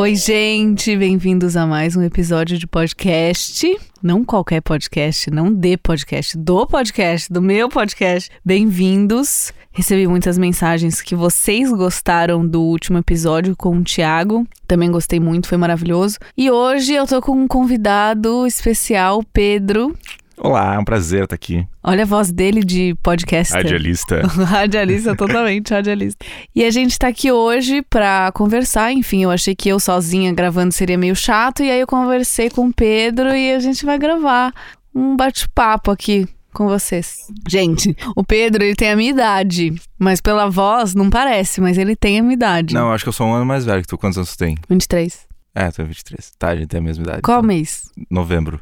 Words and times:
Oi, 0.00 0.16
gente, 0.16 0.96
bem-vindos 0.96 1.58
a 1.58 1.66
mais 1.66 1.94
um 1.94 2.02
episódio 2.02 2.56
de 2.56 2.66
podcast. 2.66 3.78
Não 4.02 4.24
qualquer 4.24 4.62
podcast, 4.62 5.30
não 5.30 5.52
de 5.52 5.76
podcast, 5.76 6.38
do 6.38 6.66
podcast, 6.66 7.30
do 7.30 7.42
meu 7.42 7.68
podcast. 7.68 8.30
Bem-vindos. 8.42 9.52
Recebi 9.70 10.06
muitas 10.06 10.38
mensagens 10.38 11.02
que 11.02 11.14
vocês 11.14 11.70
gostaram 11.70 12.46
do 12.46 12.62
último 12.62 12.96
episódio 12.96 13.54
com 13.54 13.76
o 13.76 13.84
Thiago. 13.84 14.46
Também 14.66 14.90
gostei 14.90 15.20
muito, 15.20 15.46
foi 15.46 15.58
maravilhoso. 15.58 16.16
E 16.34 16.50
hoje 16.50 16.94
eu 16.94 17.06
tô 17.06 17.20
com 17.20 17.32
um 17.32 17.46
convidado 17.46 18.46
especial, 18.46 19.22
Pedro. 19.34 19.94
Olá, 20.42 20.74
é 20.74 20.78
um 20.78 20.84
prazer 20.84 21.24
estar 21.24 21.34
aqui. 21.34 21.68
Olha 21.82 22.04
a 22.04 22.06
voz 22.06 22.32
dele 22.32 22.64
de 22.64 22.94
podcast. 23.02 23.52
Radialista. 23.52 24.22
radialista, 24.46 25.14
totalmente 25.14 25.68
radialista. 25.74 26.24
E 26.54 26.64
a 26.64 26.70
gente 26.70 26.98
tá 26.98 27.08
aqui 27.08 27.30
hoje 27.30 27.82
pra 27.82 28.32
conversar. 28.32 28.90
Enfim, 28.90 29.22
eu 29.22 29.30
achei 29.30 29.54
que 29.54 29.68
eu 29.68 29.78
sozinha 29.78 30.32
gravando 30.32 30.72
seria 30.72 30.96
meio 30.96 31.14
chato. 31.14 31.62
E 31.62 31.70
aí 31.70 31.80
eu 31.80 31.86
conversei 31.86 32.48
com 32.48 32.68
o 32.68 32.72
Pedro 32.72 33.28
e 33.36 33.52
a 33.52 33.60
gente 33.60 33.84
vai 33.84 33.98
gravar 33.98 34.54
um 34.94 35.14
bate-papo 35.14 35.90
aqui 35.90 36.26
com 36.54 36.66
vocês. 36.66 37.26
Gente, 37.46 37.94
o 38.16 38.24
Pedro, 38.24 38.64
ele 38.64 38.74
tem 38.74 38.90
a 38.92 38.96
minha 38.96 39.10
idade. 39.10 39.74
Mas 39.98 40.22
pela 40.22 40.48
voz, 40.48 40.94
não 40.94 41.10
parece, 41.10 41.60
mas 41.60 41.76
ele 41.76 41.94
tem 41.94 42.18
a 42.18 42.22
minha 42.22 42.34
idade. 42.34 42.72
Não, 42.72 42.90
acho 42.90 43.04
que 43.04 43.10
eu 43.10 43.12
sou 43.12 43.26
um 43.26 43.34
ano 43.34 43.44
mais 43.44 43.66
velho 43.66 43.82
que 43.82 43.88
tu. 43.88 43.98
Quantos 43.98 44.16
anos 44.16 44.34
tu 44.34 44.38
tem? 44.38 44.56
23. 44.70 45.28
É, 45.54 45.70
tu 45.70 45.76
tem 45.76 45.84
23. 45.84 46.32
Tá, 46.38 46.48
a 46.48 46.56
gente 46.56 46.68
tem 46.68 46.80
a 46.80 46.82
mesma 46.82 47.04
idade. 47.04 47.20
Qual 47.20 47.40
então. 47.40 47.46
mês? 47.46 47.90
Novembro. 48.10 48.58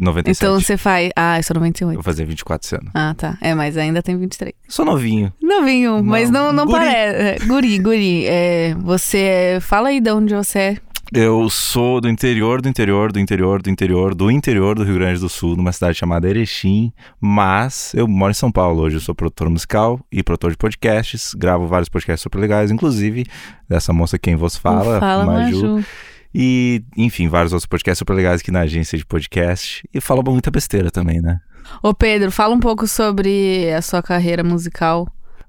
97. 0.00 0.36
Então 0.44 0.60
você 0.60 0.76
faz. 0.76 1.10
Ah, 1.16 1.38
eu 1.38 1.42
sou 1.42 1.54
98. 1.54 1.94
Vou 1.96 2.02
fazer 2.02 2.24
24 2.24 2.66
esse 2.66 2.74
ano. 2.76 2.90
Ah, 2.94 3.14
tá. 3.16 3.36
É, 3.40 3.54
mas 3.54 3.76
ainda 3.76 4.02
tem 4.02 4.16
23. 4.16 4.54
Sou 4.68 4.84
novinho. 4.84 5.32
Novinho, 5.42 5.96
Não, 5.96 6.02
mas 6.02 6.30
não, 6.30 6.52
não 6.52 6.66
guri. 6.66 6.78
parece. 6.78 7.46
Guri, 7.46 7.78
guri. 7.78 8.26
É, 8.26 8.74
você. 8.80 9.18
é- 9.18 9.60
Fala 9.60 9.88
aí 9.88 10.00
de 10.00 10.10
onde 10.10 10.34
você 10.34 10.58
é. 10.58 10.76
Eu 11.14 11.50
sou 11.50 12.00
do 12.00 12.08
interior, 12.08 12.62
do 12.62 12.70
interior, 12.70 13.12
do 13.12 13.20
interior, 13.20 13.60
do 13.60 13.68
interior, 13.68 14.14
do 14.14 14.30
interior 14.30 14.74
do 14.76 14.82
Rio 14.82 14.94
Grande 14.94 15.20
do 15.20 15.28
Sul, 15.28 15.54
numa 15.56 15.70
cidade 15.70 15.98
chamada 15.98 16.26
Erechim, 16.26 16.90
mas 17.20 17.92
eu 17.94 18.08
moro 18.08 18.30
em 18.30 18.34
São 18.34 18.50
Paulo 18.50 18.80
hoje. 18.80 18.96
Eu 18.96 19.00
sou 19.00 19.14
produtor 19.14 19.50
musical 19.50 20.00
e 20.10 20.22
produtor 20.22 20.52
de 20.52 20.56
podcasts, 20.56 21.34
gravo 21.34 21.66
vários 21.66 21.90
podcasts 21.90 22.22
super 22.22 22.38
legais, 22.38 22.70
inclusive 22.70 23.26
dessa 23.68 23.92
moça 23.92 24.18
quem 24.18 24.36
vos 24.36 24.56
fala, 24.56 24.98
Fala, 25.00 25.26
Maju. 25.26 25.84
E, 26.34 26.82
enfim, 26.96 27.28
vários 27.28 27.52
outros 27.52 27.66
podcasts 27.66 27.98
super 27.98 28.14
legais 28.14 28.40
aqui 28.40 28.50
na 28.50 28.60
agência 28.60 28.96
de 28.96 29.04
podcast. 29.04 29.86
E 29.92 30.00
falo 30.00 30.22
muita 30.24 30.50
besteira 30.50 30.90
também, 30.90 31.20
né? 31.20 31.38
Ô, 31.82 31.94
Pedro, 31.94 32.30
fala 32.30 32.54
um 32.54 32.60
pouco 32.60 32.86
sobre 32.86 33.72
a 33.72 33.82
sua 33.82 34.02
carreira 34.02 34.42
musical. 34.42 35.06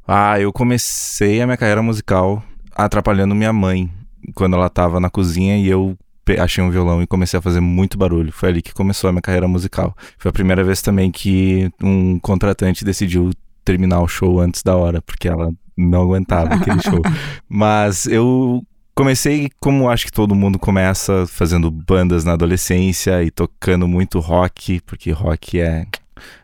Ah, 0.08 0.40
eu 0.40 0.52
comecei 0.52 1.42
a 1.42 1.46
minha 1.46 1.58
carreira 1.58 1.82
musical 1.82 2.44
atrapalhando 2.76 3.34
minha 3.34 3.54
mãe 3.54 3.90
quando 4.34 4.56
ela 4.56 4.70
tava 4.70 5.00
na 5.00 5.10
cozinha 5.10 5.58
e 5.58 5.68
eu 5.68 5.98
achei 6.40 6.64
um 6.64 6.72
violão 6.72 7.02
e 7.02 7.08
comecei 7.08 7.38
a 7.38 7.42
fazer 7.42 7.60
muito 7.60 7.98
barulho. 7.98 8.32
Foi 8.32 8.50
ali 8.50 8.62
que 8.62 8.74
começou 8.74 9.10
a 9.10 9.14
minha 9.14 9.22
carreira 9.22 9.48
musical. 9.48 9.96
Foi 10.18 10.30
a 10.30 10.34
primeira 10.34 10.64
vez 10.64 10.82
também 10.82 11.12
que 11.12 11.70
um 11.82 12.20
contratante 12.20 12.86
decidiu 12.86 13.32
terminar 13.64 14.02
o 14.02 14.08
show 14.08 14.40
antes 14.40 14.62
da 14.64 14.76
hora, 14.76 15.02
porque 15.02 15.28
ela 15.28 15.52
não 15.78 16.04
aguentava 16.04 16.54
aquele 16.54 16.82
show. 16.82 17.02
Mas 17.48 18.06
eu 18.06 18.64
comecei 18.96 19.50
como 19.60 19.90
acho 19.90 20.06
que 20.06 20.12
todo 20.12 20.36
mundo 20.36 20.60
começa, 20.60 21.26
fazendo 21.28 21.70
bandas 21.70 22.24
na 22.24 22.34
adolescência 22.34 23.24
e 23.24 23.32
tocando 23.32 23.88
muito 23.88 24.20
rock, 24.20 24.82
porque 24.82 25.12
rock 25.12 25.60
é 25.60 25.86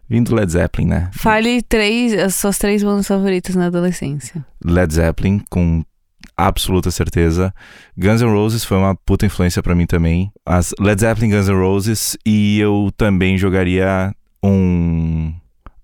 vindo 0.09 0.29
do 0.29 0.35
Led 0.35 0.51
Zeppelin, 0.51 0.87
né? 0.87 1.11
Fale 1.13 1.61
três, 1.61 2.13
as 2.13 2.35
suas 2.35 2.57
três 2.57 2.83
bandas 2.83 3.07
favoritas 3.07 3.55
na 3.55 3.67
adolescência. 3.67 4.43
Led 4.65 4.93
Zeppelin, 4.93 5.39
com 5.49 5.83
absoluta 6.35 6.89
certeza. 6.89 7.53
Guns 7.97 8.21
N' 8.21 8.31
Roses 8.31 8.63
foi 8.63 8.77
uma 8.77 8.95
puta 8.95 9.25
influência 9.25 9.61
pra 9.61 9.75
mim 9.75 9.85
também. 9.85 10.31
As 10.45 10.73
Led 10.79 10.99
Zeppelin, 10.99 11.29
Guns 11.29 11.47
N' 11.47 11.55
Roses 11.55 12.17
e 12.25 12.59
eu 12.59 12.89
também 12.97 13.37
jogaria 13.37 14.13
um 14.43 15.33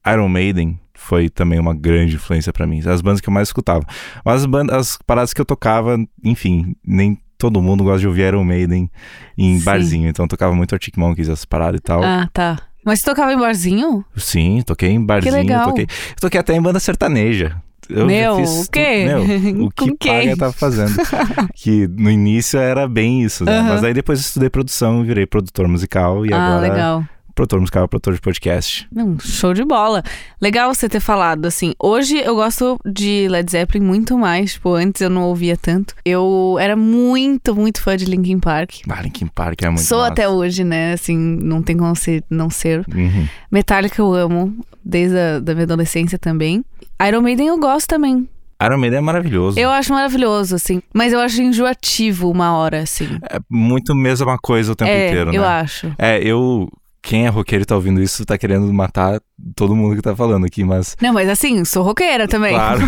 Iron 0.07 0.29
Maiden. 0.29 0.79
Foi 0.95 1.29
também 1.29 1.59
uma 1.59 1.73
grande 1.73 2.15
influência 2.15 2.51
pra 2.51 2.65
mim. 2.65 2.81
As 2.87 3.01
bandas 3.01 3.21
que 3.21 3.29
eu 3.29 3.33
mais 3.33 3.49
escutava. 3.49 3.85
Mas 4.23 4.41
as, 4.41 4.45
bandas, 4.45 4.75
as 4.75 4.97
paradas 5.05 5.33
que 5.33 5.41
eu 5.41 5.45
tocava, 5.45 5.97
enfim, 6.23 6.75
nem 6.85 7.17
todo 7.37 7.61
mundo 7.61 7.83
gosta 7.83 7.99
de 7.99 8.07
ouvir 8.07 8.27
Iron 8.27 8.43
Maiden 8.43 8.89
em 9.37 9.57
Sim. 9.59 9.63
barzinho. 9.63 10.09
Então 10.09 10.25
eu 10.25 10.29
tocava 10.29 10.55
muito 10.55 10.73
Arctic 10.73 10.97
Monkeys, 10.97 11.29
essas 11.29 11.45
paradas 11.45 11.79
e 11.79 11.83
tal. 11.83 12.03
Ah, 12.03 12.27
tá. 12.33 12.57
Mas 12.83 12.99
você 12.99 13.05
tocava 13.05 13.33
em 13.33 13.37
barzinho? 13.37 14.05
Sim, 14.15 14.61
toquei 14.65 14.89
em 14.89 15.03
barzinho. 15.03 15.35
legal. 15.35 15.67
Toquei, 15.67 15.85
eu 15.85 16.15
toquei 16.21 16.39
até 16.39 16.55
em 16.55 16.61
banda 16.61 16.79
sertaneja. 16.79 17.55
Eu 17.89 18.05
Meu, 18.05 18.37
fiz 18.37 18.65
o 18.65 18.71
quê? 18.71 19.05
Meu, 19.05 19.21
o 19.65 19.71
Com 19.71 19.85
que 19.85 19.97
quem? 19.99 20.29
paga 20.29 20.37
tava 20.37 20.53
fazendo. 20.53 20.95
que 21.55 21.87
no 21.87 22.09
início 22.09 22.59
era 22.59 22.87
bem 22.87 23.23
isso, 23.23 23.43
né? 23.43 23.61
Mas 23.61 23.83
aí 23.83 23.93
depois 23.93 24.19
estudei 24.19 24.49
produção, 24.49 25.03
virei 25.03 25.25
produtor 25.25 25.67
musical 25.67 26.25
e 26.25 26.33
ah, 26.33 26.37
agora 26.37 26.61
legal. 26.61 27.05
Produtor 27.35 27.59
musical, 27.59 27.87
produtor 27.87 28.13
de 28.13 28.21
podcast. 28.21 28.87
Não, 28.91 29.19
show 29.19 29.53
de 29.53 29.63
bola. 29.63 30.01
Legal 30.41 30.73
você 30.73 30.87
ter 30.87 31.01
falado, 31.01 31.45
assim. 31.45 31.73
Hoje 31.77 32.17
eu 32.17 32.35
gosto 32.35 32.79
de 32.85 33.27
Led 33.27 33.51
Zeppelin 33.51 33.85
muito 33.85 34.17
mais. 34.17 34.53
Tipo, 34.53 34.73
antes 34.73 35.01
eu 35.01 35.09
não 35.09 35.23
ouvia 35.23 35.57
tanto. 35.57 35.93
Eu 36.05 36.57
era 36.59 36.75
muito, 36.75 37.53
muito 37.53 37.81
fã 37.81 37.97
de 37.97 38.05
Linkin 38.05 38.39
Park. 38.39 38.75
Ah, 38.89 39.01
Linkin 39.01 39.27
Park 39.27 39.61
é 39.61 39.69
muito 39.69 39.83
Sou 39.83 39.99
massa. 39.99 40.13
até 40.13 40.29
hoje, 40.29 40.63
né? 40.63 40.93
Assim, 40.93 41.17
não 41.17 41.61
tem 41.61 41.75
como 41.75 41.95
ser, 41.95 42.23
não 42.29 42.49
ser. 42.49 42.85
Uhum. 42.93 43.27
Metallica 43.51 44.01
eu 44.01 44.13
amo, 44.13 44.55
desde 44.83 45.17
a 45.17 45.39
da 45.39 45.53
minha 45.53 45.65
adolescência 45.65 46.17
também. 46.17 46.63
Iron 47.05 47.21
Maiden 47.21 47.47
eu 47.47 47.59
gosto 47.59 47.87
também. 47.87 48.27
Iron 48.63 48.77
Maiden 48.77 48.99
é 48.99 49.01
maravilhoso. 49.01 49.59
Eu 49.59 49.69
acho 49.69 49.91
maravilhoso, 49.93 50.55
assim. 50.55 50.81
Mas 50.93 51.11
eu 51.11 51.19
acho 51.19 51.41
enjoativo 51.41 52.31
uma 52.31 52.55
hora, 52.55 52.79
assim. 52.81 53.19
É 53.29 53.37
muito 53.49 53.93
mesma 53.93 54.37
coisa 54.37 54.71
o 54.71 54.75
tempo 54.75 54.91
é, 54.91 55.07
inteiro, 55.09 55.31
né? 55.31 55.37
eu 55.37 55.43
acho. 55.43 55.93
É, 55.97 56.19
eu... 56.23 56.69
Quem 57.05 57.25
é 57.27 57.29
roqueiro 57.29 57.61
e 57.61 57.65
tá 57.65 57.75
ouvindo 57.75 58.01
isso 58.01 58.25
tá 58.25 58.35
querendo 58.37 58.71
matar 58.73 59.21
todo 59.55 59.75
mundo 59.75 59.95
que 59.95 60.01
tá 60.01 60.15
falando 60.15 60.45
aqui, 60.45 60.63
mas... 60.63 60.97
Não, 60.99 61.13
mas 61.13 61.29
assim, 61.29 61.63
sou 61.63 61.83
roqueira 61.83 62.27
também. 62.27 62.53
Claro. 62.55 62.81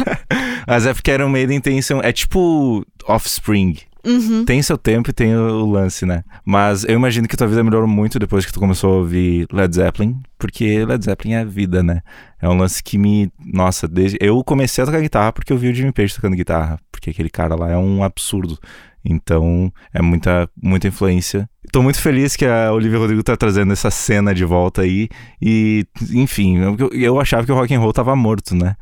mas 0.68 0.84
é 0.86 0.92
porque 0.92 1.10
Iron 1.10 1.30
Maiden 1.30 1.60
tem... 1.60 1.80
seu- 1.80 2.02
É 2.02 2.12
tipo 2.12 2.84
Offspring. 3.08 3.78
Uhum. 4.06 4.44
Tem 4.44 4.60
seu 4.60 4.76
tempo 4.76 5.08
e 5.08 5.12
tem 5.14 5.34
o 5.34 5.64
lance, 5.64 6.04
né? 6.04 6.24
Mas 6.44 6.84
eu 6.84 6.94
imagino 6.94 7.26
que 7.26 7.38
tua 7.38 7.46
vida 7.46 7.64
melhorou 7.64 7.88
muito 7.88 8.18
depois 8.18 8.44
que 8.44 8.52
tu 8.52 8.60
começou 8.60 8.92
a 8.92 8.96
ouvir 8.98 9.46
Led 9.50 9.74
Zeppelin, 9.74 10.20
porque 10.38 10.84
Led 10.84 11.02
Zeppelin 11.02 11.32
é 11.36 11.44
vida, 11.46 11.82
né? 11.82 12.02
É 12.38 12.46
um 12.46 12.54
lance 12.58 12.82
que 12.82 12.98
me. 12.98 13.32
Nossa, 13.42 13.88
desde. 13.88 14.18
Eu 14.20 14.44
comecei 14.44 14.82
a 14.82 14.86
tocar 14.86 15.00
guitarra 15.00 15.32
porque 15.32 15.50
eu 15.50 15.56
vi 15.56 15.68
o 15.70 15.74
Jimmy 15.74 15.90
Page 15.90 16.14
tocando 16.14 16.36
guitarra, 16.36 16.78
porque 16.92 17.08
aquele 17.08 17.30
cara 17.30 17.54
lá 17.54 17.70
é 17.70 17.78
um 17.78 18.04
absurdo. 18.04 18.58
Então, 19.04 19.72
é 19.92 20.00
muita, 20.00 20.48
muita 20.60 20.88
influência. 20.88 21.48
Tô 21.70 21.82
muito 21.82 22.00
feliz 22.00 22.36
que 22.36 22.46
a 22.46 22.72
Olivia 22.72 22.98
Rodrigo 22.98 23.22
tá 23.22 23.36
trazendo 23.36 23.72
essa 23.72 23.90
cena 23.90 24.34
de 24.34 24.44
volta 24.44 24.82
aí. 24.82 25.08
E, 25.40 25.86
enfim, 26.12 26.58
eu, 26.58 26.90
eu 26.92 27.20
achava 27.20 27.44
que 27.44 27.52
o 27.52 27.54
rock 27.54 27.74
and 27.74 27.80
roll 27.80 27.92
tava 27.92 28.16
morto, 28.16 28.54
né? 28.54 28.76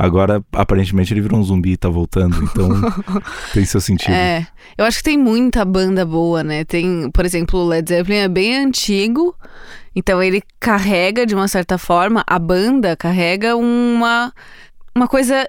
Agora, 0.00 0.40
aparentemente, 0.52 1.12
ele 1.12 1.20
virou 1.20 1.40
um 1.40 1.42
zumbi 1.42 1.72
e 1.72 1.76
tá 1.76 1.88
voltando. 1.88 2.42
Então, 2.44 2.68
tem 3.52 3.64
seu 3.64 3.80
sentido. 3.80 4.12
É, 4.12 4.46
eu 4.76 4.84
acho 4.84 4.98
que 4.98 5.04
tem 5.04 5.18
muita 5.18 5.64
banda 5.64 6.06
boa, 6.06 6.44
né? 6.44 6.64
Tem, 6.64 7.10
por 7.10 7.24
exemplo, 7.24 7.58
o 7.58 7.66
Led 7.66 7.88
Zeppelin 7.88 8.18
é 8.18 8.28
bem 8.28 8.56
antigo, 8.56 9.34
então 9.96 10.22
ele 10.22 10.40
carrega, 10.60 11.26
de 11.26 11.34
uma 11.34 11.48
certa 11.48 11.76
forma, 11.76 12.22
a 12.28 12.38
banda 12.38 12.96
carrega 12.96 13.56
uma, 13.56 14.32
uma 14.94 15.08
coisa 15.08 15.48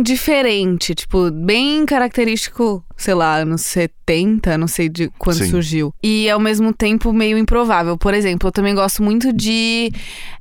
diferente, 0.00 0.94
tipo, 0.94 1.30
bem 1.30 1.84
característico, 1.84 2.84
sei 2.96 3.14
lá, 3.14 3.36
anos 3.36 3.62
70, 3.62 4.56
não 4.56 4.66
sei 4.68 4.88
de 4.88 5.10
quando 5.18 5.38
Sim. 5.38 5.50
surgiu. 5.50 5.92
E 6.02 6.30
ao 6.30 6.40
mesmo 6.40 6.72
tempo 6.72 7.12
meio 7.12 7.36
improvável. 7.36 7.96
Por 7.98 8.14
exemplo, 8.14 8.48
eu 8.48 8.52
também 8.52 8.74
gosto 8.74 9.02
muito 9.02 9.32
de 9.32 9.92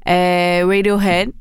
é, 0.05 0.63
Radiohead. 0.65 1.33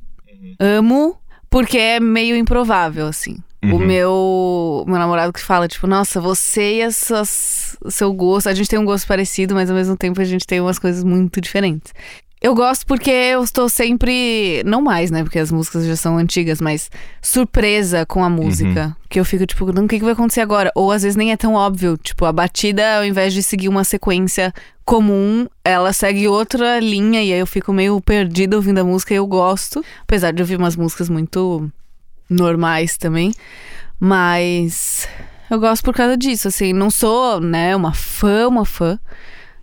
Amo, 0.59 1.17
porque 1.49 1.79
é 1.79 2.01
meio 2.01 2.37
improvável, 2.37 3.07
assim. 3.07 3.37
O 3.63 3.67
Uhum. 3.67 3.79
meu, 3.79 4.85
meu 4.87 4.99
namorado 4.99 5.33
que 5.35 5.41
fala, 5.41 5.69
tipo, 5.69 5.87
nossa, 5.87 6.19
você 6.19 6.77
e 6.77 6.81
essas, 6.81 7.77
seu 7.91 8.11
gosto, 8.13 8.49
a 8.49 8.55
gente 8.55 8.71
tem 8.71 8.79
um 8.79 8.87
gosto 8.87 9.07
parecido, 9.07 9.55
mas 9.55 9.69
ao 9.71 9.77
mesmo 9.77 9.97
tempo 9.99 10.19
a 10.19 10.25
gente 10.25 10.47
tem 10.47 10.61
umas 10.63 10.79
coisas 10.79 11.05
muito 11.05 11.41
diferentes. 11.43 11.93
Eu 12.43 12.55
gosto 12.55 12.87
porque 12.87 13.11
eu 13.11 13.45
estou 13.45 13.69
sempre, 13.69 14.63
não 14.65 14.81
mais, 14.81 15.11
né, 15.11 15.23
porque 15.23 15.39
as 15.39 15.53
músicas 15.53 15.85
já 15.85 15.95
são 15.95 16.17
antigas, 16.17 16.59
mas 16.59 16.91
surpresa 17.21 18.07
com 18.07 18.25
a 18.25 18.31
música. 18.31 18.97
Que 19.11 19.21
eu 19.21 19.25
fico, 19.27 19.45
tipo, 19.45 19.71
não, 19.73 19.85
o 19.85 19.89
que, 19.89 19.99
que 19.99 20.05
vai 20.05 20.15
acontecer 20.15 20.41
agora? 20.41 20.73
Ou 20.75 20.91
às 20.91 21.03
vezes 21.03 21.17
nem 21.17 21.33
é 21.33 21.37
tão 21.37 21.53
óbvio, 21.53 21.99
tipo, 21.99 22.25
a 22.25 22.33
batida, 22.33 22.97
ao 22.97 23.05
invés 23.05 23.35
de 23.35 23.43
seguir 23.43 23.69
uma 23.69 23.85
sequência 23.85 24.55
comum, 24.87 25.47
ela 25.63 25.93
segue 25.93 26.29
outra 26.29 26.81
linha 26.81 27.23
e 27.23 27.31
aí 27.31 27.39
eu 27.39 27.47
fico 27.47 27.75
meio 27.75 28.01
perdida 28.01 28.57
ouvindo 28.57 28.79
a 28.79 28.85
música 28.85 29.13
e 29.13 29.19
eu 29.19 29.27
gosto. 29.27 29.85
Apesar 30.03 30.33
de 30.33 30.41
ouvir 30.41 30.57
umas 30.57 30.77
músicas 30.77 31.11
muito 31.11 31.71
normais 32.29 32.97
também. 32.97 33.35
Mas 33.99 35.07
eu 35.51 35.61
gosto 35.61 35.85
por 35.85 35.95
causa 35.95 36.17
disso, 36.17 36.49
assim. 36.49 36.73
Não 36.73 36.91
sou, 36.91 37.39
né, 37.39 37.77
uma 37.77 37.93
fã, 37.93 38.49
uma 38.49 38.65
fã. 38.65 38.99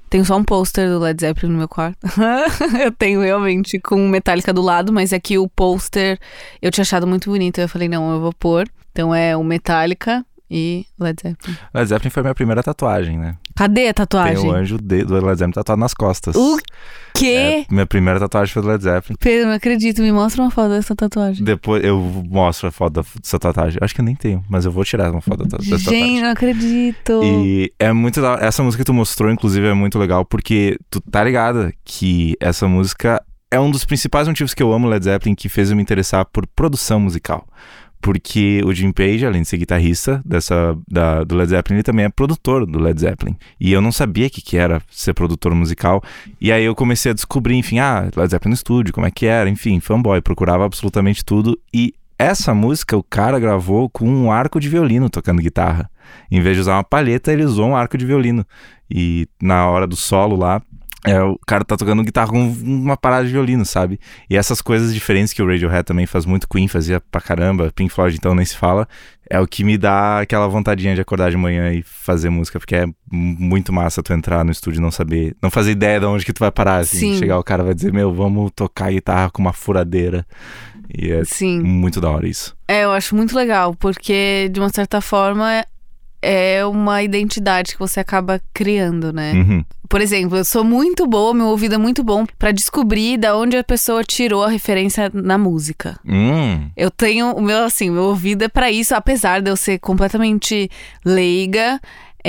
Tenho 0.10 0.24
só 0.26 0.38
um 0.38 0.44
pôster 0.44 0.90
do 0.90 1.00
Led 1.00 1.20
Zeppelin 1.20 1.52
no 1.52 1.58
meu 1.58 1.68
quarto. 1.68 1.98
eu 2.82 2.92
tenho 2.92 3.22
realmente 3.22 3.80
com 3.80 4.08
Metallica 4.08 4.54
do 4.54 4.62
lado, 4.62 4.94
mas 4.94 5.12
é 5.12 5.20
que 5.20 5.38
o 5.38 5.48
pôster 5.48 6.18
eu 6.62 6.72
tinha 6.72 6.84
achado 6.84 7.06
muito 7.06 7.30
bonito. 7.30 7.60
Eu 7.60 7.68
falei, 7.68 7.90
não, 7.90 8.14
eu 8.14 8.22
vou 8.22 8.34
pôr. 8.34 8.68
Então 8.92 9.14
é 9.14 9.36
o 9.36 9.44
Metallica 9.44 10.26
e 10.50 10.86
Led 11.00 11.22
Zeppelin. 11.22 11.58
Led 11.74 11.88
Zeppelin 11.90 12.10
foi 12.10 12.24
minha 12.24 12.36
primeira 12.36 12.64
tatuagem, 12.64 13.18
né? 13.18 13.36
Cadê 13.56 13.82
a 13.82 13.84
Tem 13.86 13.94
tatuagem? 13.94 14.50
o 14.50 14.52
anjo 14.52 14.78
de- 14.78 15.04
do 15.04 15.14
Led 15.16 15.38
Zeppelin 15.40 15.52
tatuado 15.52 15.80
nas 15.80 15.94
costas. 15.94 16.36
O 16.36 16.58
quê? 17.14 17.66
É, 17.70 17.74
minha 17.74 17.86
primeira 17.86 18.20
tatuagem 18.20 18.54
foi 18.54 18.62
do 18.62 18.68
Led 18.70 18.84
Zeppelin. 18.84 19.18
Pedro, 19.20 19.48
não 19.48 19.56
acredito. 19.56 20.02
Me 20.02 20.12
mostra 20.12 20.42
uma 20.42 20.52
foto 20.52 20.70
dessa 20.70 20.96
tatuagem. 20.96 21.44
Depois 21.44 21.84
eu 21.84 22.00
mostro 22.30 22.68
a 22.68 22.72
foto 22.72 23.02
dessa 23.22 23.40
tatuagem. 23.40 23.80
Acho 23.82 23.94
que 23.96 24.02
eu 24.02 24.06
nem 24.06 24.16
tenho, 24.16 24.44
mas 24.50 24.66
eu 24.66 24.72
vou 24.72 24.84
tirar 24.86 25.12
uma 25.12 25.22
foto 25.22 25.46
da- 25.46 25.58
dessa 25.58 25.64
Gente, 25.78 25.84
tatuagem. 25.86 26.22
não 26.22 26.30
acredito. 26.30 27.22
E 27.24 27.74
é 27.80 27.92
muito 27.92 28.22
da... 28.22 28.36
Essa 28.42 28.62
música 28.64 28.84
que 28.84 28.86
tu 28.88 28.94
mostrou, 28.94 29.32
inclusive, 29.32 29.68
é 29.68 29.74
muito 29.74 29.98
legal, 30.00 30.24
porque 30.24 30.78
tu 30.90 31.02
tá 31.02 31.24
ligada 31.24 31.74
que 31.84 32.36
essa 32.40 32.68
música 32.68 33.22
é 33.50 33.60
um 33.60 33.72
dos 33.72 33.86
principais 33.86 34.28
motivos 34.28 34.54
que 34.54 34.62
eu 34.62 34.72
amo 34.74 34.88
Led 34.88 35.04
Zeppelin, 35.06 35.34
que 35.34 35.48
fez 35.50 35.70
eu 35.72 35.76
me 35.76 35.82
interessar 35.82 36.26
por 36.26 36.46
produção 36.48 37.00
musical. 37.00 37.48
Porque 38.02 38.62
o 38.66 38.74
Jim 38.74 38.92
Page, 38.92 39.26
além 39.26 39.42
de 39.42 39.48
ser 39.48 39.58
guitarrista 39.58 40.22
dessa, 40.26 40.78
da, 40.90 41.24
do 41.24 41.36
Led 41.36 41.50
Zeppelin, 41.50 41.78
ele 41.78 41.84
também 41.84 42.06
é 42.06 42.10
produtor 42.10 42.66
do 42.66 42.80
Led 42.80 43.00
Zeppelin. 43.00 43.36
E 43.60 43.72
eu 43.72 43.82
não 43.82 43.92
sabia 43.92 44.28
o 44.28 44.30
que, 44.30 44.42
que 44.42 44.58
era 44.58 44.82
ser 44.90 45.14
produtor 45.14 45.54
musical. 45.56 46.02
E 46.40 46.52
aí 46.52 46.64
eu 46.64 46.76
comecei 46.76 47.12
a 47.12 47.16
descobrir, 47.16 47.56
enfim, 47.56 47.80
ah, 47.80 48.10
Led 48.16 48.30
Zeppelin 48.30 48.52
no 48.52 48.56
estúdio, 48.56 48.94
como 48.94 49.06
é 49.06 49.12
que 49.12 49.26
era, 49.26 49.50
enfim, 49.50 49.80
fanboy, 49.80 50.22
procurava 50.22 50.66
absolutamente 50.66 51.26
tudo. 51.26 51.60
E 51.74 51.94
essa 52.20 52.54
música 52.54 52.98
o 52.98 53.04
cara 53.04 53.40
gravou 53.40 53.90
com 53.90 54.10
um 54.10 54.32
arco 54.32 54.60
de 54.60 54.68
violino 54.68 55.10
tocando 55.10 55.42
guitarra. 55.42 55.90
Em 56.32 56.42
vez 56.42 56.56
de 56.56 56.62
usar 56.62 56.74
uma 56.76 56.84
palheta, 56.84 57.32
ele 57.32 57.44
usou 57.44 57.68
um 57.68 57.76
arco 57.76 57.98
de 57.98 58.06
violino. 58.06 58.46
E 58.90 59.28
na 59.42 59.68
hora 59.70 59.86
do 59.86 59.96
solo 59.96 60.36
lá, 60.36 60.62
é, 61.06 61.22
o 61.22 61.38
cara 61.46 61.64
tá 61.64 61.78
tocando 61.78 62.04
guitarra 62.04 62.32
com 62.32 62.50
uma 62.64 62.98
parada 62.98 63.26
de 63.26 63.32
violino, 63.32 63.66
sabe? 63.66 64.00
E 64.30 64.36
essas 64.36 64.62
coisas 64.62 64.94
diferentes 64.94 65.32
que 65.32 65.42
o 65.42 65.48
Radiohead 65.48 65.84
também 65.84 66.06
faz 66.06 66.26
muito, 66.26 66.48
Queen 66.48 66.68
fazia 66.68 67.00
pra 67.00 67.22
caramba, 67.22 67.72
Pink 67.74 67.94
Floyd 67.94 68.18
então 68.18 68.34
nem 68.34 68.46
se 68.46 68.58
fala, 68.58 68.88
é 69.30 69.40
o 69.40 69.48
que 69.48 69.64
me 69.64 69.78
dá 69.78 70.22
aquela 70.22 70.48
vontadinha 70.48 70.96
de 70.96 71.02
acordar 71.02 71.30
de 71.30 71.38
manhã 71.38 71.72
e 71.72 71.84
fazer 71.84 72.30
música, 72.30 72.60
porque 72.60 72.76
é 72.76 72.86
muito 73.12 73.72
massa 73.72 74.02
tu 74.02 74.12
entrar 74.12 74.44
no 74.44 74.52
estúdio 74.52 74.80
e 74.80 74.82
não 74.82 74.92
saber, 74.92 75.36
não 75.42 75.52
fazer 75.52 75.72
ideia 75.72 76.00
de 76.00 76.06
onde 76.06 76.26
que 76.26 76.34
tu 76.34 76.40
vai 76.40 76.52
parar, 76.52 76.78
assim. 76.78 77.14
Sim. 77.14 77.20
Chegar 77.20 77.38
o 77.38 77.44
cara 77.44 77.64
vai 77.64 77.74
dizer, 77.74 77.94
meu, 77.94 78.14
vamos 78.14 78.52
tocar 78.56 78.92
guitarra 78.92 79.30
com 79.30 79.42
uma 79.42 79.54
furadeira. 79.54 80.26
E 80.98 81.12
é 81.12 81.24
Sim. 81.26 81.62
muito 81.62 82.00
da 82.00 82.10
hora 82.10 82.28
isso. 82.28 82.56
É, 82.68 82.86
eu 82.86 82.92
acho 82.92 83.16
muito 83.16 83.36
legal, 83.36 83.76
porque 83.76 84.50
de 84.52 84.60
uma 84.60 84.70
certa 84.70 85.02
forma 85.02 85.66
é 86.30 86.66
uma 86.66 87.02
identidade 87.02 87.72
que 87.72 87.80
você 87.80 88.02
acaba 88.02 88.42
criando, 88.54 89.14
né? 89.14 89.32
Uhum. 89.32 89.64
Por 89.88 90.02
exemplo, 90.02 90.38
eu 90.38 90.44
sou 90.44 90.62
muito 90.62 91.08
boa, 91.08 91.34
meu 91.34 91.46
ouvido 91.46 91.76
é 91.76 91.78
muito 91.78 92.04
bom 92.04 92.26
pra 92.38 92.52
descobrir 92.52 93.18
da 93.18 93.38
onde 93.38 93.56
a 93.56 93.64
pessoa 93.64 94.04
tirou 94.04 94.44
a 94.44 94.50
referência 94.50 95.10
na 95.14 95.38
música. 95.38 95.98
Hum. 96.06 96.70
Eu 96.76 96.92
tenho 96.92 97.32
o 97.32 97.42
meu 97.42 97.64
assim, 97.64 97.90
meu 97.90 98.04
ouvido 98.04 98.44
é 98.44 98.50
pra 98.50 98.70
isso, 98.70 98.94
apesar 98.94 99.42
de 99.42 99.50
eu 99.50 99.56
ser 99.56 99.80
completamente 99.80 100.70
leiga. 101.06 101.80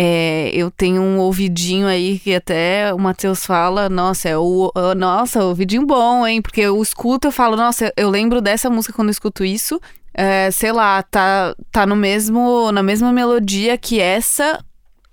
É, 0.01 0.51
eu 0.55 0.71
tenho 0.71 1.03
um 1.03 1.19
ouvidinho 1.19 1.89
aí 1.89 2.21
que 2.21 2.33
até 2.33 2.95
o 2.95 2.99
Matheus 3.01 3.45
fala, 3.45 3.89
nossa, 3.89 4.29
é 4.29 4.39
o, 4.39 4.71
o- 4.73 4.95
nossa, 4.95 5.43
ouvidinho 5.45 5.85
bom, 5.85 6.25
hein? 6.25 6.41
Porque 6.41 6.61
eu 6.61 6.81
escuto, 6.81 7.27
eu 7.27 7.33
falo, 7.33 7.57
nossa, 7.57 7.93
eu 7.97 8.09
lembro 8.09 8.41
dessa 8.41 8.71
música 8.71 8.95
quando 8.95 9.09
eu 9.09 9.13
escuto 9.13 9.45
isso. 9.45 9.81
É, 10.15 10.51
sei 10.53 10.71
lá, 10.73 11.03
tá, 11.03 11.53
tá 11.73 11.85
no 11.85 11.97
mesmo, 11.97 12.71
na 12.73 12.83
mesma 12.83 13.13
melodia 13.13 13.77
que 13.77 14.01
essa. 14.01 14.65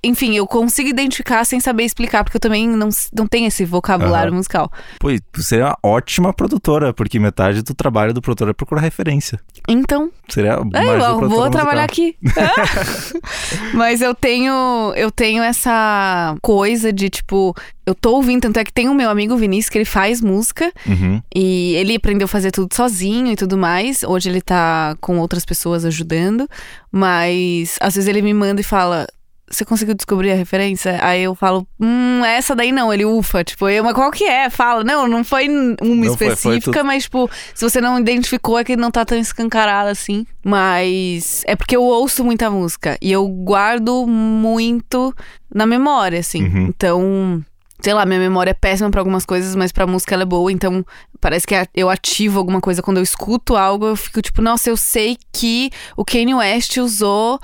Enfim, 0.05 0.35
eu 0.35 0.45
consigo 0.47 0.87
identificar 0.89 1.43
sem 1.45 1.59
saber 1.59 1.83
explicar, 1.83 2.23
porque 2.23 2.37
eu 2.37 2.41
também 2.41 2.67
não, 2.67 2.89
não 3.13 3.27
tenho 3.27 3.47
esse 3.47 3.65
vocabulário 3.65 4.29
Aham. 4.29 4.37
musical. 4.37 4.71
Pô, 4.99 5.07
tu 5.31 5.41
seria 5.43 5.65
uma 5.65 5.77
ótima 5.83 6.33
produtora, 6.33 6.93
porque 6.93 7.19
metade 7.19 7.61
do 7.61 7.73
trabalho 7.73 8.13
do 8.13 8.21
produtor 8.21 8.49
é 8.49 8.53
procurar 8.53 8.81
referência. 8.81 9.39
Então, 9.67 10.11
Seria 10.29 10.53
É, 10.53 11.09
eu 11.09 11.29
vou 11.29 11.49
trabalhar 11.51 11.83
aqui. 11.83 12.15
Mas 13.73 14.01
eu 14.01 14.13
tenho, 14.15 14.93
eu 14.95 15.11
tenho 15.11 15.43
essa 15.43 16.35
coisa 16.41 16.91
de 16.91 17.09
tipo, 17.09 17.55
eu 17.85 17.93
tô 17.93 18.13
ouvindo, 18.15 18.41
tanto 18.43 18.57
é 18.59 18.63
que 18.63 18.73
tem 18.73 18.89
o 18.89 18.93
meu 18.93 19.09
amigo 19.09 19.37
Vinícius 19.37 19.69
que 19.69 19.77
ele 19.77 19.85
faz 19.85 20.21
música 20.21 20.71
Uhum. 20.87 21.21
e 21.33 21.75
ele 21.75 21.95
aprendeu 21.95 22.25
a 22.25 22.27
fazer 22.27 22.51
tudo 22.51 22.73
sozinho 22.73 23.31
e 23.31 23.35
tudo 23.35 23.57
mais. 23.57 24.03
Hoje 24.03 24.29
ele 24.29 24.41
tá 24.41 24.95
com 24.99 25.19
outras 25.19 25.45
pessoas 25.45 25.85
ajudando, 25.85 26.47
mas 26.91 27.77
às 27.79 27.95
vezes 27.95 28.07
ele 28.07 28.21
me 28.21 28.33
manda 28.33 28.61
e 28.61 28.63
fala: 28.63 29.07
você 29.49 29.63
conseguiu 29.63 29.93
descobrir 29.93 30.31
a 30.31 30.35
referência? 30.35 30.97
Aí 31.01 31.21
eu 31.23 31.35
falo, 31.35 31.67
hum, 31.79 32.23
essa 32.25 32.55
daí 32.55 32.71
não. 32.71 32.91
Ele 32.93 33.05
ufa, 33.05 33.43
tipo, 33.43 33.69
eu, 33.69 33.83
mas 33.83 33.93
qual 33.93 34.09
que 34.11 34.23
é? 34.23 34.49
Fala, 34.49 34.83
não, 34.83 35.07
não 35.07 35.23
foi 35.23 35.47
uma 35.47 35.75
Não 35.81 36.15
foi- 36.15 36.17
foi 36.17 36.27
específica, 36.33 36.83
mas, 36.83 37.03
tipo, 37.03 37.29
se 37.53 37.63
você 37.69 37.79
não 37.79 37.99
identificou 37.99 38.57
é 38.57 38.63
que 38.63 38.75
não 38.75 38.89
tá 38.91 39.05
tão 39.05 39.17
escancarada 39.17 39.89
assim. 39.91 40.25
Mas 40.43 41.43
é 41.45 41.55
porque 41.55 41.75
eu 41.75 41.83
ouço 41.83 42.23
muita 42.23 42.49
música 42.49 42.97
e 43.01 43.11
eu 43.11 43.27
guardo 43.27 44.05
muito 44.07 45.13
na 45.53 45.65
memória, 45.65 46.19
assim. 46.19 46.43
Uhum. 46.43 46.65
Então. 46.67 47.45
Sei 47.81 47.93
lá, 47.93 48.05
minha 48.05 48.19
memória 48.19 48.51
é 48.51 48.53
péssima 48.53 48.89
pra 48.89 49.01
algumas 49.01 49.25
coisas, 49.25 49.53
mas 49.53 49.71
pra 49.71 49.85
música 49.85 50.15
ela 50.15 50.23
é 50.23 50.25
boa, 50.25 50.49
então 50.51 50.83
parece 51.21 51.45
que 51.45 51.53
eu 51.75 51.89
ativo 51.89 52.39
alguma 52.39 52.59
coisa 52.61 52.81
quando 52.81 52.97
eu 52.97 53.03
escuto 53.03 53.55
algo, 53.55 53.85
eu 53.85 53.95
fico 53.97 54.21
tipo, 54.21 54.41
nossa, 54.41 54.69
eu 54.69 54.77
sei 54.77 55.17
que 55.31 55.69
o 55.95 56.03
Kanye 56.05 56.33
West 56.33 56.77
usou 56.77 57.37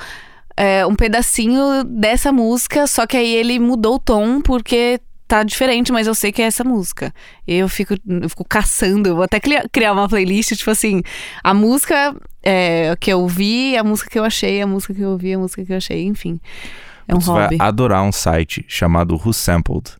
é, 0.57 0.85
um 0.85 0.95
pedacinho 0.95 1.83
dessa 1.83 2.31
música, 2.31 2.85
só 2.87 3.05
que 3.07 3.17
aí 3.17 3.33
ele 3.35 3.59
mudou 3.59 3.95
o 3.95 3.99
tom 3.99 4.41
porque 4.41 4.99
tá 5.27 5.43
diferente, 5.43 5.91
mas 5.93 6.07
eu 6.07 6.13
sei 6.13 6.31
que 6.31 6.41
é 6.41 6.45
essa 6.45 6.63
música. 6.63 7.13
Eu 7.47 7.69
fico, 7.69 7.93
eu 8.05 8.29
fico 8.29 8.43
caçando, 8.43 9.07
eu 9.09 9.15
vou 9.15 9.23
até 9.23 9.39
cria- 9.39 9.63
criar 9.71 9.93
uma 9.93 10.07
playlist, 10.09 10.51
tipo 10.57 10.69
assim, 10.69 11.01
a 11.41 11.53
música 11.53 12.13
é, 12.43 12.93
que 12.99 13.11
eu 13.13 13.21
ouvi, 13.21 13.77
a 13.77 13.83
música 13.83 14.09
que 14.09 14.19
eu 14.19 14.25
achei, 14.25 14.61
a 14.61 14.67
música 14.67 14.93
que 14.93 15.01
eu 15.01 15.11
ouvi, 15.11 15.33
a 15.33 15.39
música 15.39 15.63
que 15.63 15.71
eu 15.71 15.77
achei, 15.77 16.03
enfim. 16.03 16.37
É 17.07 17.15
um 17.15 17.21
Você 17.21 17.31
hobby. 17.31 17.55
vai 17.57 17.67
adorar 17.67 18.03
um 18.03 18.11
site 18.11 18.65
chamado 18.67 19.15
Who 19.15 19.31
Sampled. 19.33 19.91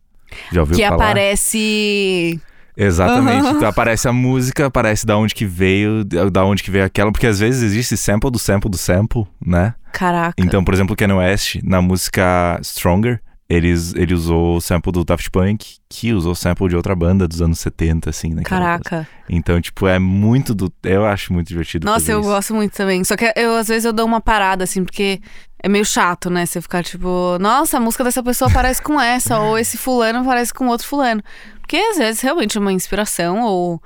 Já 0.52 0.60
ouviu 0.60 0.76
Que 0.76 0.82
falar? 0.84 0.96
aparece 0.96 2.38
Exatamente. 2.82 3.46
Aham. 3.46 3.56
Então 3.56 3.68
aparece 3.68 4.08
a 4.08 4.12
música, 4.12 4.66
aparece 4.66 5.06
da 5.06 5.16
onde 5.16 5.34
que 5.34 5.46
veio, 5.46 6.04
da 6.04 6.44
onde 6.44 6.62
que 6.62 6.70
veio 6.70 6.84
aquela, 6.84 7.12
porque 7.12 7.26
às 7.26 7.38
vezes 7.38 7.62
existe 7.62 7.96
sample 7.96 8.30
do 8.30 8.38
sample 8.38 8.70
do 8.70 8.78
sample, 8.78 9.26
né? 9.44 9.74
Caraca. 9.92 10.34
Então, 10.38 10.64
por 10.64 10.72
exemplo, 10.72 10.94
o 10.94 10.96
Kanye 10.96 11.14
West, 11.14 11.56
na 11.62 11.82
música 11.82 12.58
Stronger, 12.62 13.20
eles, 13.48 13.94
ele 13.94 14.14
usou 14.14 14.56
o 14.56 14.60
sample 14.62 14.90
do 14.90 15.04
Daft 15.04 15.30
Punk, 15.30 15.76
que 15.86 16.14
usou 16.14 16.34
sample 16.34 16.68
de 16.68 16.76
outra 16.76 16.94
banda 16.94 17.28
dos 17.28 17.42
anos 17.42 17.58
70, 17.58 18.08
assim, 18.08 18.32
né? 18.32 18.42
Caraca. 18.42 19.06
Então, 19.28 19.60
tipo, 19.60 19.86
é 19.86 19.98
muito 19.98 20.54
do. 20.54 20.72
Eu 20.82 21.04
acho 21.04 21.34
muito 21.34 21.48
divertido. 21.48 21.84
Nossa, 21.84 22.10
eu 22.10 22.20
isso. 22.20 22.28
gosto 22.28 22.54
muito 22.54 22.74
também. 22.74 23.04
Só 23.04 23.14
que 23.14 23.30
eu, 23.36 23.54
às 23.56 23.68
vezes, 23.68 23.84
eu 23.84 23.92
dou 23.92 24.06
uma 24.06 24.22
parada, 24.22 24.64
assim, 24.64 24.82
porque 24.82 25.20
é 25.62 25.68
meio 25.68 25.84
chato, 25.84 26.28
né? 26.28 26.44
Você 26.44 26.60
ficar 26.60 26.82
tipo, 26.82 27.38
nossa, 27.40 27.76
a 27.76 27.80
música 27.80 28.02
dessa 28.02 28.22
pessoa 28.22 28.50
parece 28.50 28.82
com 28.82 29.00
essa, 29.00 29.38
ou 29.38 29.58
esse 29.58 29.78
fulano 29.78 30.24
parece 30.24 30.52
com 30.52 30.66
outro 30.66 30.86
fulano. 30.86 31.22
Porque 31.60 31.76
às 31.76 31.98
vezes 31.98 32.20
realmente 32.20 32.58
é 32.58 32.60
uma 32.60 32.72
inspiração, 32.72 33.42
ou 33.42 33.80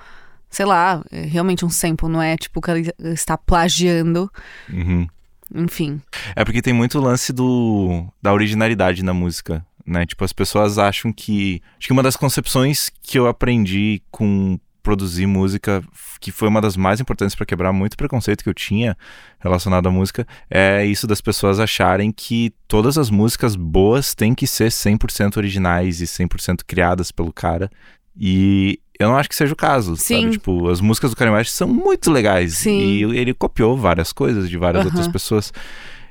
sei 0.48 0.64
lá, 0.64 1.02
é 1.12 1.20
realmente 1.22 1.64
um 1.64 1.70
sample, 1.70 2.08
não 2.08 2.22
é 2.22 2.36
tipo 2.36 2.60
que 2.60 2.70
ele 2.70 2.92
está 2.98 3.36
plagiando. 3.36 4.30
Uhum. 4.72 5.06
Enfim. 5.54 6.00
É 6.34 6.44
porque 6.44 6.62
tem 6.62 6.72
muito 6.72 6.98
lance 6.98 7.32
do 7.32 8.06
da 8.20 8.32
originalidade 8.32 9.02
na 9.04 9.12
música, 9.12 9.64
né? 9.86 10.04
Tipo, 10.06 10.24
as 10.24 10.32
pessoas 10.32 10.78
acham 10.78 11.12
que. 11.12 11.62
Acho 11.78 11.88
que 11.88 11.92
uma 11.92 12.02
das 12.02 12.16
concepções 12.16 12.90
que 13.02 13.18
eu 13.18 13.28
aprendi 13.28 14.02
com 14.10 14.58
produzir 14.86 15.26
música, 15.26 15.82
que 16.20 16.30
foi 16.30 16.46
uma 16.46 16.60
das 16.60 16.76
mais 16.76 17.00
importantes 17.00 17.34
para 17.34 17.44
quebrar 17.44 17.72
muito 17.72 17.96
preconceito 17.96 18.44
que 18.44 18.48
eu 18.48 18.54
tinha 18.54 18.96
relacionado 19.40 19.88
à 19.88 19.90
música, 19.90 20.24
é 20.48 20.86
isso 20.86 21.08
das 21.08 21.20
pessoas 21.20 21.58
acharem 21.58 22.12
que 22.12 22.54
todas 22.68 22.96
as 22.96 23.10
músicas 23.10 23.56
boas 23.56 24.14
têm 24.14 24.32
que 24.32 24.46
ser 24.46 24.68
100% 24.68 25.38
originais 25.38 26.00
e 26.00 26.04
100% 26.04 26.60
criadas 26.64 27.10
pelo 27.10 27.32
cara. 27.32 27.68
E 28.16 28.78
eu 28.96 29.08
não 29.08 29.16
acho 29.16 29.28
que 29.28 29.34
seja 29.34 29.52
o 29.52 29.56
caso, 29.56 29.96
Sim. 29.96 30.20
sabe? 30.20 30.32
Tipo, 30.34 30.68
as 30.68 30.80
músicas 30.80 31.10
do 31.10 31.16
Kanye 31.16 31.32
West 31.32 31.50
são 31.50 31.66
muito 31.66 32.08
legais. 32.08 32.54
Sim. 32.54 32.78
E 32.78 33.02
ele 33.18 33.34
copiou 33.34 33.76
várias 33.76 34.12
coisas 34.12 34.48
de 34.48 34.56
várias 34.56 34.84
outras 34.84 35.08
pessoas. 35.10 35.52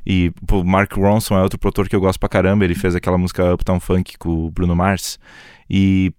E 0.05 0.33
o 0.51 0.63
Mark 0.65 0.91
Ronson 0.91 1.37
é 1.37 1.41
outro 1.43 1.57
produtor 1.57 1.87
que 1.87 1.95
eu 1.95 2.01
gosto 2.01 2.19
pra 2.19 2.27
caramba. 2.27 2.65
Ele 2.65 2.75
fez 2.75 2.93
aquela 2.93 3.17
música 3.17 3.53
Uptown 3.53 3.79
Funk 3.79 4.17
com 4.17 4.47
o 4.47 4.51
Bruno 4.51 4.75
Mars. 4.75 5.17
E, 5.69 6.13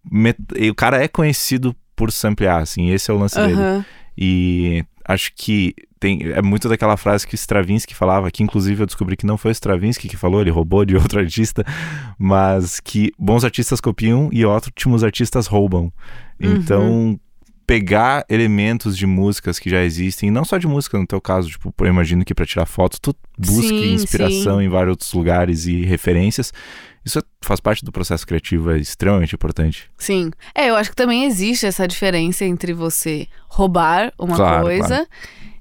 e 0.56 0.70
o 0.70 0.75
cara 0.75 1.04
é 1.04 1.06
conhecido 1.06 1.76
por 1.97 2.12
samplear, 2.12 2.61
assim. 2.62 2.91
Esse 2.91 3.11
é 3.11 3.15
o 3.15 3.19
lance 3.19 3.37
dele. 3.37 3.85
E 4.17 4.85
acho 5.05 5.33
que 5.35 5.75
tem, 5.99 6.31
é 6.33 6.43
muito 6.43 6.69
daquela 6.69 6.97
frase 6.97 7.26
que 7.26 7.35
o 7.35 7.37
Stravinsky 7.37 7.95
falava, 7.95 8.31
que 8.31 8.43
inclusive 8.43 8.83
eu 8.83 8.87
descobri 8.87 9.17
que 9.17 9.26
não 9.26 9.38
foi 9.38 9.50
o 9.50 9.53
Stravinsky 9.53 10.09
que 10.09 10.17
falou, 10.17 10.41
ele 10.41 10.50
roubou 10.50 10.85
de 10.85 10.95
outro 10.97 11.19
artista, 11.19 11.65
mas 12.19 12.81
que 12.81 13.12
bons 13.19 13.45
artistas 13.45 13.81
copiam 13.81 14.29
e 14.33 14.45
ótimos 14.45 15.03
artistas 15.03 15.47
roubam. 15.47 15.93
Então, 16.38 17.19
pegar 17.67 18.25
elementos 18.29 18.97
de 18.97 19.07
músicas 19.07 19.59
que 19.59 19.69
já 19.69 19.83
existem, 19.83 20.31
não 20.31 20.45
só 20.45 20.59
de 20.59 20.67
música 20.67 20.99
no 20.99 21.07
teu 21.07 21.21
caso, 21.21 21.49
tipo, 21.49 21.75
eu 21.81 21.87
imagino 21.87 22.25
que 22.25 22.35
para 22.35 22.47
tirar 22.47 22.67
foto 22.67 23.00
tu 23.00 23.15
busque 23.37 23.69
Sim, 23.69 23.95
inspiração 23.95 24.62
em 24.62 24.69
vários 24.69 24.91
outros 24.91 25.12
lugares 25.12 25.67
e 25.67 25.83
referências. 25.83 26.53
Isso 27.06 27.20
é- 27.20 27.22
faz 27.40 27.60
parte 27.60 27.84
do 27.84 27.92
processo 27.92 28.26
criativo, 28.26 28.72
é 28.72 28.78
extremamente 28.78 29.32
importante. 29.34 29.88
Sim. 29.96 30.30
É, 30.52 30.68
eu 30.70 30.75
acho 30.76 30.90
que 30.90 30.96
também 30.96 31.25
existe 31.25 31.64
essa 31.64 31.86
diferença 31.86 32.44
entre 32.44 32.72
você 32.72 33.28
roubar 33.48 34.12
uma 34.18 34.34
Claro, 34.34 34.64
coisa 34.64 34.86
claro. 34.88 35.06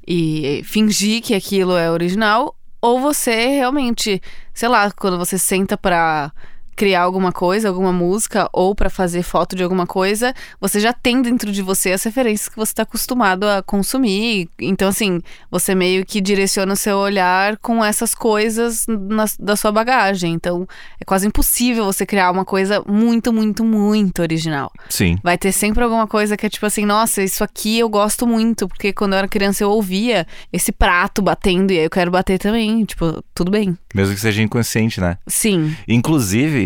e 0.08 0.62
fingir 0.66 1.22
que 1.22 1.36
aquilo 1.36 1.78
é 1.78 1.90
original, 1.92 2.58
ou 2.82 3.00
você 3.00 3.48
realmente, 3.50 4.20
sei 4.54 4.68
lá, 4.70 4.92
quando 4.92 5.18
você 5.20 5.38
senta 5.38 5.78
pra 5.78 6.32
criar 6.76 7.02
alguma 7.04 7.32
coisa, 7.32 7.70
alguma 7.70 7.92
música, 7.94 8.50
ou 8.52 8.76
pra 8.76 8.90
fazer 8.90 9.24
foto 9.24 9.56
de 9.56 9.64
alguma 9.64 9.88
coisa, 9.88 10.34
você 10.60 10.80
já 10.80 10.92
tem 10.94 11.22
dentro 11.22 11.52
de 11.52 11.62
você 11.62 11.92
as 11.92 12.04
referências 12.04 12.50
que 12.50 12.56
você 12.58 12.74
tá 12.74 12.84
acostumado 12.84 13.46
a 13.48 13.62
consumir. 13.64 14.50
Então, 14.60 14.90
assim, 14.90 15.22
você 15.50 15.74
meio 15.74 16.06
que 16.06 16.20
direciona 16.22 16.74
o 16.74 16.76
seu 16.76 16.98
olhar 16.98 17.58
com 17.58 17.84
essas 17.84 18.14
coisas 18.14 18.86
na- 18.88 19.26
da 19.40 19.56
sua 19.56 19.72
bagagem. 19.72 20.34
Então, 20.34 20.68
é 21.00 21.06
quase 21.06 21.28
impossível 21.28 21.86
você 21.86 22.06
criar 22.06 22.32
uma 22.32 22.44
coisa 22.46 22.84
muito, 22.88 23.32
muito, 23.32 23.64
muito 23.64 24.22
original. 24.22 24.72
Sim. 24.90 25.18
Vai 25.24 25.38
ter 25.38 25.52
sempre 25.52 25.84
alguma 25.84 26.08
coisa 26.08 26.36
que 26.36 26.46
é 26.46 26.50
tipo 26.50 26.66
assim, 26.66 26.86
nossa, 26.86 27.22
isso 27.24 27.44
aqui 27.44 27.80
eu 27.80 27.88
gosto 27.90 28.28
muito, 28.28 28.68
porque 28.68 28.92
quando 28.92 29.14
eu 29.14 29.20
era 29.20 29.28
criança 29.28 29.64
eu 29.64 29.70
ouvia 29.70 30.26
esse 30.52 30.72
prato 30.72 31.22
batendo 31.22 31.72
e 31.72 31.80
aí 31.80 31.86
eu 31.86 31.90
quero 31.90 32.12
bater 32.12 32.38
também. 32.40 32.84
Tipo, 32.86 33.24
tudo 33.34 33.50
bem. 33.52 33.78
Mesmo 33.94 34.14
que 34.14 34.20
seja 34.22 34.42
inconsciente, 34.42 35.00
né? 35.00 35.18
Sim, 35.28 35.76
Inclusive, 35.88 36.65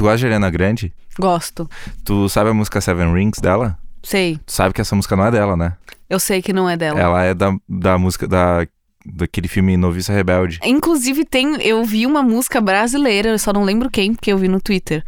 tu 0.00 0.04
gosta 0.04 0.16
de 0.16 0.26
Ariana 0.26 0.48
Grande? 0.48 0.92
gosto. 1.18 1.68
Tu 2.04 2.28
sabe 2.30 2.48
a 2.48 2.54
música 2.54 2.80
Seven 2.80 3.12
Rings 3.12 3.38
dela? 3.38 3.76
Sei. 4.02 4.38
Tu 4.46 4.52
sabe 4.52 4.72
que 4.72 4.80
essa 4.80 4.96
música 4.96 5.14
não 5.14 5.26
é 5.26 5.30
dela, 5.30 5.56
né? 5.56 5.74
Eu 6.08 6.18
sei 6.18 6.40
que 6.40 6.54
não 6.54 6.68
é 6.68 6.76
dela. 6.76 6.98
Ela 6.98 7.22
é 7.22 7.34
da, 7.34 7.54
da 7.68 7.98
música 7.98 8.26
da, 8.26 8.66
daquele 9.04 9.46
filme 9.46 9.76
Noviça 9.76 10.10
Rebelde. 10.10 10.58
Inclusive, 10.64 11.26
tem, 11.26 11.60
eu 11.60 11.84
vi 11.84 12.06
uma 12.06 12.22
música 12.22 12.62
brasileira, 12.62 13.28
eu 13.28 13.38
só 13.38 13.52
não 13.52 13.62
lembro 13.62 13.90
quem, 13.90 14.14
porque 14.14 14.32
eu 14.32 14.38
vi 14.38 14.48
no 14.48 14.58
Twitter. 14.58 15.04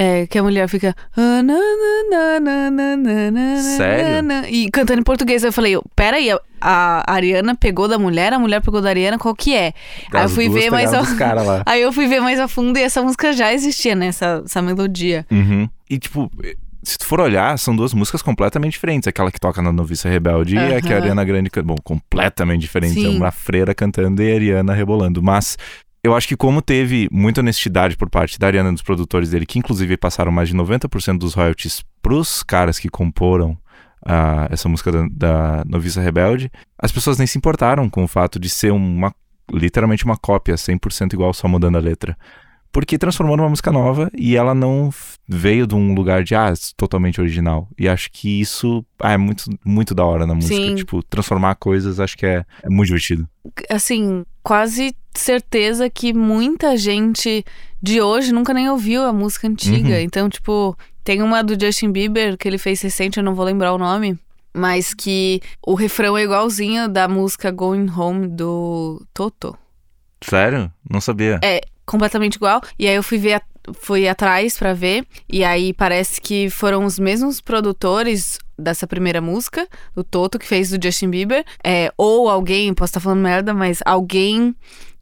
É, 0.00 0.28
que 0.28 0.38
a 0.38 0.42
mulher 0.44 0.68
fica. 0.68 0.94
"Ah, 1.16 1.42
na, 1.42 1.54
na, 1.54 2.40
na, 2.40 2.70
na, 2.70 2.96
na, 2.96 3.30
na, 3.32 3.56
Sério? 3.56 4.22
na", 4.22 4.48
E 4.48 4.70
cantando 4.70 5.00
em 5.00 5.02
português. 5.02 5.42
Eu 5.42 5.52
falei, 5.52 5.76
peraí, 5.96 6.30
a, 6.30 6.38
a 6.60 7.12
Ariana 7.12 7.56
pegou 7.56 7.88
da 7.88 7.98
mulher, 7.98 8.32
a 8.32 8.38
mulher 8.38 8.60
pegou 8.62 8.80
da 8.80 8.90
Ariana, 8.90 9.18
qual 9.18 9.34
que 9.34 9.56
é? 9.56 9.72
Aí 10.12 10.20
eu 10.20 10.20
As 10.20 10.32
fui 10.32 10.48
ver 10.48 10.70
mais 10.70 10.94
a... 10.94 11.02
Aí 11.66 11.82
eu 11.82 11.92
fui 11.92 12.06
ver 12.06 12.20
mais 12.20 12.38
a 12.38 12.46
fundo 12.46 12.78
e 12.78 12.82
essa 12.82 13.02
música 13.02 13.32
já 13.32 13.52
existia, 13.52 13.96
né? 13.96 14.06
Essa, 14.06 14.40
essa 14.44 14.62
melodia. 14.62 15.26
Uhum. 15.32 15.68
E 15.90 15.98
tipo, 15.98 16.30
se 16.80 16.96
tu 16.96 17.04
for 17.04 17.20
olhar, 17.20 17.58
são 17.58 17.74
duas 17.74 17.92
músicas 17.92 18.22
completamente 18.22 18.74
diferentes. 18.74 19.08
Aquela 19.08 19.32
que 19.32 19.40
toca 19.40 19.60
na 19.60 19.72
Noviça 19.72 20.08
Rebelde 20.08 20.54
e 20.54 20.74
a 20.74 20.80
que 20.80 20.92
a. 20.92 20.96
Ariana 20.96 21.24
Grande 21.24 21.50
canta. 21.50 21.66
Bom, 21.66 21.76
completamente 21.82 22.60
diferentes. 22.60 23.02
É 23.02 23.08
uma 23.08 23.32
freira 23.32 23.74
cantando 23.74 24.22
e 24.22 24.30
a 24.30 24.34
Ariana 24.36 24.72
rebolando. 24.74 25.20
Mas 25.20 25.58
eu 26.02 26.14
acho 26.14 26.28
que 26.28 26.36
como 26.36 26.62
teve 26.62 27.08
muita 27.10 27.40
honestidade 27.40 27.96
por 27.96 28.08
parte 28.08 28.38
da 28.38 28.46
Ariana 28.46 28.70
e 28.70 28.72
dos 28.72 28.82
produtores 28.82 29.30
dele, 29.30 29.46
que 29.46 29.58
inclusive 29.58 29.96
passaram 29.96 30.30
mais 30.30 30.48
de 30.48 30.54
90% 30.54 31.18
dos 31.18 31.34
royalties 31.34 31.82
pros 32.00 32.42
caras 32.42 32.78
que 32.78 32.88
comporam 32.88 33.58
ah, 34.06 34.48
essa 34.50 34.68
música 34.68 34.92
da, 34.92 35.06
da 35.10 35.64
Noviça 35.66 36.00
Rebelde, 36.00 36.50
as 36.78 36.92
pessoas 36.92 37.18
nem 37.18 37.26
se 37.26 37.36
importaram 37.36 37.90
com 37.90 38.04
o 38.04 38.08
fato 38.08 38.38
de 38.38 38.48
ser 38.48 38.72
uma 38.72 39.12
literalmente 39.52 40.04
uma 40.04 40.16
cópia 40.16 40.54
100% 40.54 41.14
igual, 41.14 41.32
só 41.32 41.48
mudando 41.48 41.76
a 41.76 41.80
letra. 41.80 42.16
Porque 42.70 42.98
transformou 42.98 43.34
numa 43.36 43.48
música 43.48 43.72
nova 43.72 44.10
e 44.14 44.36
ela 44.36 44.54
não 44.54 44.90
veio 45.26 45.66
de 45.66 45.74
um 45.74 45.94
lugar 45.94 46.22
de, 46.22 46.34
ah, 46.34 46.52
totalmente 46.76 47.18
original. 47.18 47.66
E 47.78 47.88
acho 47.88 48.10
que 48.12 48.40
isso 48.40 48.84
ah, 49.00 49.12
é 49.12 49.16
muito, 49.16 49.44
muito 49.64 49.94
da 49.94 50.04
hora 50.04 50.26
na 50.26 50.34
música. 50.34 50.54
Sim. 50.54 50.74
Tipo, 50.74 51.02
transformar 51.02 51.54
coisas, 51.54 51.98
acho 51.98 52.16
que 52.16 52.26
é, 52.26 52.44
é 52.62 52.68
muito 52.68 52.88
divertido. 52.88 53.26
Assim, 53.70 54.24
quase 54.48 54.96
certeza 55.14 55.90
que 55.90 56.14
muita 56.14 56.74
gente 56.74 57.44
de 57.82 58.00
hoje 58.00 58.32
nunca 58.32 58.54
nem 58.54 58.70
ouviu 58.70 59.02
a 59.02 59.12
música 59.12 59.46
antiga. 59.46 59.90
Uhum. 59.90 60.00
Então, 60.00 60.26
tipo, 60.30 60.74
tem 61.04 61.20
uma 61.20 61.44
do 61.44 61.52
Justin 61.62 61.92
Bieber 61.92 62.38
que 62.38 62.48
ele 62.48 62.56
fez 62.56 62.80
recente, 62.80 63.18
eu 63.18 63.22
não 63.22 63.34
vou 63.34 63.44
lembrar 63.44 63.74
o 63.74 63.78
nome. 63.78 64.18
Mas 64.54 64.94
que 64.94 65.42
o 65.66 65.74
refrão 65.74 66.16
é 66.16 66.22
igualzinho 66.22 66.88
da 66.88 67.06
música 67.06 67.50
Going 67.50 67.90
Home 67.90 68.26
do 68.26 69.04
Toto. 69.12 69.54
Sério? 70.24 70.72
Não 70.90 71.00
sabia. 71.02 71.38
É, 71.44 71.60
completamente 71.84 72.36
igual. 72.36 72.62
E 72.78 72.88
aí 72.88 72.94
eu 72.94 73.02
fui 73.02 73.18
ver, 73.18 73.34
a- 73.34 73.42
fui 73.74 74.08
atrás 74.08 74.56
pra 74.58 74.72
ver. 74.72 75.04
E 75.28 75.44
aí 75.44 75.74
parece 75.74 76.22
que 76.22 76.48
foram 76.48 76.86
os 76.86 76.98
mesmos 76.98 77.38
produtores 77.42 78.38
dessa 78.58 78.86
primeira 78.86 79.20
música, 79.20 79.66
do 79.94 80.02
Toto, 80.02 80.38
que 80.38 80.46
fez 80.46 80.70
do 80.70 80.82
Justin 80.82 81.10
Bieber. 81.10 81.44
É, 81.64 81.92
ou 81.96 82.28
alguém, 82.28 82.74
posso 82.74 82.90
estar 82.90 83.00
falando 83.00 83.20
merda, 83.20 83.54
mas 83.54 83.80
alguém 83.84 84.54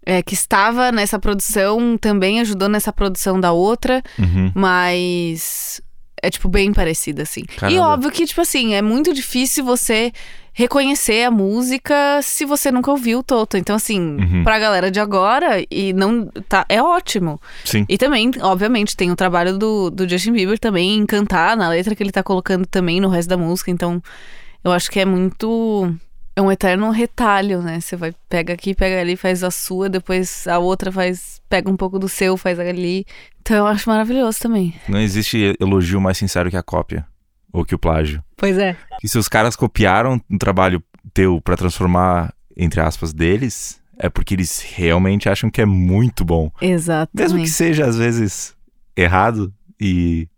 é, 0.04 0.22
que 0.22 0.34
estava 0.34 0.92
nessa 0.92 1.18
produção 1.18 1.96
também 1.98 2.40
ajudou 2.40 2.68
nessa 2.68 2.92
produção 2.92 3.40
da 3.40 3.52
outra. 3.52 4.02
Uhum. 4.18 4.52
Mas 4.54 5.80
é, 6.22 6.30
tipo, 6.30 6.48
bem 6.48 6.72
parecida, 6.72 7.22
assim. 7.22 7.42
E 7.42 7.56
Caramba. 7.56 7.82
óbvio 7.82 8.10
que, 8.10 8.26
tipo 8.26 8.40
assim, 8.40 8.74
é 8.74 8.82
muito 8.82 9.12
difícil 9.12 9.64
você 9.64 10.12
reconhecer 10.58 11.22
a 11.24 11.30
música 11.30 12.18
se 12.22 12.46
você 12.46 12.72
nunca 12.72 12.90
ouviu 12.90 13.18
o 13.18 13.22
Toto. 13.22 13.58
Então, 13.58 13.76
assim, 13.76 14.00
Uhum. 14.16 14.42
pra 14.42 14.58
galera 14.58 14.90
de 14.90 14.98
agora, 14.98 15.62
e 15.70 15.92
não. 15.92 16.26
Tá, 16.48 16.64
é 16.66 16.82
ótimo. 16.82 17.38
Sim. 17.62 17.84
E 17.86 17.98
também, 17.98 18.30
obviamente, 18.40 18.96
tem 18.96 19.10
o 19.10 19.16
trabalho 19.16 19.58
do, 19.58 19.90
do 19.90 20.08
Justin 20.08 20.32
Bieber 20.32 20.58
também 20.58 20.96
em 20.96 21.04
cantar 21.04 21.54
na 21.58 21.68
letra 21.68 21.94
que 21.94 22.02
ele 22.02 22.10
tá 22.10 22.22
colocando 22.22 22.64
também 22.66 23.00
no 23.02 23.08
resto 23.10 23.28
da 23.28 23.36
música. 23.36 23.70
Então, 23.70 24.02
eu 24.64 24.72
acho 24.72 24.90
que 24.90 24.98
é 24.98 25.04
muito. 25.04 25.94
É 26.34 26.40
um 26.40 26.50
eterno 26.50 26.90
retalho, 26.90 27.60
né? 27.60 27.78
Você 27.80 27.94
vai, 27.94 28.14
pega 28.28 28.54
aqui, 28.54 28.74
pega 28.74 28.98
ali, 29.00 29.14
faz 29.14 29.44
a 29.44 29.50
sua, 29.50 29.88
depois 29.90 30.46
a 30.46 30.58
outra 30.58 30.90
faz, 30.90 31.40
pega 31.50 31.70
um 31.70 31.76
pouco 31.76 31.98
do 31.98 32.08
seu, 32.08 32.36
faz 32.36 32.58
ali. 32.58 33.04
Então 33.42 33.56
eu 33.58 33.66
acho 33.66 33.88
maravilhoso 33.88 34.38
também. 34.40 34.74
Não 34.88 35.00
existe 35.00 35.54
elogio 35.60 36.00
mais 36.00 36.16
sincero 36.18 36.50
que 36.50 36.56
a 36.56 36.62
cópia. 36.62 37.06
Ou 37.56 37.64
que 37.64 37.74
o 37.74 37.78
plágio. 37.78 38.22
Pois 38.36 38.58
é. 38.58 38.76
E 39.02 39.08
se 39.08 39.16
os 39.16 39.28
caras 39.28 39.56
copiaram 39.56 40.20
um 40.28 40.36
trabalho 40.36 40.82
teu 41.14 41.40
pra 41.40 41.56
transformar, 41.56 42.34
entre 42.54 42.80
aspas, 42.82 43.14
deles, 43.14 43.80
é 43.98 44.10
porque 44.10 44.34
eles 44.34 44.60
realmente 44.60 45.26
acham 45.26 45.48
que 45.48 45.62
é 45.62 45.64
muito 45.64 46.22
bom. 46.22 46.50
Exatamente. 46.60 47.32
Mesmo 47.32 47.38
que 47.38 47.48
seja, 47.48 47.86
às 47.86 47.96
vezes, 47.96 48.54
errado 48.94 49.54
e 49.80 50.28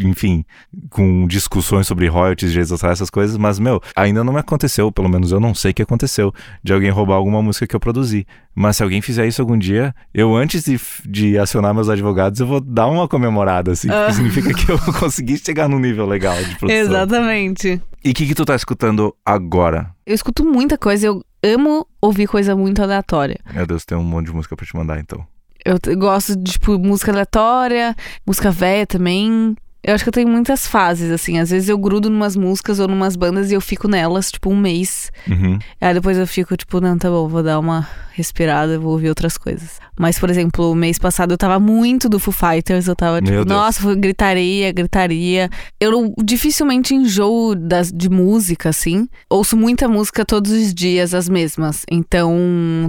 enfim, 0.00 0.44
com 0.88 1.26
discussões 1.26 1.86
sobre 1.86 2.06
royalties, 2.08 2.50
direitos 2.52 2.72
autorais, 2.72 2.98
essas 2.98 3.10
coisas, 3.10 3.36
mas, 3.36 3.58
meu, 3.58 3.80
ainda 3.94 4.22
não 4.24 4.32
me 4.32 4.38
aconteceu, 4.38 4.90
pelo 4.92 5.08
menos 5.08 5.32
eu 5.32 5.40
não 5.40 5.54
sei 5.54 5.72
que 5.72 5.82
aconteceu, 5.82 6.32
de 6.62 6.72
alguém 6.72 6.90
roubar 6.90 7.16
alguma 7.16 7.42
música 7.42 7.66
que 7.66 7.74
eu 7.76 7.80
produzi. 7.80 8.26
Mas 8.54 8.76
se 8.76 8.82
alguém 8.82 9.00
fizer 9.00 9.26
isso 9.26 9.40
algum 9.42 9.56
dia, 9.58 9.94
eu 10.12 10.34
antes 10.34 10.64
de, 10.64 10.80
de 11.04 11.38
acionar 11.38 11.74
meus 11.74 11.88
advogados, 11.88 12.40
eu 12.40 12.46
vou 12.46 12.60
dar 12.60 12.86
uma 12.86 13.06
comemorada, 13.08 13.72
assim, 13.72 13.88
porque 13.88 14.02
Ah. 14.10 14.12
significa 14.12 14.52
que 14.54 14.70
eu 14.70 14.78
consegui 14.98 15.36
chegar 15.38 15.68
num 15.68 15.78
nível 15.78 16.06
legal 16.06 16.36
de 16.36 16.56
produção. 16.56 16.70
Exatamente. 16.80 17.80
E 18.04 18.10
o 18.10 18.14
que, 18.14 18.26
que 18.26 18.34
tu 18.34 18.44
tá 18.44 18.54
escutando 18.54 19.14
agora? 19.24 19.90
Eu 20.06 20.14
escuto 20.14 20.44
muita 20.44 20.78
coisa, 20.78 21.06
eu 21.06 21.22
amo 21.44 21.86
ouvir 22.00 22.26
coisa 22.26 22.56
muito 22.56 22.82
aleatória. 22.82 23.38
Meu 23.52 23.66
Deus, 23.66 23.84
tem 23.84 23.96
um 23.98 24.02
monte 24.04 24.26
de 24.26 24.32
música 24.32 24.56
pra 24.56 24.64
te 24.66 24.74
mandar, 24.74 24.98
então. 24.98 25.24
Eu 25.68 25.98
gosto 25.98 26.36
de, 26.36 26.52
tipo, 26.52 26.78
música 26.78 27.12
aleatória, 27.12 27.94
música 28.26 28.50
velha 28.50 28.86
também. 28.86 29.54
Eu 29.88 29.94
acho 29.94 30.04
que 30.04 30.10
eu 30.10 30.12
tenho 30.12 30.28
muitas 30.28 30.66
fases, 30.66 31.10
assim. 31.10 31.38
Às 31.38 31.48
vezes 31.48 31.70
eu 31.70 31.78
grudo 31.78 32.10
numas 32.10 32.36
músicas 32.36 32.78
ou 32.78 32.86
numas 32.86 33.16
bandas 33.16 33.50
e 33.50 33.54
eu 33.54 33.60
fico 33.60 33.88
nelas, 33.88 34.30
tipo, 34.30 34.50
um 34.50 34.56
mês. 34.56 35.10
Uhum. 35.26 35.58
Aí 35.80 35.94
depois 35.94 36.18
eu 36.18 36.26
fico, 36.26 36.54
tipo, 36.58 36.78
não, 36.78 36.98
tá 36.98 37.08
bom, 37.08 37.26
vou 37.26 37.42
dar 37.42 37.58
uma 37.58 37.88
respirada, 38.12 38.78
vou 38.78 38.92
ouvir 38.92 39.08
outras 39.08 39.38
coisas. 39.38 39.80
Mas, 39.98 40.18
por 40.18 40.28
exemplo, 40.28 40.70
o 40.70 40.74
mês 40.74 40.98
passado 40.98 41.32
eu 41.32 41.38
tava 41.38 41.58
muito 41.58 42.08
do 42.08 42.18
Foo 42.18 42.34
Fighters, 42.34 42.86
eu 42.86 42.94
tava, 42.94 43.22
tipo, 43.22 43.44
nossa, 43.46 43.94
gritaria, 43.94 44.70
gritaria. 44.72 45.48
Eu 45.80 46.14
dificilmente 46.22 46.94
enjoo 46.94 47.54
das, 47.54 47.90
de 47.90 48.10
música, 48.10 48.68
assim. 48.68 49.08
Ouço 49.30 49.56
muita 49.56 49.88
música 49.88 50.22
todos 50.24 50.52
os 50.52 50.74
dias, 50.74 51.14
as 51.14 51.30
mesmas. 51.30 51.86
Então, 51.90 52.36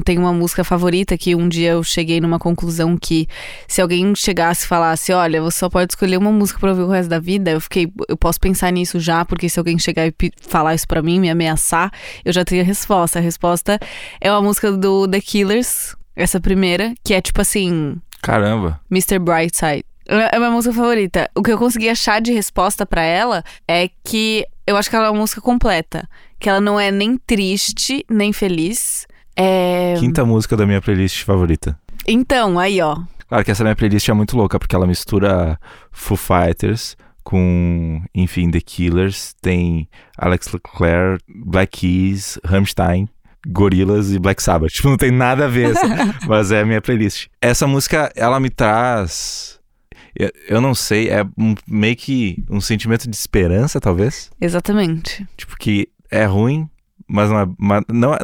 tem 0.04 0.18
uma 0.18 0.34
música 0.34 0.66
favorita 0.66 1.18
que 1.18 1.34
um 1.34 1.48
dia 1.48 1.72
eu 1.72 1.84
cheguei 1.84 2.20
numa 2.20 2.40
conclusão 2.40 2.98
que 2.98 3.26
se 3.68 3.82
alguém 3.82 4.14
chegasse 4.16 4.66
e 4.66 4.68
falasse, 4.68 5.14
olha, 5.14 5.42
você 5.42 5.60
só 5.60 5.70
pode 5.70 5.94
escolher 5.94 6.18
uma 6.18 6.32
música 6.32 6.60
pra 6.60 6.72
ouvir 6.72 6.89
o 6.90 6.94
resto 6.94 7.10
da 7.10 7.20
vida, 7.20 7.52
eu 7.52 7.62
fiquei, 7.62 7.92
eu 8.08 8.18
posso 8.18 8.40
pensar 8.40 8.72
nisso 8.72 9.00
já, 9.00 9.24
porque 9.26 9.50
se 9.50 9.60
alguém 9.60 9.78
chegar 9.80 10.08
e 10.08 10.14
falar 10.42 10.76
isso 10.76 10.88
pra 10.88 11.02
mim, 11.02 11.20
me 11.20 11.30
ameaçar, 11.30 11.92
eu 12.24 12.34
já 12.34 12.44
teria 12.44 12.64
a 12.64 12.66
resposta. 12.66 13.20
A 13.20 13.22
resposta 13.22 13.80
é 14.20 14.32
uma 14.32 14.42
música 14.42 14.72
do 14.72 15.08
The 15.08 15.22
Killers, 15.22 15.96
essa 16.16 16.40
primeira, 16.40 16.94
que 17.04 17.14
é 17.14 17.22
tipo 17.22 17.42
assim, 17.42 17.98
Caramba. 18.22 18.80
Mr. 18.92 19.20
Brightside. 19.20 19.86
É 20.08 20.36
a 20.36 20.40
minha 20.40 20.52
música 20.52 20.74
favorita. 20.74 21.30
O 21.36 21.44
que 21.44 21.52
eu 21.52 21.58
consegui 21.58 21.88
achar 21.88 22.20
de 22.20 22.32
resposta 22.34 22.86
pra 22.86 23.04
ela 23.04 23.44
é 23.68 23.90
que 24.04 24.44
eu 24.66 24.76
acho 24.76 24.90
que 24.90 24.96
ela 24.96 25.06
é 25.08 25.10
uma 25.10 25.20
música 25.20 25.40
completa. 25.40 26.10
Que 26.40 26.50
ela 26.50 26.60
não 26.60 26.80
é 26.80 26.90
nem 26.90 27.16
triste, 27.18 28.04
nem 28.10 28.34
feliz. 28.34 29.06
É... 29.36 29.96
Quinta 30.00 30.26
música 30.26 30.58
da 30.58 30.66
minha 30.66 30.82
playlist 30.82 31.24
favorita. 31.24 31.78
Então, 32.08 32.58
aí 32.58 32.82
ó. 32.82 32.98
Claro 33.30 33.46
que 33.46 33.52
essa 33.52 33.64
minha 33.64 33.76
playlist 33.76 34.10
é 34.10 34.14
muito 34.14 34.36
louca, 34.36 34.58
porque 34.60 34.76
ela 34.76 34.88
mistura 34.88 35.60
Foo 35.92 36.18
Fighters 36.18 36.98
com, 37.24 38.02
enfim, 38.16 38.50
The 38.50 38.60
Killers, 38.60 39.36
tem 39.40 39.88
Alex 40.18 40.52
Leclerc, 40.52 41.24
Black 41.46 41.80
Keys, 41.80 42.40
Rammstein, 42.44 43.08
Gorillaz 43.48 44.12
e 44.12 44.18
Black 44.20 44.42
Sabbath. 44.42 44.72
Tipo, 44.74 44.90
não 44.90 44.98
tem 44.98 45.12
nada 45.12 45.46
a 45.46 45.48
ver, 45.48 45.74
mas 46.28 46.52
é 46.52 46.62
a 46.62 46.66
minha 46.66 46.82
playlist. 46.82 47.28
Essa 47.40 47.68
música, 47.68 48.12
ela 48.16 48.40
me 48.40 48.50
traz... 48.50 49.60
Eu, 50.16 50.32
eu 50.50 50.60
não 50.60 50.74
sei, 50.74 51.08
é 51.10 51.24
um- 51.38 51.54
meio 51.68 51.96
que 51.96 52.44
um 52.50 52.60
sentimento 52.60 53.08
de 53.08 53.16
esperança, 53.16 53.80
talvez. 53.80 54.32
Exatamente. 54.42 55.26
Tipo, 55.38 55.56
que 55.56 55.88
é 56.10 56.26
ruim, 56.26 56.68
mas 57.08 57.30
não 57.30 57.40
é, 57.40 57.48
mas 57.60 57.84
não 57.94 58.14
é, 58.16 58.20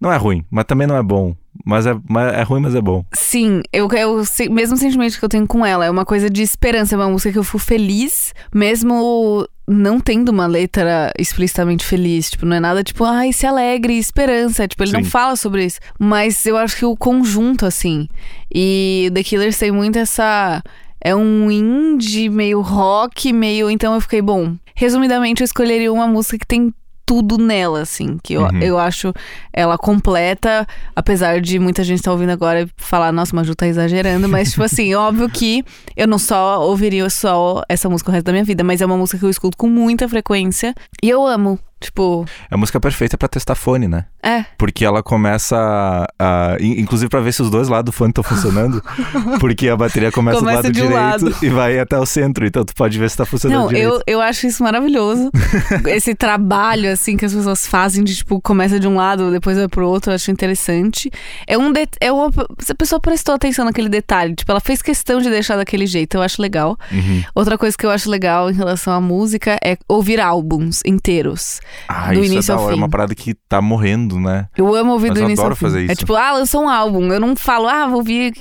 não 0.00 0.12
é 0.12 0.16
ruim, 0.16 0.44
mas 0.50 0.64
também 0.64 0.86
não 0.86 0.96
é 0.96 1.02
bom. 1.02 1.36
Mas 1.64 1.86
é, 1.86 1.96
mas 2.08 2.32
é 2.34 2.42
ruim, 2.42 2.60
mas 2.60 2.74
é 2.74 2.80
bom. 2.80 3.04
Sim, 3.12 3.62
eu, 3.72 3.88
é 3.92 4.06
o 4.06 4.22
mesmo 4.50 4.76
sentimento 4.76 5.18
que 5.18 5.24
eu 5.24 5.28
tenho 5.28 5.46
com 5.46 5.64
ela. 5.64 5.84
É 5.84 5.90
uma 5.90 6.04
coisa 6.04 6.28
de 6.28 6.42
esperança. 6.42 6.94
É 6.94 6.98
uma 6.98 7.08
música 7.08 7.32
que 7.32 7.38
eu 7.38 7.44
fui 7.44 7.60
feliz, 7.60 8.34
mesmo 8.54 9.46
não 9.68 9.98
tendo 9.98 10.28
uma 10.28 10.46
letra 10.46 11.12
explicitamente 11.18 11.84
feliz. 11.84 12.30
Tipo, 12.30 12.46
não 12.46 12.56
é 12.56 12.60
nada 12.60 12.84
tipo, 12.84 13.04
ai, 13.04 13.32
se 13.32 13.46
alegre, 13.46 13.98
esperança. 13.98 14.68
Tipo, 14.68 14.84
ele 14.84 14.92
não 14.92 15.04
Sim. 15.04 15.10
fala 15.10 15.36
sobre 15.36 15.64
isso. 15.64 15.80
Mas 15.98 16.44
eu 16.46 16.56
acho 16.56 16.76
que 16.76 16.84
o 16.84 16.96
conjunto, 16.96 17.66
assim. 17.66 18.08
E 18.54 19.10
The 19.12 19.22
Killers 19.22 19.58
tem 19.58 19.72
muito 19.72 19.98
essa. 19.98 20.62
É 21.00 21.14
um 21.14 21.50
indie, 21.50 22.28
meio 22.28 22.60
rock, 22.60 23.32
meio. 23.32 23.70
Então 23.70 23.94
eu 23.94 24.00
fiquei, 24.00 24.22
bom. 24.22 24.56
Resumidamente, 24.74 25.42
eu 25.42 25.44
escolheria 25.44 25.92
uma 25.92 26.06
música 26.06 26.38
que 26.38 26.46
tem 26.46 26.72
tudo 27.06 27.38
nela, 27.38 27.80
assim. 27.82 28.18
Que 28.22 28.34
eu, 28.34 28.42
Uhum. 28.42 28.58
eu 28.60 28.78
acho 28.78 29.14
ela 29.52 29.78
completa, 29.78 30.66
apesar 30.94 31.40
de 31.40 31.58
muita 31.58 31.84
gente 31.84 31.98
estar 32.00 32.10
ouvindo 32.12 32.30
agora 32.30 32.62
e 32.62 32.68
falar, 32.76 33.12
nossa, 33.12 33.34
Maju 33.34 33.54
tá 33.54 33.66
exagerando, 33.66 34.28
mas, 34.28 34.50
tipo 34.50 34.64
assim, 34.64 34.92
óbvio 34.96 35.28
que 35.30 35.64
eu 35.96 36.06
não 36.08 36.18
só 36.18 36.60
ouviria 36.66 37.08
só 37.08 37.62
essa 37.68 37.88
música 37.88 38.10
o 38.10 38.12
resto 38.12 38.26
da 38.26 38.32
minha 38.32 38.44
vida, 38.44 38.64
mas 38.64 38.80
é 38.80 38.86
uma 38.86 38.96
música 38.96 39.18
que 39.18 39.24
eu 39.24 39.30
escuto 39.30 39.56
com 39.56 39.68
muita 39.68 40.08
frequência 40.08 40.74
e 41.02 41.08
eu 41.08 41.24
amo. 41.24 41.58
Tipo, 41.78 42.24
É 42.50 42.54
a 42.54 42.56
música 42.56 42.80
perfeita 42.80 43.18
pra 43.18 43.28
testar 43.28 43.54
fone, 43.54 43.86
né? 43.86 44.06
é, 44.22 44.44
Porque 44.56 44.84
ela 44.84 45.02
começa 45.02 45.56
a. 45.56 46.06
a- 46.18 46.56
in- 46.58 46.80
inclusive 46.80 47.08
pra 47.10 47.20
ver 47.20 47.32
se 47.32 47.42
os 47.42 47.50
dois 47.50 47.68
lados 47.68 47.92
do 47.92 47.92
fone 47.96 48.10
estão 48.10 48.24
funcionando. 48.24 48.82
porque 49.38 49.68
a 49.68 49.76
bateria 49.76 50.10
começa, 50.10 50.38
Começa 50.38 50.62
do 50.62 50.64
lado 50.68 50.72
de 50.72 50.82
um 50.82 50.86
direito 50.88 51.24
lado. 51.26 51.36
e 51.44 51.48
vai 51.50 51.78
até 51.78 51.98
o 51.98 52.06
centro. 52.06 52.46
Então 52.46 52.64
tu 52.64 52.74
pode 52.74 52.98
ver 52.98 53.10
se 53.10 53.16
tá 53.18 53.26
funcionando 53.26 53.60
Não, 53.60 53.68
direito. 53.68 53.92
eu, 53.92 54.02
eu 54.06 54.20
acho 54.22 54.46
isso 54.46 54.62
maravilhoso. 54.62 55.30
Esse 55.86 56.14
trabalho, 56.14 56.90
assim, 56.90 57.16
que 57.16 57.24
as 57.26 57.34
pessoas 57.34 57.66
fazem 57.66 58.02
de, 58.02 58.16
tipo, 58.16 58.40
começa 58.40 58.80
de 58.80 58.88
um 58.88 58.96
lado, 58.96 59.30
depois 59.30 59.56
vai 59.58 59.68
pro 59.68 59.86
outro, 59.86 60.10
eu 60.10 60.14
acho 60.14 60.30
interessante. 60.30 61.10
É 61.46 61.58
um. 61.58 61.70
De... 61.72 61.86
É 62.00 62.10
uma... 62.10 62.30
Se 62.60 62.72
a 62.72 62.74
pessoa 62.74 62.98
prestou 62.98 63.34
atenção 63.34 63.66
naquele 63.66 63.90
detalhe, 63.90 64.34
tipo, 64.34 64.50
ela 64.50 64.60
fez 64.60 64.80
questão 64.80 65.20
de 65.20 65.28
deixar 65.28 65.56
daquele 65.56 65.86
jeito, 65.86 66.16
eu 66.16 66.22
acho 66.22 66.40
legal. 66.40 66.78
Uhum. 66.90 67.22
Outra 67.34 67.58
coisa 67.58 67.76
que 67.76 67.84
eu 67.84 67.90
acho 67.90 68.08
legal 68.10 68.50
em 68.50 68.54
relação 68.54 68.94
à 68.94 69.00
música 69.00 69.58
é 69.62 69.76
ouvir 69.86 70.20
álbuns 70.20 70.80
inteiros. 70.86 71.60
Ah, 71.88 72.12
do 72.12 72.20
isso 72.20 72.32
início 72.32 72.52
é 72.52 72.56
da 72.56 72.60
hora. 72.62 72.72
É 72.74 72.76
uma 72.76 72.88
parada 72.88 73.14
que 73.14 73.34
tá 73.48 73.60
morrendo, 73.62 74.18
né? 74.18 74.48
Eu 74.56 74.74
amo 74.74 74.92
ouvir 74.92 75.08
Mas 75.08 75.14
do 75.18 75.20
eu 75.22 75.24
início 75.26 75.42
adoro 75.42 75.52
ao 75.52 75.56
fim. 75.56 75.64
fazer 75.64 75.90
É 75.90 75.94
tipo, 75.94 76.14
ah, 76.14 76.32
lançou 76.32 76.62
um 76.64 76.68
álbum. 76.68 77.12
Eu 77.12 77.20
não 77.20 77.34
falo, 77.36 77.68
ah, 77.68 77.86
vou 77.86 77.98
ouvir 77.98 78.32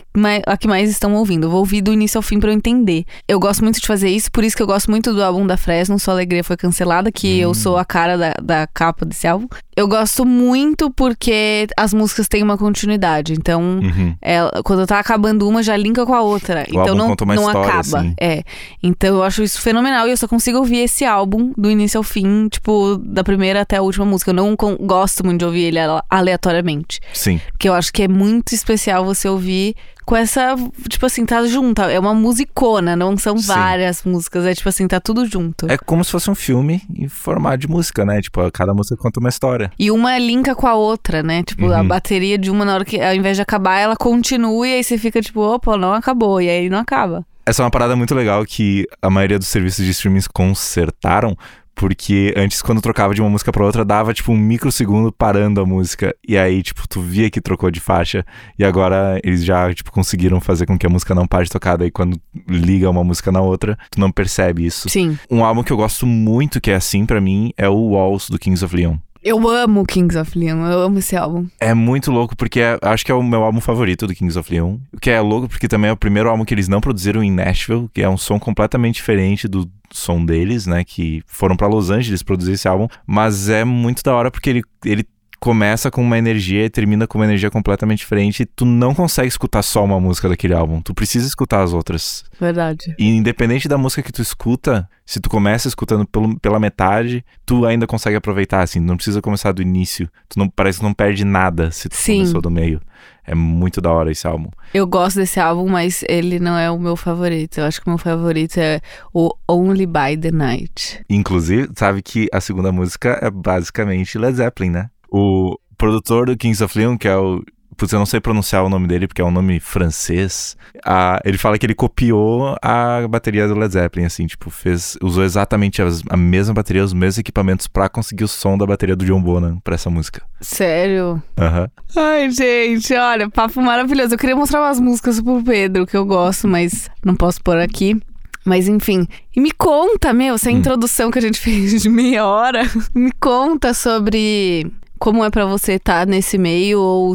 a 0.48 0.58
que 0.58 0.68
mais 0.68 0.90
estão 0.90 1.14
ouvindo. 1.16 1.46
Eu 1.48 1.50
vou 1.52 1.60
ouvir 1.60 1.82
do 1.82 1.92
início 1.94 2.18
ao 2.18 2.22
fim 2.22 2.40
pra 2.40 2.50
eu 2.50 2.54
entender. 2.54 3.06
Eu 3.28 3.40
gosto 3.40 3.64
muito 3.64 3.80
de 3.80 3.88
fazer 3.88 4.10
isso, 4.10 4.32
por 4.32 4.44
isso 4.44 4.56
que 4.56 4.64
eu 4.64 4.68
gosto 4.68 4.90
muito 4.90 5.14
do 5.14 5.24
álbum 5.24 5.46
da 5.46 5.58
Fresno, 5.58 5.98
Sua 6.00 6.14
Alegria 6.14 6.44
Foi 6.44 6.58
Cancelada, 6.58 7.12
que 7.12 7.28
Hum. 7.40 7.50
eu 7.50 7.54
sou 7.54 7.78
a 7.78 7.86
cara 7.86 8.18
da, 8.18 8.34
da 8.42 8.68
capa 8.74 9.06
desse 9.06 9.28
álbum. 9.28 9.48
Eu 9.76 9.88
gosto 9.88 10.26
muito 10.26 10.90
porque 10.92 11.68
as 11.78 11.94
músicas 11.94 12.28
têm 12.28 12.42
uma 12.42 12.58
continuidade. 12.58 13.34
Então, 13.34 13.62
Uhum. 13.62 14.16
ela- 14.22 14.62
quando 14.64 14.86
tá 14.88 15.00
acabando 15.00 15.48
uma, 15.48 15.62
já 15.62 15.76
linka 15.76 16.06
com 16.06 16.14
a 16.14 16.22
outra. 16.22 16.66
O 16.70 16.82
então 16.82 16.96
não, 16.96 17.08
não 17.10 17.34
história, 17.36 17.62
acaba. 17.62 17.80
assim. 18.00 18.14
É. 18.20 18.44
Então 18.82 19.16
eu 19.16 19.24
acho 19.24 19.44
isso 19.44 19.62
fenomenal 19.62 20.08
e 20.08 20.12
eu 20.12 20.18
só 20.18 20.28
consigo 20.28 20.58
ouvir 20.60 20.78
esse 20.80 21.04
álbum 21.04 21.52
do 21.58 21.70
início 21.70 21.98
ao 21.98 22.04
fim, 22.04 22.48
tipo, 22.48 22.98
da 23.16 23.24
primeira 23.24 23.62
até 23.62 23.78
a 23.78 23.82
última 23.82 24.06
música. 24.06 24.30
Eu 24.32 24.36
não 24.36 24.56
gosto 24.56 25.26
muito 25.26 25.40
de 25.40 25.46
ouvir 25.46 25.62
ele 25.64 25.80
ale- 25.80 26.02
aleatoriamente. 26.10 27.00
Sim. 27.14 27.40
Porque 27.52 27.68
eu 27.70 27.74
acho 27.74 27.92
que 27.92 28.04
é 28.04 28.08
muito 28.08 28.54
especial 28.54 29.04
você 29.06 29.28
ouvir 29.28 29.76
com 30.06 30.16
essa, 30.16 30.56
tipo 30.88 31.04
assim, 31.06 31.26
tá 31.26 31.44
junto. 31.48 31.82
É 31.82 32.00
uma 32.00 32.14
musicona, 32.14 32.96
não 32.96 33.18
são 33.18 33.38
Sim. 33.38 33.48
várias 33.48 34.04
músicas. 34.04 34.46
É 34.46 34.54
tipo 34.54 34.70
assim, 34.70 34.88
tá 34.88 35.00
tudo 35.00 35.26
junto. 35.26 35.66
É 35.72 35.78
como 35.78 36.04
se 36.04 36.12
fosse 36.12 36.30
um 36.30 36.36
filme 36.36 36.82
em 36.96 37.08
formato 37.08 37.58
de 37.58 37.68
música, 37.68 38.06
né? 38.06 38.22
Tipo, 38.22 38.52
cada 38.52 38.74
música 38.74 38.96
conta 38.98 39.20
uma 39.20 39.30
história. 39.30 39.72
E 39.80 39.90
uma 39.90 40.18
linka 40.20 40.54
com 40.54 40.68
a 40.68 40.76
outra, 40.76 41.24
né? 41.24 41.42
Tipo, 41.42 41.72
a 41.72 41.82
Uhum. 41.82 41.88
bateria 41.88 42.38
de 42.38 42.52
uma, 42.52 42.64
na 42.66 42.76
hora 42.76 42.86
que, 42.86 43.02
ao 43.02 43.16
invés 43.16 43.38
de 43.38 43.42
acabar, 43.42 43.80
ela 43.80 43.96
continua 43.96 44.68
e 44.68 44.74
aí 44.76 44.84
você 44.84 44.98
fica 44.98 45.22
tipo, 45.22 45.40
opa, 45.42 45.76
não 45.78 45.94
acabou. 45.94 46.40
E 46.42 46.50
aí 46.50 46.70
não 46.70 46.78
acaba. 46.78 47.26
Essa 47.48 47.62
é 47.62 47.66
uma 47.66 47.72
parada 47.72 47.96
muito 47.96 48.14
legal 48.16 48.44
que 48.46 48.86
a 49.02 49.10
maioria 49.10 49.38
dos 49.40 49.48
serviços 49.48 49.86
de 49.86 49.92
streaming 49.92 50.20
consertaram, 50.34 51.38
porque 51.76 52.34
antes, 52.38 52.62
quando 52.62 52.82
trocava 52.82 53.14
de 53.14 53.22
uma 53.22 53.30
música 53.30 53.52
pra 53.52 53.66
outra, 53.66 53.84
dava 53.84 54.14
tipo 54.14 54.32
um 54.32 54.38
microsegundo 54.38 55.12
parando 55.12 55.60
a 55.60 55.66
música. 55.66 56.16
E 56.28 56.38
aí, 56.38 56.64
tipo, 56.64 56.88
tu 56.88 57.02
via 57.02 57.30
que 57.30 57.42
trocou 57.42 57.70
de 57.70 57.82
faixa. 57.82 58.26
E 58.58 58.64
agora 58.64 59.20
eles 59.24 59.44
já, 59.44 59.72
tipo, 59.74 59.92
conseguiram 59.92 60.40
fazer 60.40 60.66
com 60.66 60.78
que 60.78 60.88
a 60.88 60.90
música 60.90 61.14
não 61.14 61.28
pare 61.28 61.44
de 61.44 61.52
tocar. 61.52 61.78
Daí 61.78 61.92
quando 61.92 62.20
liga 62.48 62.90
uma 62.90 63.04
música 63.04 63.32
na 63.32 63.42
outra, 63.42 63.78
tu 63.92 64.00
não 64.00 64.12
percebe 64.12 64.66
isso. 64.66 64.90
Sim. 64.90 65.20
Um 65.30 65.44
álbum 65.44 65.64
que 65.64 65.74
eu 65.74 65.78
gosto 65.78 66.06
muito, 66.06 66.62
que 66.62 66.72
é 66.72 66.76
assim 66.76 67.06
pra 67.06 67.20
mim, 67.20 67.52
é 67.58 67.68
o 67.68 67.90
Walls 67.90 68.30
do 68.30 68.40
Kings 68.40 68.64
of 68.64 68.74
Leon. 68.74 68.96
Eu 69.28 69.50
amo 69.50 69.84
Kings 69.88 70.16
of 70.16 70.38
Leon, 70.38 70.64
eu 70.68 70.84
amo 70.84 71.00
esse 71.00 71.16
álbum. 71.18 71.48
É 71.60 71.74
muito 71.74 72.12
louco, 72.12 72.38
porque 72.38 72.60
é- 72.60 72.78
acho 72.80 73.04
que 73.04 73.12
é 73.12 73.16
o 73.16 73.24
meu 73.24 73.44
álbum 73.44 73.60
favorito 73.60 74.06
do 74.06 74.14
Kings 74.14 74.38
of 74.38 74.54
Leon. 74.54 74.78
O 74.94 75.00
que 75.00 75.10
é 75.10 75.20
louco, 75.20 75.50
porque 75.50 75.68
também 75.68 75.90
é 75.90 75.92
o 75.92 75.98
primeiro 75.98 76.30
álbum 76.30 76.46
que 76.46 76.54
eles 76.54 76.68
não 76.68 76.80
produziram 76.80 77.24
em 77.24 77.32
Nashville, 77.32 77.90
que 77.92 78.04
é 78.04 78.08
um 78.08 78.18
som 78.18 78.38
completamente 78.40 78.98
diferente 78.98 79.48
do 79.48 79.68
som 79.92 80.24
deles, 80.24 80.68
né? 80.68 80.84
Que 80.84 81.24
foram 81.26 81.58
pra 81.58 81.66
Los 81.66 81.90
Angeles 81.90 82.22
produzir 82.22 82.52
esse 82.52 82.68
álbum. 82.68 82.88
Mas 83.08 83.50
é 83.50 83.66
muito 83.66 84.04
da 84.04 84.14
hora 84.14 84.30
porque 84.30 84.48
ele, 84.48 84.62
ele 84.86 85.04
começa 85.46 85.92
com 85.92 86.02
uma 86.02 86.18
energia 86.18 86.66
e 86.66 86.70
termina 86.72 87.06
com 87.06 87.20
uma 87.20 87.26
energia 87.26 87.52
completamente 87.52 88.00
diferente. 88.00 88.42
E 88.42 88.46
tu 88.48 88.66
não 88.66 88.96
consegue 88.96 89.28
escutar 89.28 89.62
só 89.62 89.84
uma 89.86 90.00
música 90.00 90.28
daquele 90.28 90.56
álbum. 90.56 90.82
Tu 90.82 90.92
precisa 90.92 91.28
escutar 91.28 91.62
as 91.62 91.72
outras. 91.72 92.24
Verdade. 92.42 92.96
E 92.98 93.08
independente 93.16 93.68
da 93.68 93.78
música 93.78 94.02
que 94.02 94.12
tu 94.12 94.24
escuta, 94.24 94.90
se 95.06 95.20
tu 95.20 95.30
começa 95.30 95.68
escutando 95.68 96.04
pelo- 96.08 96.40
pela 96.40 96.60
metade, 96.60 97.24
tu 97.46 97.64
ainda 97.64 97.86
consegue 97.86 98.16
aproveitar, 98.16 98.64
assim, 98.64 98.80
não 98.80 98.96
precisa 98.96 99.22
começar 99.22 99.52
do 99.52 99.62
início. 99.62 100.10
Tu 100.28 100.40
não 100.40 100.50
parece 100.50 100.80
que 100.80 100.84
não 100.84 100.96
perde 100.96 101.24
nada 101.24 101.70
se 101.70 101.88
tu 101.90 101.96
Sim. 101.96 102.22
começou 102.22 102.42
do 102.42 102.50
meio. 102.50 102.82
É 103.28 103.36
muito 103.36 103.82
da 103.82 103.92
hora 103.92 104.12
esse 104.12 104.26
álbum. 104.26 104.50
Eu 104.74 104.88
gosto 104.88 105.18
desse 105.18 105.40
álbum, 105.40 105.68
mas 105.68 106.04
ele 106.10 106.40
não 106.40 106.58
é 106.58 106.70
o 106.72 106.80
meu 106.80 106.96
favorito. 106.96 107.60
Eu 107.60 107.66
acho 107.66 107.80
que 107.82 107.88
o 107.88 107.90
meu 107.92 107.98
favorito 107.98 108.58
é 108.58 108.82
o 109.14 109.32
Only 109.48 109.86
by 109.86 110.18
the 110.20 110.32
Night. 110.32 111.04
Inclusive, 111.10 111.70
sabe 111.76 112.02
que 112.04 112.28
a 112.32 112.40
segunda 112.42 112.72
música 112.72 113.20
é 113.22 113.30
basicamente 113.30 114.18
Led 114.18 114.38
Zeppelin, 114.38 114.70
né? 114.72 114.90
O 115.12 115.58
produtor 115.78 116.28
do 116.28 116.38
Kings 116.38 116.64
of 116.64 116.78
Leon, 116.78 116.98
que 116.98 117.08
é 117.08 117.18
o 117.18 117.44
Putz, 117.78 117.92
eu 117.92 118.00
não 118.00 118.06
sei 118.06 118.22
pronunciar 118.22 118.64
o 118.64 118.70
nome 118.70 118.88
dele 118.88 119.06
porque 119.06 119.22
é 119.22 119.26
um 119.26 119.32
nome 119.32 119.60
francês. 119.60 120.56
Ah, 120.86 121.20
ele 121.26 121.38
fala 121.38 121.58
que 121.58 121.66
ele 121.66 121.76
copiou 121.76 122.56
a 122.62 123.06
bateria 123.08 123.48
do 123.48 123.56
Led 123.56 123.74
Zeppelin, 123.74 124.06
assim, 124.06 124.26
tipo, 124.26 124.50
fez, 124.50 124.98
usou 125.02 125.24
exatamente 125.24 125.82
as, 125.82 126.02
a 126.10 126.16
mesma 126.16 126.54
bateria, 126.54 126.84
os 126.84 126.94
mesmos 126.94 127.18
equipamentos 127.18 127.68
para 127.68 127.90
conseguir 127.90 128.24
o 128.24 128.30
som 128.30 128.58
da 128.58 128.66
bateria 128.66 128.96
do 128.96 129.04
John 129.04 129.22
Bonham 129.22 129.60
pra 129.60 129.76
essa 129.76 129.90
música. 129.90 130.22
Sério? 130.40 131.22
Aham. 131.38 131.70
Ai, 131.98 132.32
gente, 132.32 132.94
olha, 132.94 133.30
papo 133.30 133.62
maravilhoso. 133.62 134.14
Eu 134.14 134.18
queria 134.18 134.36
mostrar 134.36 134.62
umas 134.62 134.80
músicas 134.80 135.20
pro 135.20 135.44
Pedro 135.44 135.86
que 135.86 135.98
eu 135.98 136.06
gosto, 136.06 136.48
mas 136.48 136.90
não 137.04 137.16
posso 137.16 137.44
pôr 137.44 137.58
aqui. 137.58 138.00
Mas 138.46 138.68
enfim, 138.70 139.08
e 139.36 139.42
me 139.42 139.52
conta, 139.52 140.14
meu, 140.14 140.36
essa 140.36 140.52
introdução 140.52 141.12
que 141.12 141.18
a 141.20 141.22
gente 141.22 141.40
fez 141.42 141.82
de 141.82 141.90
meia 141.90 142.26
hora, 142.26 142.62
me 142.94 143.12
conta 143.20 143.74
sobre 143.74 144.72
como 145.00 145.24
é 145.24 145.30
pra 145.30 145.46
você 145.46 145.74
estar 145.74 146.06
nesse 146.08 146.38
meio 146.38 146.80
ou 146.80 147.14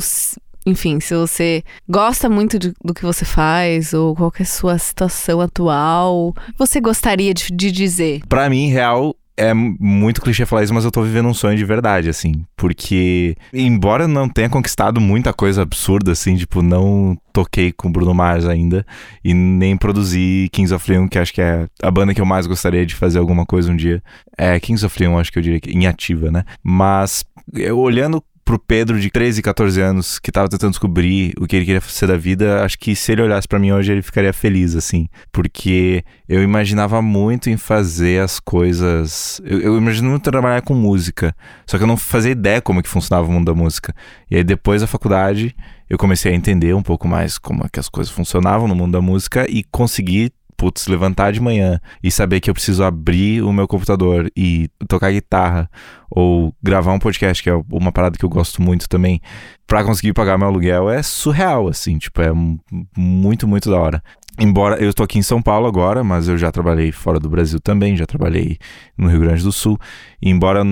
enfim, 0.67 1.01
se 1.01 1.15
você 1.15 1.65
gosta 1.89 2.29
muito 2.29 2.59
de- 2.59 2.75
do 2.85 2.93
que 2.93 3.03
você 3.03 3.25
faz 3.25 3.95
ou 3.95 4.15
qual 4.15 4.31
é 4.39 4.43
a 4.43 4.47
sua 4.47 4.79
situação 4.79 5.41
atual, 5.41 6.35
você 6.59 6.81
gostaria 6.81 7.33
de, 7.33 7.49
de 7.51 7.73
dizer? 7.73 8.21
Pra 8.29 8.51
mim, 8.51 8.69
real, 8.69 9.17
é 9.41 9.55
muito 9.55 10.21
clichê 10.21 10.45
falar 10.45 10.63
isso, 10.63 10.75
mas 10.75 10.85
eu 10.85 10.91
tô 10.91 11.03
vivendo 11.03 11.27
um 11.27 11.33
sonho 11.33 11.57
de 11.57 11.65
verdade, 11.65 12.11
assim. 12.11 12.45
Porque, 12.55 13.35
embora 13.55 14.07
não 14.07 14.29
tenha 14.29 14.51
conquistado 14.51 15.01
muita 15.01 15.33
coisa 15.33 15.63
absurda, 15.63 16.13
assim, 16.13 16.37
tipo, 16.37 16.61
não 16.61 17.17
toquei 17.33 17.73
com 17.73 17.91
Bruno 17.91 18.13
Mars 18.13 18.45
ainda 18.45 18.85
e 19.25 19.33
nem 19.33 19.79
produzi 19.79 20.51
Kings 20.53 20.75
of 20.75 20.91
Leon, 20.91 21.09
que 21.09 21.19
acho 21.19 21.33
que 21.33 21.41
é 21.41 21.67
a 21.83 21.91
banda 21.91 22.13
que 22.13 22.21
eu 22.21 22.27
mais 22.27 22.47
gostaria 22.47 22.85
de 22.85 22.95
fazer 22.95 23.19
alguma 23.19 23.47
coisa 23.47 23.73
um 23.73 23.77
dia. 23.77 24.03
É 24.37 24.61
Kings 24.61 24.85
of 24.85 25.03
Leon, 25.03 25.19
acho 25.19 25.33
que 25.33 25.39
eu 25.39 25.43
diria 25.43 25.61
que 25.61 25.71
em 25.71 25.87
ativa, 25.87 26.31
né? 26.31 26.45
Mas 26.63 27.25
eu 27.55 27.79
olhando 27.79 28.23
pro 28.51 28.59
Pedro 28.59 28.99
de 28.99 29.09
13, 29.11 29.43
14 29.43 29.81
anos, 29.81 30.19
que 30.19 30.33
tava 30.33 30.49
tentando 30.49 30.71
descobrir 30.71 31.33
o 31.39 31.47
que 31.47 31.55
ele 31.55 31.65
queria 31.65 31.81
ser 31.83 32.09
da 32.09 32.17
vida, 32.17 32.65
acho 32.65 32.77
que 32.81 32.97
se 32.97 33.13
ele 33.13 33.23
olhasse 33.23 33.47
pra 33.47 33.61
mim 33.61 33.71
hoje, 33.71 33.93
ele 33.93 34.03
ficaria 34.03 34.33
feliz, 34.33 34.75
assim. 34.75 35.07
Porque 35.31 36.03
eu 36.29 36.43
imaginava 36.43 37.01
muito 37.01 37.49
em 37.49 37.57
fazer 37.57 38.21
as 38.21 38.41
coisas. 38.41 39.41
Eu, 39.45 39.61
eu 39.61 39.79
imagino 39.79 40.11
muito 40.11 40.29
trabalhar 40.29 40.63
com 40.63 40.75
música. 40.75 41.33
Só 41.65 41.79
que 41.79 41.85
eu 41.85 41.87
não 41.87 41.97
fazia 41.97 42.33
ideia 42.33 42.61
como 42.61 42.83
que 42.83 42.89
funcionava 42.89 43.29
o 43.29 43.31
mundo 43.31 43.47
da 43.47 43.55
música. 43.55 43.95
E 44.29 44.35
aí, 44.35 44.43
depois 44.43 44.81
da 44.81 44.89
faculdade, 44.89 45.55
eu 45.89 45.97
comecei 45.97 46.33
a 46.33 46.35
entender 46.35 46.75
um 46.75 46.83
pouco 46.83 47.07
mais 47.07 47.39
como 47.39 47.65
é 47.65 47.69
que 47.73 47.79
as 47.79 47.89
coisas 47.89 48.13
funcionavam 48.13 48.67
no 48.67 48.75
mundo 48.75 48.91
da 48.91 49.01
música 49.01 49.47
e 49.49 49.63
consegui. 49.63 50.33
Putz, 50.61 50.89
levantar 50.89 51.33
de 51.33 51.41
manhã 51.41 51.81
e 52.03 52.11
saber 52.11 52.39
que 52.39 52.51
eu 52.51 52.53
preciso 52.53 52.85
abrir 52.85 53.43
o 53.43 53.51
meu 53.51 53.67
computador 53.67 54.31
e 54.37 54.69
tocar 54.87 55.11
guitarra 55.11 55.71
ou 56.11 56.55
gravar 56.63 56.93
um 56.93 56.99
podcast, 56.99 57.43
que 57.43 57.49
é 57.49 57.55
uma 57.73 57.91
parada 57.91 58.19
que 58.19 58.25
eu 58.27 58.29
gosto 58.29 58.61
muito 58.61 58.87
também, 58.87 59.23
pra 59.67 59.83
conseguir 59.83 60.13
pagar 60.13 60.37
meu 60.37 60.49
aluguel 60.49 60.91
é 60.91 61.03
surreal, 61.03 61.67
assim, 61.67 61.97
tipo, 61.97 62.21
é 62.21 62.31
muito, 62.95 63.49
muito 63.49 63.71
da 63.71 63.79
hora. 63.79 64.03
Embora 64.39 64.77
eu 64.77 64.93
tô 64.93 65.03
aqui 65.03 65.19
em 65.19 65.23
São 65.23 65.41
Paulo 65.41 65.67
agora, 65.67 66.05
mas 66.05 66.29
eu 66.29 66.37
já 66.37 66.53
trabalhei 66.53 66.93
fora 66.93 67.19
do 67.19 67.31
Brasil 67.31 67.59
também, 67.59 67.97
já 67.97 68.05
trabalhei 68.05 68.59
no 68.99 69.09
Rio 69.09 69.21
Grande 69.21 69.43
do 69.43 69.53
Sul. 69.53 69.79
E 70.21 70.29
embora 70.29 70.63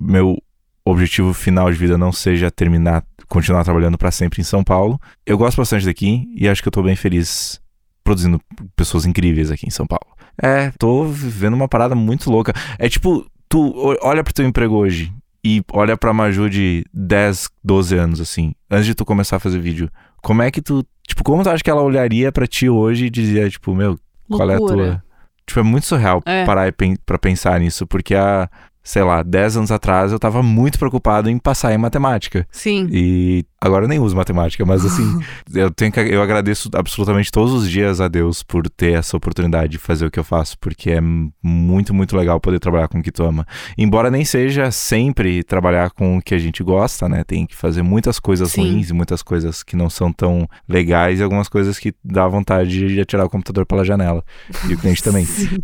meu 0.00 0.40
objetivo 0.84 1.34
final 1.34 1.68
de 1.68 1.76
vida 1.76 1.98
não 1.98 2.12
seja 2.12 2.48
terminar, 2.48 3.02
continuar 3.26 3.64
trabalhando 3.64 3.98
pra 3.98 4.12
sempre 4.12 4.40
em 4.40 4.44
São 4.44 4.62
Paulo, 4.62 5.00
eu 5.26 5.36
gosto 5.36 5.56
bastante 5.56 5.84
daqui 5.84 6.28
e 6.36 6.48
acho 6.48 6.62
que 6.62 6.68
eu 6.68 6.72
tô 6.72 6.80
bem 6.80 6.94
feliz 6.94 7.60
produzindo 8.06 8.40
pessoas 8.76 9.04
incríveis 9.04 9.50
aqui 9.50 9.66
em 9.66 9.70
São 9.70 9.86
Paulo. 9.86 10.06
É, 10.40 10.70
tô 10.78 11.04
vivendo 11.04 11.54
uma 11.54 11.68
parada 11.68 11.94
muito 11.94 12.30
louca. 12.30 12.52
É 12.78 12.88
tipo, 12.88 13.26
tu 13.48 13.72
olha 14.02 14.22
pro 14.22 14.32
teu 14.32 14.46
emprego 14.46 14.74
hoje 14.76 15.12
e 15.44 15.62
olha 15.72 15.96
pra 15.96 16.12
Maju 16.12 16.48
de 16.48 16.84
10, 16.94 17.48
12 17.64 17.96
anos, 17.96 18.20
assim, 18.20 18.52
antes 18.70 18.86
de 18.86 18.94
tu 18.94 19.04
começar 19.04 19.36
a 19.36 19.40
fazer 19.40 19.58
vídeo. 19.58 19.90
Como 20.22 20.40
é 20.42 20.50
que 20.50 20.62
tu. 20.62 20.84
Tipo, 21.06 21.22
como 21.24 21.42
tu 21.42 21.50
acha 21.50 21.62
que 21.62 21.70
ela 21.70 21.82
olharia 21.82 22.30
pra 22.32 22.46
ti 22.46 22.68
hoje 22.68 23.06
e 23.06 23.10
dizia, 23.10 23.48
tipo, 23.50 23.74
meu, 23.74 23.98
qual 24.30 24.50
é 24.50 24.54
a 24.54 24.58
Loucura. 24.58 24.84
tua. 24.86 25.02
Tipo, 25.46 25.60
é 25.60 25.62
muito 25.62 25.86
surreal 25.86 26.20
É. 26.26 26.44
parar 26.44 26.72
pra 27.04 27.18
pensar 27.18 27.60
nisso, 27.60 27.86
porque 27.86 28.14
há, 28.16 28.48
sei 28.82 29.02
lá, 29.04 29.22
10 29.22 29.56
anos 29.58 29.70
atrás 29.70 30.10
eu 30.10 30.18
tava 30.18 30.42
muito 30.42 30.78
preocupado 30.78 31.30
em 31.30 31.38
passar 31.38 31.72
em 31.72 31.78
matemática. 31.78 32.46
Sim. 32.50 32.88
E 32.90 33.44
agora 33.60 33.84
eu 33.84 33.88
nem 33.88 33.98
uso 33.98 34.14
matemática, 34.14 34.64
mas 34.64 34.84
assim, 34.84 35.20
eu 35.54 35.70
tenho 35.70 35.92
que, 35.92 36.00
eu 36.00 36.22
agradeço 36.22 36.70
absolutamente 36.74 37.30
todos 37.30 37.52
os 37.52 37.70
dias 37.70 38.00
a 38.00 38.08
Deus 38.08 38.42
por 38.42 38.68
ter 38.68 38.94
essa 38.98 39.16
oportunidade 39.16 39.72
de 39.72 39.78
fazer 39.78 40.06
o 40.06 40.10
que 40.10 40.18
eu 40.18 40.24
faço, 40.24 40.58
porque 40.58 40.90
é 40.90 41.00
muito, 41.42 41.94
muito 41.94 42.16
legal 42.16 42.40
poder 42.40 42.58
trabalhar 42.58 42.88
com 42.88 42.98
o 42.98 43.02
que 43.02 43.12
tu 43.12 43.24
ama. 43.24 43.46
Embora 43.76 44.10
nem 44.10 44.24
seja 44.24 44.70
sempre 44.70 45.42
trabalhar 45.42 45.90
com 45.90 46.18
o 46.18 46.22
que 46.22 46.34
a 46.34 46.38
gente 46.38 46.62
gosta, 46.62 47.08
né? 47.08 47.24
Tem 47.24 47.46
que 47.46 47.56
fazer 47.56 47.82
muitas 47.82 48.18
coisas 48.18 48.52
Sim. 48.52 48.62
ruins 48.62 48.90
e 48.90 48.92
muitas 48.92 49.22
coisas 49.22 49.62
que 49.62 49.76
não 49.76 49.88
são 49.88 50.12
tão 50.12 50.48
legais 50.68 51.20
e 51.20 51.22
algumas 51.22 51.48
coisas 51.48 51.78
que 51.78 51.94
dá 52.04 52.26
vontade 52.26 52.88
de 52.88 53.00
atirar 53.00 53.26
o 53.26 53.30
computador 53.30 53.66
pela 53.66 53.84
janela. 53.84 54.22
E 54.68 54.74
o 54.74 54.78
cliente 54.78 55.02
também. 55.02 55.24
Sim. 55.24 55.58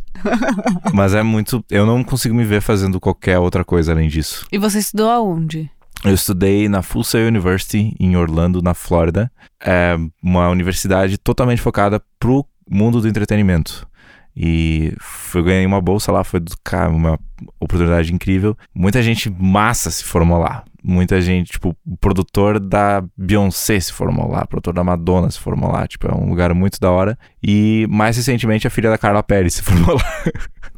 Mas 0.93 1.15
é 1.15 1.23
muito. 1.23 1.65
Eu 1.71 1.87
não 1.87 2.03
consigo 2.03 2.35
me 2.35 2.45
ver 2.45 2.61
fazendo 2.61 3.01
qualquer 3.01 3.39
outra 3.39 3.65
coisa 3.65 3.93
além 3.93 4.09
disso. 4.09 4.47
E 4.51 4.59
você 4.59 4.79
estudou 4.79 5.11
aonde? 5.11 5.71
Eu 6.05 6.15
estudei 6.15 6.69
na 6.69 6.83
Full 6.83 7.05
Sail 7.05 7.29
University 7.29 7.95
em 7.99 8.17
Orlando, 8.17 8.61
na 8.61 8.75
Flórida. 8.75 9.31
É 9.61 9.97
uma 10.23 10.49
universidade 10.49 11.17
totalmente 11.17 11.63
focada 11.63 12.03
pro 12.19 12.45
mundo 12.69 13.01
do 13.01 13.09
entretenimento. 13.09 13.87
E 14.37 14.95
eu 15.35 15.45
ganhei 15.45 15.67
uma 15.67 15.81
bolsa 15.81 16.11
lá, 16.11 16.25
foi 16.25 16.41
do 16.41 16.53
cara, 16.65 16.89
uma 16.91 17.19
oportunidade 17.61 18.13
incrível. 18.15 18.57
Muita 18.75 19.03
gente 19.03 19.29
massa 19.31 19.91
se 19.91 20.05
formou 20.05 20.39
lá. 20.39 20.65
Muita 20.85 21.21
gente, 21.21 21.53
tipo, 21.53 21.77
o 21.87 21.97
produtor 21.97 22.59
da 22.59 23.05
Beyoncé 23.17 23.79
se 23.79 23.93
formou 23.93 24.29
lá, 24.29 24.43
o 24.43 24.49
produtor 24.49 24.75
da 24.75 24.83
Madonna 24.83 25.31
se 25.31 25.39
formou 25.39 25.71
lá. 25.71 25.87
Tipo, 25.87 26.09
é 26.09 26.15
um 26.15 26.29
lugar 26.29 26.53
muito 26.55 26.81
da 26.81 26.91
hora. 26.91 27.17
E 27.43 27.87
mais 27.89 28.17
recentemente 28.17 28.67
a 28.67 28.71
filha 28.71 28.91
da 28.91 28.99
Carla 28.99 29.23
Pérez 29.23 29.55
se 29.55 29.63
formou 29.65 29.95
lá. 29.95 30.33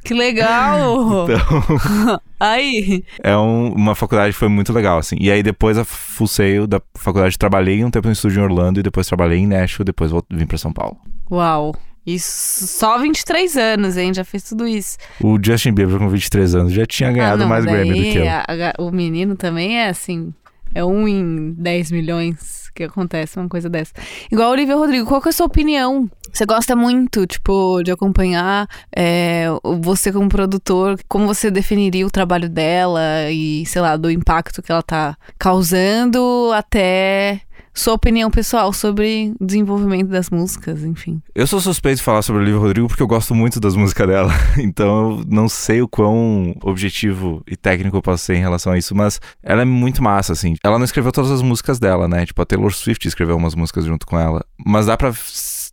Que 0.05 0.13
legal! 0.13 1.27
Então, 1.31 2.21
Aí. 2.39 3.03
é 3.23 3.35
um- 3.37 3.73
uma 3.73 3.95
faculdade 3.95 4.33
que 4.35 4.39
foi 4.39 4.49
muito 4.49 4.73
legal, 4.75 4.99
assim. 4.99 5.17
E 5.19 5.31
aí 5.31 5.43
depois 5.43 5.79
a 5.79 5.85
Sail 5.85 6.67
da 6.67 6.83
faculdade 6.99 7.39
trabalhei 7.39 7.83
um 7.83 7.91
tempo 7.91 8.07
no 8.09 8.13
estúdio 8.13 8.41
em 8.41 8.45
Orlando 8.45 8.81
e 8.81 8.83
depois 8.83 9.07
trabalhei 9.07 9.39
em 9.39 9.47
Nashville, 9.47 9.85
depois 9.87 10.11
vim 10.31 10.45
pra 10.47 10.59
São 10.59 10.73
Paulo. 10.73 10.99
Uau. 11.31 11.75
Isso 12.07 12.67
só 12.67 12.99
23 12.99 13.57
anos, 13.57 13.97
hein? 13.97 14.13
Já 14.13 14.25
fez 14.25 14.43
tudo 14.43 14.67
isso. 14.69 14.99
O 15.23 15.39
Justin 15.43 15.73
Bieber 15.73 15.99
com 15.99 16.09
23 16.09 16.55
anos 16.55 16.73
já 16.73 16.85
tinha 16.87 17.11
ganhado 17.11 17.35
Ah, 17.35 17.45
não, 17.45 17.49
mais 17.49 17.65
Grammy 17.65 17.89
do 17.89 17.95
que 18.13 18.19
eu. 18.19 18.29
a- 18.29 18.45
a- 18.49 18.83
o 18.83 18.91
menino 18.91 19.37
também 19.37 19.79
é 19.79 19.89
assim. 19.89 20.33
É 20.75 20.85
um 20.85 21.07
em 21.09 21.53
10 21.57 21.91
milhões 21.91 22.65
que 22.75 22.83
acontece 22.83 23.39
uma 23.39 23.49
coisa 23.49 23.71
dessa. 23.71 23.93
Igual 24.31 24.49
a 24.49 24.51
Olivia 24.51 24.75
Rodrigo, 24.75 25.07
qual 25.07 25.23
que 25.23 25.29
é 25.29 25.31
a 25.31 25.33
sua 25.33 25.47
opinião? 25.47 26.11
Você 26.33 26.45
gosta 26.45 26.75
muito, 26.75 27.25
tipo, 27.29 27.81
de 27.85 27.93
acompanhar 27.93 28.67
é, 28.95 29.47
você 29.81 30.11
como 30.13 30.29
produtor, 30.29 30.99
como 31.09 31.29
você 31.29 31.49
definiria 31.49 32.05
o 32.05 32.11
trabalho 32.11 32.49
dela 32.49 33.01
e, 33.31 33.65
sei 33.67 33.81
lá, 33.81 33.97
do 33.97 34.11
impacto 34.11 34.61
que 34.61 34.73
ela 34.73 34.83
tá 34.83 35.17
causando 35.39 36.51
até 36.53 37.41
sua 37.75 37.95
opinião 37.95 38.31
pessoal 38.31 38.73
sobre 38.73 39.35
o 39.41 39.45
desenvolvimento 39.45 40.09
das 40.09 40.31
músicas, 40.31 40.83
enfim. 40.85 41.21
Eu 41.35 41.47
sou 41.47 41.61
suspeito 41.61 41.97
de 41.99 42.03
falar 42.03 42.23
sobre 42.23 42.41
a 42.41 42.43
Olivia 42.45 42.61
Rodrigo 42.61 42.89
porque 42.89 43.03
eu 43.03 43.07
gosto 43.07 43.35
muito 43.35 43.59
das 43.59 43.75
músicas 43.75 44.07
dela. 44.07 44.33
Então 44.57 45.11
eu 45.19 45.25
não 45.29 45.49
sei 45.49 45.83
o 45.83 45.89
quão 45.89 46.57
objetivo 46.63 47.43
e 47.47 47.57
técnico 47.57 47.97
eu 47.97 48.03
posso 48.03 48.25
ser 48.25 48.37
em 48.37 48.41
relação 48.41 48.73
a 48.73 48.79
isso, 48.79 48.95
mas 48.95 49.21
ela 49.43 49.63
é 49.63 49.65
muito 49.65 50.03
massa, 50.03 50.33
assim. 50.33 50.55
Ela 50.63 50.79
não 50.79 50.85
escreveu 50.85 51.11
todas 51.11 51.31
as 51.31 51.43
músicas 51.43 51.79
dela, 51.79 52.07
né? 52.07 52.25
Tipo, 52.25 52.41
a 52.43 52.47
Taylor 52.47 52.73
Swift 52.73 53.07
escreveu 53.07 53.37
umas 53.37 53.55
músicas 53.55 53.85
junto 53.85 54.07
com 54.07 54.19
ela. 54.19 54.45
Mas 54.65 54.87
dá 54.87 54.97
pra, 54.97 55.13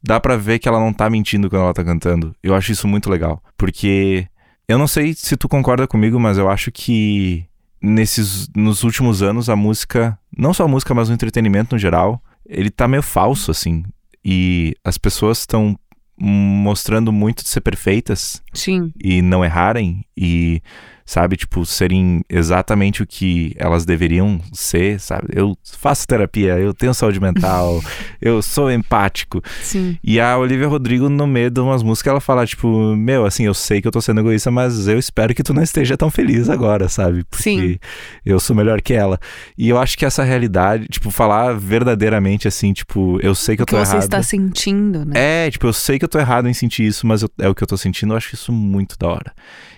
dá 0.04 0.20
pra 0.20 0.36
ver 0.36 0.60
que 0.60 0.68
ela 0.68 0.80
não 0.80 0.92
tá 0.92 1.10
mentindo 1.10 1.50
quando 1.50 1.64
ela 1.64 1.74
tá 1.74 1.84
cantando. 1.84 2.36
Eu 2.42 2.56
acho 2.56 2.72
isso 2.72 2.88
muito 2.88 3.10
legal. 3.10 3.42
Porque 3.58 4.28
eu 4.68 4.78
não 4.78 4.88
sei 4.88 5.14
se 5.14 5.36
tu 5.36 5.50
concorda 5.50 5.88
comigo, 5.88 6.20
mas 6.20 6.38
eu 6.38 6.50
acho 6.50 6.72
que 6.72 7.46
nesses 7.82 8.48
nos 8.56 8.84
últimos 8.84 9.22
anos 9.22 9.50
a 9.50 9.56
música, 9.56 10.18
não 10.36 10.54
só 10.54 10.66
a 10.66 10.68
música, 10.68 10.94
mas 10.94 11.10
o 11.10 11.14
entretenimento 11.14 11.76
no 11.76 11.80
geral, 11.80 12.22
ele 12.46 12.70
tá 12.70 12.88
meio 12.88 13.02
falso 13.02 13.52
assim. 13.52 13.84
E 14.24 14.76
as 14.84 14.98
pessoas 14.98 15.40
estão 15.40 15.78
mostrando 16.18 17.12
muito 17.12 17.44
de 17.44 17.50
ser 17.50 17.62
perfeitas 17.62 18.44
Sim. 18.54 18.94
e 19.04 19.22
não 19.24 19.44
errarem 19.44 20.06
e 20.16 20.62
sabe? 21.06 21.36
Tipo, 21.38 21.66
serem 21.66 22.22
exatamente 22.30 23.02
o 23.04 23.08
que 23.08 23.54
elas 23.58 23.86
deveriam 23.86 24.40
ser, 24.54 25.00
sabe? 25.00 25.28
Eu 25.34 25.58
faço 25.78 26.08
terapia, 26.08 26.58
eu 26.60 26.74
tenho 26.74 26.94
saúde 26.94 27.20
mental, 27.20 27.82
eu 28.22 28.42
sou 28.42 28.72
empático. 28.72 29.42
Sim. 29.62 29.98
E 30.04 30.20
a 30.20 30.38
Olivia 30.38 30.68
Rodrigo, 30.68 31.10
no 31.10 31.28
meio 31.28 31.50
de 31.50 31.60
umas 31.60 31.84
músicas, 31.84 32.12
ela 32.12 32.22
fala, 32.22 32.46
tipo, 32.46 32.96
meu, 32.96 33.26
assim, 33.26 33.44
eu 33.46 33.54
sei 33.54 33.82
que 33.82 33.88
eu 33.88 33.92
tô 33.92 34.02
sendo 34.02 34.22
egoísta, 34.22 34.50
mas 34.52 34.88
eu 34.88 34.98
espero 35.00 35.34
que 35.34 35.44
tu 35.44 35.54
não 35.54 35.64
esteja 35.64 35.96
tão 35.98 36.10
feliz 36.10 36.50
agora, 36.50 36.88
sabe? 36.90 37.24
Porque 37.26 37.44
Sim. 37.44 37.78
eu 38.26 38.40
sou 38.40 38.56
melhor 38.56 38.82
que 38.82 38.94
ela. 38.94 39.20
E 39.58 39.70
eu 39.70 39.78
acho 39.78 39.98
que 39.98 40.06
essa 40.06 40.24
realidade, 40.24 40.88
tipo, 40.88 41.10
falar 41.12 41.54
verdadeiramente 41.54 42.48
assim, 42.48 42.74
tipo, 42.74 43.20
eu 43.22 43.34
sei 43.36 43.56
que 43.56 43.62
eu 43.62 43.64
O 43.64 43.68
que 43.68 43.74
tô 43.76 43.80
você 43.80 43.92
errado. 43.94 44.04
está 44.04 44.24
sentindo, 44.24 45.06
né? 45.06 45.46
É, 45.48 45.52
tipo, 45.52 45.66
eu 45.68 45.74
sei 45.74 45.98
que 46.00 46.06
eu 46.06 46.10
tô 46.10 46.20
errado 46.20 46.48
em 46.48 46.54
sentir 46.54 46.86
isso, 46.86 47.06
mas 47.08 47.22
eu- 47.22 47.30
é 47.40 47.48
o 47.50 47.56
que 47.56 47.64
eu 47.64 47.68
tô 47.68 47.78
sentindo, 47.78 48.14
eu 48.14 48.18
acho 48.18 48.34
isso 48.36 48.52
muito 48.52 48.98
da 48.98 49.08
hora. 49.08 49.34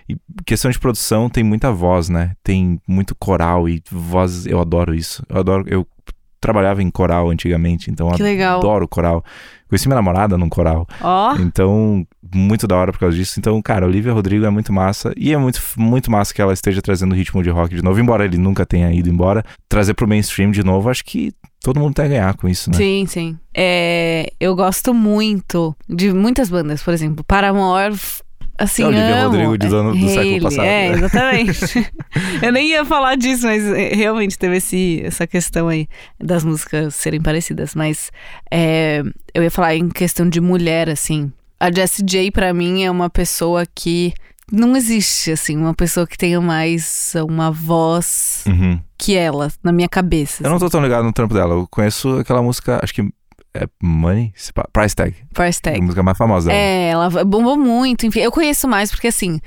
E 0.10 0.16
questão 0.46 0.70
de 0.70 0.80
produção 0.80 1.30
tem 1.30 1.44
muita 1.44 1.72
voz, 1.72 2.10
né? 2.10 2.34
Tem 2.44 2.80
muito 2.88 3.16
coral 3.16 3.68
e 3.70 3.82
voz, 3.92 4.46
eu 4.46 4.60
adoro 4.60 4.94
isso. 4.94 5.24
Eu 5.30 5.40
adoro, 5.40 5.66
eu 5.68 5.88
trabalhava 6.42 6.84
em 6.84 6.92
coral 6.92 7.30
antigamente, 7.30 7.90
então 7.90 8.12
Que 8.12 8.22
legal. 8.22 8.60
adoro 8.60 8.86
coral. 8.86 9.24
Conheci 9.70 9.88
minha 9.88 9.96
namorada 9.96 10.38
num 10.38 10.50
coral. 10.50 10.86
Ó, 11.02 11.36
Então, 11.38 12.06
muito 12.36 12.68
da 12.68 12.76
hora 12.76 12.92
por 12.92 13.00
causa 13.00 13.16
disso. 13.16 13.40
Então, 13.40 13.60
cara, 13.62 13.88
Olivia 13.88 14.12
Rodrigo 14.12 14.46
é 14.46 14.50
muito 14.50 14.72
massa. 14.74 15.14
E 15.16 15.34
é 15.34 15.38
muito, 15.38 15.60
muito 15.78 16.12
massa 16.12 16.34
que 16.34 16.42
ela 16.42 16.54
esteja 16.54 16.82
trazendo 16.82 17.14
o 17.14 17.16
ritmo 17.16 17.42
de 17.42 17.50
rock 17.50 17.74
de 17.74 17.82
novo. 17.82 18.00
Embora 18.00 18.26
ele 18.26 18.38
nunca 18.38 18.66
tenha 18.66 18.92
ido 18.92 19.10
embora. 19.10 19.44
Trazer 19.70 19.94
pro 19.94 20.08
mainstream 20.08 20.52
de 20.52 20.64
novo, 20.64 20.90
acho 20.90 21.04
que 21.06 21.32
todo 21.62 21.80
mundo 21.80 21.96
tem 21.96 22.06
a 22.06 22.10
ganhar 22.10 22.34
com 22.36 22.48
isso, 22.48 22.70
né? 22.70 22.78
sim, 22.78 23.06
sim. 23.08 23.38
É, 23.56 24.32
eu 24.40 24.54
gosto 24.56 24.94
muito 24.94 25.74
de 25.90 26.12
muitas 26.14 26.50
bandas, 26.50 26.84
por 26.84 26.94
exemplo, 26.94 27.24
Paramore. 27.24 27.96
Assim, 28.58 28.84
É 28.84 28.88
Olivia 28.88 29.16
amo. 29.22 29.30
Rodrigo 29.32 29.58
de 29.58 29.68
dono- 29.68 29.92
do 29.94 30.08
século 30.08 30.20
Hayley, 30.20 30.42
passado, 30.42 30.66
É, 30.66 30.88
exatamente. 30.90 31.92
eu 32.42 32.52
nem 32.52 32.68
ia 32.70 32.86
falar 32.86 33.16
disso, 33.16 33.46
mas 33.48 33.66
é, 33.66 33.94
realmente 33.96 34.38
teve 34.38 34.58
esse, 34.58 35.02
essa 35.04 35.26
questão 35.26 35.68
aí 35.68 35.88
das 36.20 36.44
músicas 36.44 36.94
serem 36.96 37.20
parecidas. 37.22 37.74
Mas 37.76 38.12
é, 38.52 39.02
eu 39.34 39.42
ia 39.44 39.52
falar 39.52 39.76
em 39.76 39.90
questão 39.90 40.30
de 40.30 40.40
mulher, 40.40 40.90
assim. 40.90 41.32
A 41.60 41.72
Jessie 41.72 42.06
J, 42.06 42.30
pra 42.32 42.54
mim, 42.54 42.84
é 42.84 42.92
uma 42.92 43.10
pessoa 43.10 43.64
que 43.74 44.14
não 44.52 44.76
existe, 44.76 45.32
assim, 45.32 45.58
uma 45.58 45.74
pessoa 45.74 46.06
que 46.06 46.18
tenha 46.18 46.40
mais 46.42 47.14
uma 47.28 47.50
voz 47.50 48.44
Uhum. 48.46 48.80
que 48.98 49.16
ela, 49.16 49.50
na 49.64 49.72
minha 49.72 49.88
cabeça. 49.90 50.44
Eu 50.46 50.50
não 50.52 50.60
tô 50.60 50.70
tão 50.70 50.82
ligado 50.84 51.04
no 51.06 51.14
trampo 51.14 51.34
dela. 51.34 51.56
Eu 51.56 51.68
conheço 51.72 52.18
aquela 52.20 52.42
música, 52.44 52.80
acho 52.84 52.94
que 52.94 53.02
é 53.54 53.68
Money? 53.82 54.34
Price 54.72 54.96
Tag. 54.96 55.16
Price 55.34 55.60
A 55.64 55.72
tag. 55.72 55.82
música 55.82 56.02
mais 56.04 56.18
famosa 56.18 56.50
dela. 56.50 56.60
É, 56.60 56.90
ela 56.90 57.10
bombou 57.24 57.58
muito, 57.58 58.06
enfim. 58.06 58.20
Eu 58.20 58.32
conheço 58.32 58.68
mais 58.68 58.90
porque, 58.92 59.08
assim, 59.08 59.40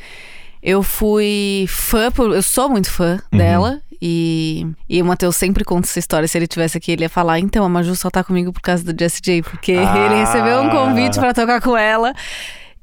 eu 0.62 0.82
fui 0.82 1.66
fã, 1.68 2.10
por, 2.10 2.32
eu 2.34 2.42
sou 2.42 2.68
muito 2.68 2.90
fã 2.90 3.20
Uhum. 3.32 3.38
dela. 3.38 3.80
E, 4.02 4.66
e 4.88 5.00
o 5.00 5.04
Matheus 5.06 5.36
sempre 5.36 5.64
conta 5.64 5.88
essa 5.88 5.98
história. 5.98 6.28
Se 6.28 6.36
ele 6.36 6.46
tivesse 6.46 6.76
aqui, 6.76 6.92
ele 6.92 7.02
ia 7.04 7.08
falar: 7.08 7.38
então, 7.40 7.64
a 7.64 7.68
Maju 7.68 7.96
só 7.96 8.10
tá 8.10 8.22
comigo 8.22 8.52
por 8.52 8.60
causa 8.60 8.84
do 8.84 8.94
Jessie 8.98 9.22
J. 9.22 9.42
Porque 9.42 9.72
Ah. 9.80 9.98
ele 10.06 10.14
recebeu 10.16 10.60
um 10.60 10.68
convite 10.70 11.18
pra 11.18 11.32
tocar 11.32 11.60
com 11.62 11.74
ela. 11.76 12.12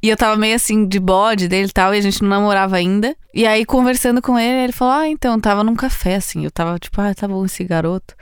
E 0.04 0.10
eu 0.10 0.18
tava 0.18 0.36
meio 0.36 0.54
assim, 0.54 0.86
de 0.86 1.00
bode 1.00 1.48
dele 1.48 1.70
e 1.70 1.72
tal, 1.72 1.96
e 1.96 1.98
a 1.98 2.02
gente 2.02 2.22
não 2.22 2.28
namorava 2.28 2.76
ainda. 2.76 3.16
E 3.34 3.48
aí, 3.48 3.64
conversando 3.64 4.22
com 4.22 4.38
ele, 4.38 4.66
ele 4.66 4.74
falou: 4.74 4.94
Ah, 4.94 5.08
então, 5.08 5.40
tava 5.40 5.64
num 5.64 5.76
café, 5.76 6.16
assim. 6.16 6.44
Eu 6.44 6.52
tava 6.52 6.78
tipo, 6.78 7.00
ah, 7.00 7.16
tá 7.16 7.26
bom 7.26 7.46
esse 7.46 7.64
garoto. 7.64 8.14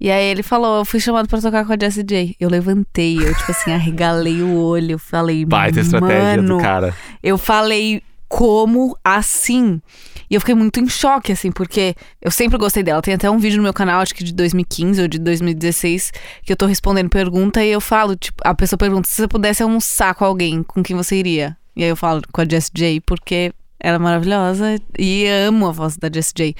E 0.00 0.10
aí 0.10 0.24
ele 0.24 0.42
falou: 0.42 0.78
Eu 0.78 0.84
fui 0.84 0.98
chamado 0.98 1.28
pra 1.28 1.40
tocar 1.40 1.64
com 1.64 1.72
a 1.72 1.76
Jessie 1.80 2.02
J. 2.02 2.36
Eu 2.40 2.50
levantei, 2.50 3.18
eu, 3.18 3.32
tipo 3.36 3.52
assim, 3.52 3.70
arregalei 3.72 4.42
o 4.42 4.58
olho. 4.58 4.94
Eu 4.94 4.98
falei: 4.98 5.44
Baita 5.44 5.78
estratégia 5.78 6.42
do 6.42 6.58
cara. 6.58 6.92
eu 7.22 7.38
falei 7.38 8.02
como 8.28 8.98
assim? 9.04 9.80
E 10.30 10.34
eu 10.34 10.40
fiquei 10.40 10.54
muito 10.54 10.78
em 10.80 10.88
choque, 10.88 11.32
assim, 11.32 11.50
porque 11.50 11.94
eu 12.20 12.30
sempre 12.30 12.58
gostei 12.58 12.82
dela. 12.82 13.00
Tem 13.00 13.14
até 13.14 13.30
um 13.30 13.38
vídeo 13.38 13.56
no 13.56 13.62
meu 13.62 13.72
canal, 13.72 14.00
acho 14.00 14.14
que 14.14 14.24
de 14.24 14.32
2015 14.32 15.02
ou 15.02 15.08
de 15.08 15.18
2016, 15.18 16.12
que 16.42 16.52
eu 16.52 16.56
tô 16.56 16.66
respondendo 16.66 17.08
pergunta 17.08 17.64
e 17.64 17.70
eu 17.70 17.80
falo, 17.80 18.16
tipo, 18.16 18.42
a 18.44 18.54
pessoa 18.54 18.78
pergunta: 18.78 19.08
se 19.08 19.16
você 19.16 19.28
pudesse 19.28 19.62
almoçar 19.62 20.14
com 20.14 20.24
alguém, 20.24 20.62
com 20.62 20.82
quem 20.82 20.96
você 20.96 21.16
iria? 21.16 21.56
E 21.74 21.82
aí 21.82 21.88
eu 21.88 21.96
falo 21.96 22.22
com 22.32 22.40
a 22.40 22.44
Jess 22.44 22.70
J, 22.74 23.00
porque 23.02 23.52
ela 23.80 23.96
é 23.96 23.98
maravilhosa 23.98 24.80
e 24.98 25.26
amo 25.28 25.66
a 25.68 25.72
voz 25.72 25.96
da 25.96 26.10
Jess 26.12 26.32
J. 26.36 26.54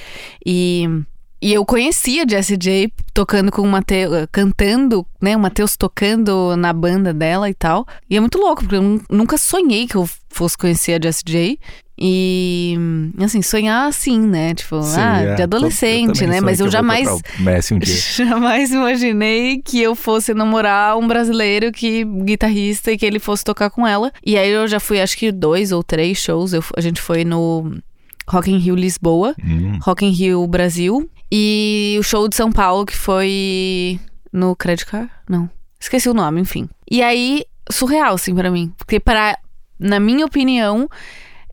E. 0.46 0.88
E 1.40 1.52
eu 1.54 1.64
conheci 1.64 2.20
a 2.20 2.26
Jessie 2.28 2.56
J 2.56 2.92
tocando 3.14 3.52
com 3.52 3.62
o 3.62 3.66
Matheus, 3.68 4.26
cantando, 4.32 5.06
né? 5.20 5.36
O 5.36 5.40
Matheus 5.40 5.76
tocando 5.76 6.56
na 6.56 6.72
banda 6.72 7.12
dela 7.14 7.48
e 7.48 7.54
tal. 7.54 7.86
E 8.10 8.16
é 8.16 8.20
muito 8.20 8.38
louco, 8.38 8.62
porque 8.62 8.76
eu 8.76 8.82
nu- 8.82 9.02
nunca 9.08 9.38
sonhei 9.38 9.86
que 9.86 9.94
eu 9.96 10.08
fosse 10.28 10.58
conhecer 10.58 10.94
a 10.94 11.00
Jessie 11.02 11.24
J. 11.26 11.58
E, 12.00 12.76
assim, 13.20 13.42
sonhar 13.42 13.88
assim, 13.88 14.20
né? 14.20 14.54
Tipo, 14.54 14.80
Sim, 14.82 15.00
ah, 15.00 15.20
é. 15.20 15.34
de 15.34 15.42
adolescente, 15.42 16.20
também 16.20 16.28
né? 16.28 16.40
Mas 16.40 16.60
eu 16.60 16.70
jamais, 16.70 17.08
Messi 17.40 17.74
um 17.74 17.78
dia. 17.80 17.94
jamais 17.94 18.70
imaginei 18.70 19.60
que 19.64 19.80
eu 19.82 19.94
fosse 19.96 20.32
namorar 20.32 20.96
um 20.96 21.08
brasileiro 21.08 21.72
que 21.72 22.04
guitarrista 22.04 22.92
e 22.92 22.98
que 22.98 23.04
ele 23.04 23.18
fosse 23.18 23.42
tocar 23.42 23.68
com 23.70 23.84
ela. 23.86 24.12
E 24.24 24.38
aí 24.38 24.48
eu 24.50 24.68
já 24.68 24.78
fui, 24.78 25.00
acho 25.00 25.16
que 25.18 25.32
dois 25.32 25.72
ou 25.72 25.82
três 25.82 26.18
shows. 26.18 26.52
Eu, 26.52 26.62
a 26.76 26.80
gente 26.80 27.00
foi 27.00 27.24
no 27.24 27.72
Rock 28.28 28.50
in 28.50 28.58
Rio 28.58 28.74
Lisboa. 28.74 29.34
Hum. 29.42 29.78
Rock 29.82 30.04
in 30.04 30.10
Rio 30.10 30.46
Brasil 30.46 31.08
e 31.30 31.96
o 31.98 32.02
show 32.02 32.28
de 32.28 32.36
São 32.36 32.50
Paulo 32.50 32.86
que 32.86 32.96
foi 32.96 33.98
no 34.32 34.54
Credit 34.56 34.86
Card? 34.86 35.10
Não. 35.28 35.50
Esqueci 35.80 36.08
o 36.08 36.14
nome, 36.14 36.40
enfim. 36.40 36.68
E 36.90 37.02
aí, 37.02 37.44
surreal, 37.70 38.14
assim, 38.14 38.34
pra 38.34 38.50
mim. 38.50 38.72
Porque, 38.76 38.98
para, 38.98 39.38
na 39.78 40.00
minha 40.00 40.26
opinião, 40.26 40.88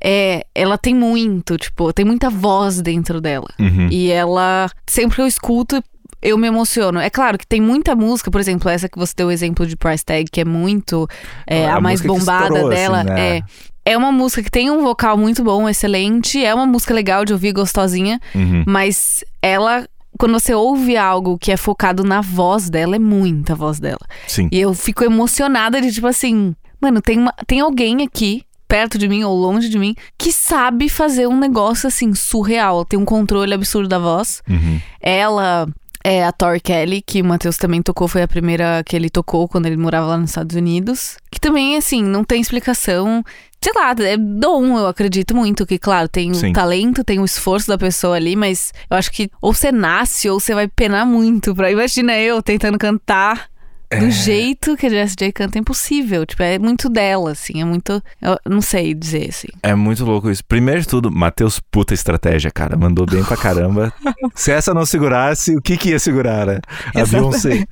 é, 0.04 0.46
ela 0.54 0.78
tem 0.78 0.96
muito, 0.96 1.58
tipo, 1.58 1.94
tem 1.94 2.06
muita 2.06 2.30
voz 2.30 2.82
dentro 2.82 3.22
dela. 3.22 3.48
Uhum. 3.60 3.88
E 3.92 4.12
ela, 4.12 4.70
sempre 4.88 5.16
que 5.16 5.22
eu 5.22 5.28
escuto, 5.28 5.82
eu 6.22 6.38
me 6.38 6.48
emociono. 6.48 7.00
É 7.00 7.10
claro 7.10 7.38
que 7.38 7.46
tem 7.46 7.62
muita 7.62 7.96
música, 7.96 8.32
por 8.32 8.42
exemplo, 8.42 8.70
essa 8.70 8.90
que 8.90 8.98
você 8.98 9.14
deu 9.16 9.28
o 9.28 9.32
exemplo 9.32 9.66
de 9.66 9.76
Price 9.76 10.04
Tag, 10.04 10.26
que 10.32 10.42
é 10.42 10.46
muito 10.46 11.08
é, 11.46 11.68
a, 11.68 11.76
a 11.76 11.82
mais 11.82 12.02
bombada 12.02 12.46
estourou, 12.46 12.70
dela. 12.70 13.00
assim, 13.02 13.10
né? 13.10 13.38
É. 13.38 13.44
É 13.86 13.96
uma 13.96 14.12
música 14.12 14.42
que 14.42 14.50
tem 14.50 14.72
um 14.72 14.82
vocal 14.82 15.16
muito 15.16 15.44
bom, 15.44 15.70
excelente. 15.70 16.44
É 16.44 16.54
uma 16.54 16.66
música 16.66 16.94
legal 16.94 17.24
de 17.24 17.34
ouvir, 17.34 17.54
gostosinha. 17.54 18.20
Uhum. 18.34 18.64
Mas 18.66 19.24
ela, 19.42 19.88
quando 20.18 20.34
você 20.34 20.56
ouve 20.56 20.98
algo 20.98 21.38
que 21.38 21.52
é 21.52 21.58
focado 21.58 22.04
na 22.04 22.20
voz 22.20 22.68
dela, 22.68 22.96
é 22.96 23.00
muita 23.00 23.54
voz 23.54 23.80
dela. 23.80 24.00
Sim. 24.28 24.50
E 24.52 24.60
eu 24.60 24.74
fico 24.74 25.04
emocionada 25.04 25.80
de 25.80 25.92
tipo 25.92 26.08
assim, 26.08 26.56
mano, 26.82 27.00
tem, 27.00 27.20
uma, 27.20 27.34
tem 27.46 27.60
alguém 27.60 28.02
aqui, 28.02 28.44
perto 28.68 28.98
de 28.98 29.08
mim 29.08 29.24
ou 29.24 29.38
longe 29.38 29.70
de 29.70 29.78
mim, 29.78 29.96
que 30.18 30.32
sabe 30.32 30.90
fazer 30.90 31.28
um 31.28 31.38
negócio 31.38 31.88
assim, 31.88 32.14
surreal. 32.16 32.84
Tem 32.86 32.98
um 32.98 33.06
controle 33.06 33.54
absurdo 33.54 33.88
da 33.88 34.00
voz. 34.00 34.42
Uhum. 34.50 34.82
Ela. 35.00 35.68
É 36.08 36.24
a 36.24 36.32
Tori 36.32 36.60
Kelly, 36.60 37.02
que 37.02 37.20
o 37.20 37.26
Matheus 37.26 37.58
também 37.58 37.82
tocou, 37.82 38.08
foi 38.08 38.22
a 38.22 38.28
primeira 38.28 38.84
que 38.86 38.96
ele 38.96 39.10
tocou 39.10 39.48
quando 39.48 39.66
ele 39.66 39.76
morava 39.76 40.06
lá 40.06 40.18
nos 40.20 40.30
Estados 40.30 40.56
Unidos. 40.56 41.18
Que 41.32 41.40
também, 41.40 41.76
assim, 41.76 42.04
não 42.04 42.24
tem 42.24 42.40
explicação. 42.40 43.24
Sei 43.60 43.74
lá, 43.74 43.90
é 44.00 44.16
dom, 44.16 44.78
eu 44.78 44.86
acredito 44.86 45.36
muito. 45.36 45.66
Que, 45.66 45.80
claro, 45.80 46.08
tem 46.08 46.32
Sim. 46.32 46.52
o 46.52 46.54
talento, 46.54 47.04
tem 47.04 47.18
o 47.18 47.26
esforço 47.26 47.68
da 47.68 47.76
pessoa 47.76 48.18
ali, 48.18 48.36
mas 48.36 48.72
eu 48.88 48.96
acho 48.96 49.12
que 49.12 49.32
ou 49.42 49.52
você 49.52 49.72
nasce 49.72 50.30
ou 50.30 50.40
você 50.40 50.54
vai 50.54 50.68
penar 50.68 51.08
muito. 51.08 51.56
Pra... 51.56 51.72
Imagina 51.72 52.16
eu 52.20 52.40
tentando 52.40 52.78
cantar 52.78 53.50
É. 53.96 54.00
do 54.00 54.12
jeito 54.12 54.76
que 54.78 54.86
a 54.86 54.90
Jessie 54.90 55.16
J 55.18 55.32
canta, 55.32 55.58
é 55.58 55.62
impossível. 55.62 56.26
Tipo, 56.26 56.44
é 56.44 56.60
muito 56.60 56.90
dela, 56.90 57.32
assim, 57.32 57.62
é 57.62 57.66
muito. 57.66 58.02
Eu 58.22 58.38
não 58.46 58.62
sei 58.62 58.94
dizer, 58.94 59.30
assim. 59.30 59.48
É 59.64 59.74
muito 59.76 60.04
louco 60.06 60.30
isso. 60.30 60.44
Primeiro 60.46 60.82
de 60.82 60.88
tudo, 60.88 61.12
Matheus, 61.12 61.60
puta 61.60 61.94
estratégia, 61.94 62.52
cara. 62.52 62.78
Mandou 62.78 63.06
bem 63.06 63.24
pra 63.24 63.38
caramba. 63.38 63.94
Se 64.36 64.52
essa 64.52 64.74
não 64.74 64.86
segurasse, 64.86 65.56
o 65.56 65.62
que 65.62 65.78
que 65.78 65.90
ia 65.90 66.00
segurar, 66.00 66.46
né? 66.46 66.60
A 66.94 67.02
Exatamente. 67.02 67.12
Beyoncé. 67.48 67.66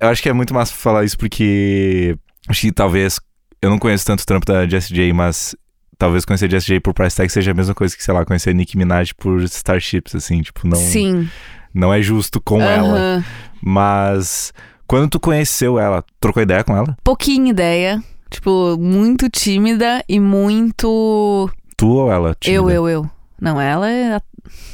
Eu 0.00 0.08
acho 0.08 0.22
que 0.22 0.28
é 0.28 0.32
muito 0.32 0.54
massa 0.54 0.72
falar 0.72 1.04
isso 1.04 1.18
porque 1.18 2.16
acho 2.48 2.60
que 2.60 2.72
talvez 2.72 3.20
eu 3.60 3.70
não 3.70 3.78
conheço 3.78 4.04
tanto 4.04 4.20
o 4.20 4.26
trampo 4.26 4.46
da 4.46 4.66
Jessie 4.68 4.94
J, 4.94 5.12
mas 5.12 5.54
talvez 5.96 6.24
conhecer 6.24 6.50
Jessie 6.50 6.68
J 6.74 6.80
por 6.80 6.92
Price 6.92 7.16
Tag 7.16 7.30
seja 7.30 7.52
a 7.52 7.54
mesma 7.54 7.74
coisa 7.74 7.96
que, 7.96 8.02
sei 8.04 8.12
lá, 8.12 8.24
conhecer 8.24 8.54
Nicki 8.54 8.76
Minaj 8.76 9.12
por 9.14 9.42
Starships, 9.42 10.14
assim, 10.14 10.42
tipo, 10.42 10.66
não, 10.66 10.76
Sim. 10.76 11.28
não 11.72 11.92
é 11.94 12.02
justo 12.02 12.40
com 12.40 12.60
ela. 12.60 12.98
Aham. 12.98 13.24
Mas 13.62 14.52
quando 14.86 15.10
tu 15.10 15.20
conheceu 15.20 15.78
ela, 15.78 16.04
trocou 16.20 16.42
ideia 16.42 16.64
com 16.64 16.76
ela? 16.76 16.96
Pouquinha 17.02 17.50
ideia. 17.50 18.02
Tipo, 18.30 18.76
muito 18.78 19.28
tímida 19.30 20.04
e 20.08 20.18
muito. 20.18 21.48
Tu 21.76 21.88
ou 21.88 22.10
ela? 22.10 22.30
Eu, 22.30 22.34
tímida? 22.34 22.72
eu, 22.72 22.88
eu. 22.88 23.10
Não, 23.40 23.60
ela 23.60 23.90
é 23.90 24.20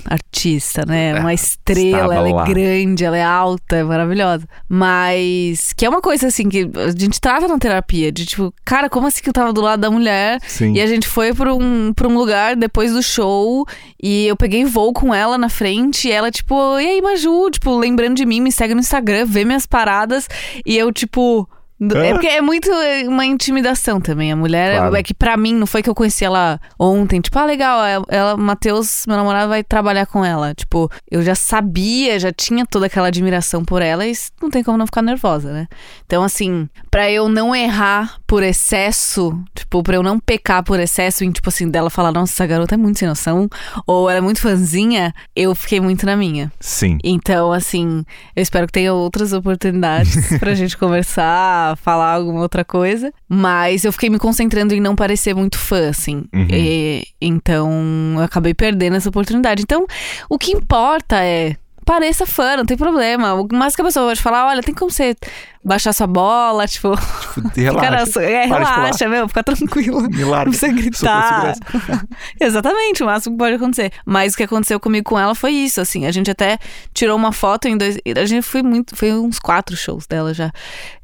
artista, 0.05 0.85
né? 0.87 1.11
É, 1.11 1.21
Uma 1.21 1.35
estrela, 1.35 1.91
estava 1.91 2.15
ela 2.15 2.35
lá. 2.37 2.45
é 2.45 2.47
grande, 2.49 3.05
ela 3.05 3.17
é 3.17 3.23
alta, 3.23 3.77
é 3.77 3.83
maravilhosa. 3.83 4.47
Mas 4.69 5.73
que 5.73 5.85
é 5.85 5.89
uma 5.89 6.01
coisa 6.01 6.29
assim 6.29 6.49
que 6.49 6.71
a 6.75 6.91
gente 6.91 7.21
trata 7.21 7.47
na 7.47 7.59
terapia, 7.59 8.11
de 8.11 8.27
tipo, 8.27 8.53
cara, 8.65 8.89
como 8.89 9.07
assim 9.07 9.23
que 9.23 9.29
eu 9.29 9.33
tava 9.33 9.53
do 9.53 9.61
lado 9.61 9.81
da 9.81 9.91
mulher 9.91 10.39
Sim. 10.47 10.73
e 10.73 10.81
a 10.81 10.87
gente 10.87 11.07
foi 11.07 11.35
pra 11.35 11.55
um, 11.55 11.93
pra 11.93 12.09
um 12.09 12.17
lugar 12.17 12.57
depois 12.57 12.93
do 12.93 13.03
show 13.03 13.67
e 14.03 14.27
eu 14.27 14.37
peguei 14.37 14.65
voo 14.65 14.93
com 14.93 15.15
ela 15.15 15.37
na 15.37 15.49
frente 15.49 16.09
e 16.09 16.13
ela, 16.13 16.31
tipo, 16.31 16.79
e 16.79 16.87
aí, 16.87 17.03
Maju, 17.03 17.51
tipo, 17.51 17.77
lembrando 17.77 18.17
de 18.17 18.27
mim, 18.27 18.41
me 18.41 18.53
segue 18.53 18.75
no 18.75 18.81
Instagram, 18.81 19.27
vê 19.27 19.45
minhas 19.45 19.67
paradas 19.67 20.29
e 20.65 20.77
eu, 20.77 20.93
tipo. 20.93 21.49
É 21.81 22.13
porque 22.13 22.27
é 22.27 22.41
muito 22.43 22.71
é, 22.71 23.09
uma 23.09 23.25
intimidação 23.25 24.01
também. 24.01 24.31
A 24.31 24.37
mulher, 24.37 24.77
Claro. 24.77 24.97
é 24.97 25.03
que 25.03 25.15
pra 25.15 25.37
mim, 25.37 25.55
não 25.55 25.67
foi 25.67 25.83
que 25.83 25.89
eu 25.89 25.95
conheci 25.95 26.25
ela 26.25 26.61
ontem. 26.79 27.21
Tipo, 27.21 27.39
ah, 27.39 27.45
legal, 27.47 27.83
ela- 27.85 28.05
ela, 28.09 28.37
Matheus, 28.37 29.05
meu 29.09 29.17
namorado, 29.17 29.49
vai 29.49 29.65
trabalhar 29.65 30.05
com 30.07 30.23
ela. 30.25 30.55
Tipo, 30.55 30.91
eu 31.11 31.23
já 31.23 31.35
sabia, 31.35 32.19
já 32.19 32.31
tinha 32.33 32.67
toda 32.67 32.85
aquela 32.87 33.09
admiração 33.09 33.65
por 33.65 33.81
ela 33.81 34.07
e 34.07 34.13
não 34.43 34.51
tem 34.51 34.63
como 34.63 34.77
não 34.77 34.85
ficar 34.87 35.01
nervosa, 35.03 35.53
né? 35.53 35.67
Então, 36.05 36.23
assim, 36.23 36.69
pra 36.91 37.11
eu 37.11 37.29
não 37.31 37.57
errar 37.57 38.19
por 38.31 38.45
excesso, 38.45 39.37
tipo, 39.57 39.83
pra 39.83 39.97
eu 39.97 40.05
não 40.05 40.21
pecar 40.21 40.63
por 40.63 40.79
excesso 40.79 41.25
em, 41.25 41.33
tipo 41.33 41.49
assim, 41.49 41.69
dela 41.69 41.91
falar, 41.91 42.13
nossa, 42.13 42.33
essa 42.33 42.47
garota 42.47 42.77
é 42.77 42.79
muito 42.79 42.97
sem 43.01 43.09
noção, 43.09 43.49
ou 43.85 44.09
ela 44.09 44.19
é 44.19 44.21
muito 44.21 44.41
fãzinha, 44.41 45.13
eu 45.35 45.53
fiquei 45.53 45.81
muito 45.81 46.07
na 46.07 46.15
minha. 46.15 46.53
Sim. 46.61 46.97
Então, 47.03 47.51
assim, 47.53 48.05
eu 48.37 48.41
espero 48.41 48.69
que 48.69 48.73
tenha 48.73 48.95
outras 48.95 49.33
oportunidades 49.33 50.15
pra 50.39 50.55
gente 50.55 50.77
conversar, 50.79 51.77
falar 51.79 52.13
alguma 52.15 52.41
outra 52.41 52.65
coisa. 52.65 53.13
Mas 53.29 53.85
eu 53.85 53.93
fiquei 53.93 54.09
me 54.09 54.19
concentrando 54.21 54.73
em 54.75 54.81
não 54.81 54.95
parecer 54.95 55.35
muito 55.35 55.59
fã, 55.59 55.89
assim. 55.89 56.23
Uhum. 56.33 56.47
E- 56.53 57.03
então, 57.21 57.69
eu 58.15 58.23
acabei 58.23 58.55
perdendo 58.55 58.95
essa 58.95 59.09
oportunidade. 59.09 59.63
Então, 59.63 59.89
o 60.29 60.39
que 60.39 60.53
importa 60.53 61.17
é. 61.21 61.57
Pareça 61.85 62.27
fã, 62.27 62.57
não 62.57 62.65
tem 62.65 62.77
problema. 62.77 63.35
O 63.35 63.49
mais 63.53 63.75
que 63.75 63.83
a 63.83 63.85
pessoa 63.85 64.09
pode 64.09 64.21
falar, 64.21 64.47
olha, 64.47 64.63
tem 64.63 64.75
como 64.75 64.91
você 64.91 65.17
baixar 65.65 65.93
sua 65.93 66.07
bola, 66.07 66.67
tipo, 66.67 66.89
Relaxa. 67.55 68.13
cara, 68.21 68.27
é, 68.31 68.47
relaxa, 68.47 69.09
meu, 69.09 69.29
fica 69.29 69.43
tranquila. 69.43 70.03
Me 70.09 70.23
Não 70.23 70.43
precisa 70.45 70.69
gritar. 70.73 71.55
Exatamente, 72.41 73.03
o 73.03 73.07
máximo 73.07 73.37
que 73.37 73.39
pode 73.39 73.57
acontecer. 73.57 73.93
Mas 74.05 74.35
o 74.35 74.37
que 74.37 74.43
aconteceu 74.45 74.79
comigo 74.81 75.11
com 75.11 75.19
ela 75.19 75.35
foi 75.35 75.53
isso, 75.53 75.81
assim. 75.81 76.07
A 76.07 76.13
gente 76.13 76.31
até 76.31 76.59
tirou 76.95 77.17
uma 77.17 77.33
foto 77.33 77.67
em 77.67 77.77
dois. 77.77 77.99
A 78.17 78.25
gente 78.25 78.43
foi 78.43 78.63
muito. 78.63 78.97
Foi 78.97 79.13
uns 79.13 79.39
quatro 79.39 79.77
shows 79.77 80.07
dela 80.07 80.33
já. 80.33 80.51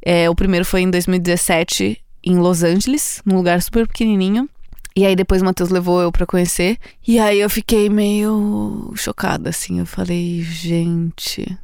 É, 0.04 0.28
o 0.30 0.34
primeiro 0.34 0.64
foi 0.64 0.82
em 0.82 0.90
2017, 0.90 2.00
em 2.24 2.38
Los 2.38 2.62
Angeles, 2.62 3.20
num 3.24 3.36
lugar 3.36 3.60
super 3.62 3.86
pequenininho. 3.86 4.48
E 4.96 5.04
aí 5.04 5.14
depois 5.14 5.42
o 5.42 5.44
Matheus 5.44 5.68
levou 5.68 6.00
eu 6.00 6.10
pra 6.10 6.24
conhecer. 6.24 6.78
E 7.06 7.18
aí 7.18 7.38
eu 7.38 7.50
fiquei 7.50 7.90
meio 7.90 8.92
chocada, 8.96 9.50
assim. 9.50 9.78
Eu 9.78 9.86
falei, 9.86 10.42
gente, 10.42 11.56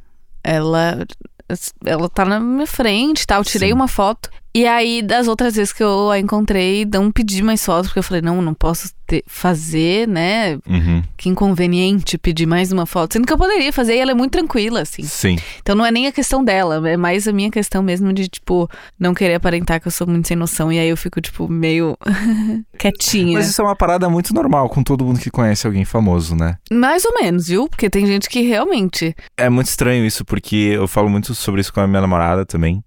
ela. 0.43 1.03
Ela 1.83 2.09
tá 2.09 2.23
na 2.23 2.39
minha 2.39 2.67
frente, 2.67 3.27
tá? 3.27 3.35
Eu 3.35 3.43
tirei 3.43 3.69
Sim. 3.69 3.73
uma 3.73 3.87
foto. 3.87 4.29
E 4.55 4.67
aí, 4.67 5.01
das 5.01 5.27
outras 5.27 5.55
vezes 5.55 5.73
que 5.73 5.83
eu 5.83 6.11
a 6.11 6.19
encontrei, 6.19 6.85
não 6.85 7.11
pedi 7.11 7.41
mais 7.41 7.65
fotos, 7.65 7.87
porque 7.87 7.99
eu 7.99 8.03
falei, 8.03 8.21
não, 8.21 8.41
não 8.41 8.53
posso 8.53 8.91
ter- 9.13 9.23
fazer, 9.27 10.07
né? 10.07 10.55
Uhum. 10.67 11.03
Que 11.15 11.29
inconveniente 11.29 12.17
pedir 12.17 12.45
mais 12.47 12.71
uma 12.71 12.85
foto. 12.85 13.13
Sendo 13.13 13.27
que 13.27 13.33
eu 13.33 13.37
poderia 13.37 13.71
fazer 13.71 13.95
e 13.95 13.99
ela 13.99 14.11
é 14.11 14.13
muito 14.15 14.31
tranquila, 14.31 14.81
assim. 14.81 15.03
Sim. 15.03 15.37
Então 15.61 15.75
não 15.75 15.85
é 15.85 15.91
nem 15.91 16.07
a 16.07 16.11
questão 16.11 16.43
dela, 16.43 16.89
é 16.89 16.97
mais 16.97 17.27
a 17.27 17.31
minha 17.31 17.51
questão 17.51 17.83
mesmo 17.83 18.11
de, 18.11 18.27
tipo, 18.27 18.67
não 18.99 19.13
querer 19.13 19.35
aparentar 19.35 19.79
que 19.79 19.87
eu 19.87 19.91
sou 19.91 20.07
muito 20.07 20.27
sem 20.27 20.35
noção. 20.35 20.71
E 20.71 20.79
aí 20.79 20.89
eu 20.89 20.97
fico, 20.97 21.21
tipo, 21.21 21.47
meio 21.47 21.95
quietinha. 22.77 23.37
Mas 23.37 23.47
isso 23.47 23.61
é 23.61 23.65
uma 23.65 23.75
parada 23.75 24.09
muito 24.09 24.33
normal 24.33 24.69
com 24.69 24.83
todo 24.83 25.05
mundo 25.05 25.19
que 25.19 25.29
conhece 25.29 25.67
alguém 25.67 25.85
famoso, 25.85 26.35
né? 26.35 26.57
Mais 26.71 27.05
ou 27.05 27.13
menos, 27.21 27.47
viu? 27.47 27.67
Porque 27.69 27.89
tem 27.89 28.05
gente 28.05 28.29
que 28.29 28.41
realmente. 28.41 29.15
É 29.37 29.49
muito 29.49 29.67
estranho 29.67 30.05
isso, 30.05 30.25
porque 30.25 30.55
eu 30.55 30.87
falo 30.87 31.09
muito 31.09 31.35
sobre 31.35 31.61
isso 31.61 31.73
com 31.73 31.79
a 31.81 31.87
minha 31.87 32.01
namorada 32.01 32.45
também. 32.45 32.83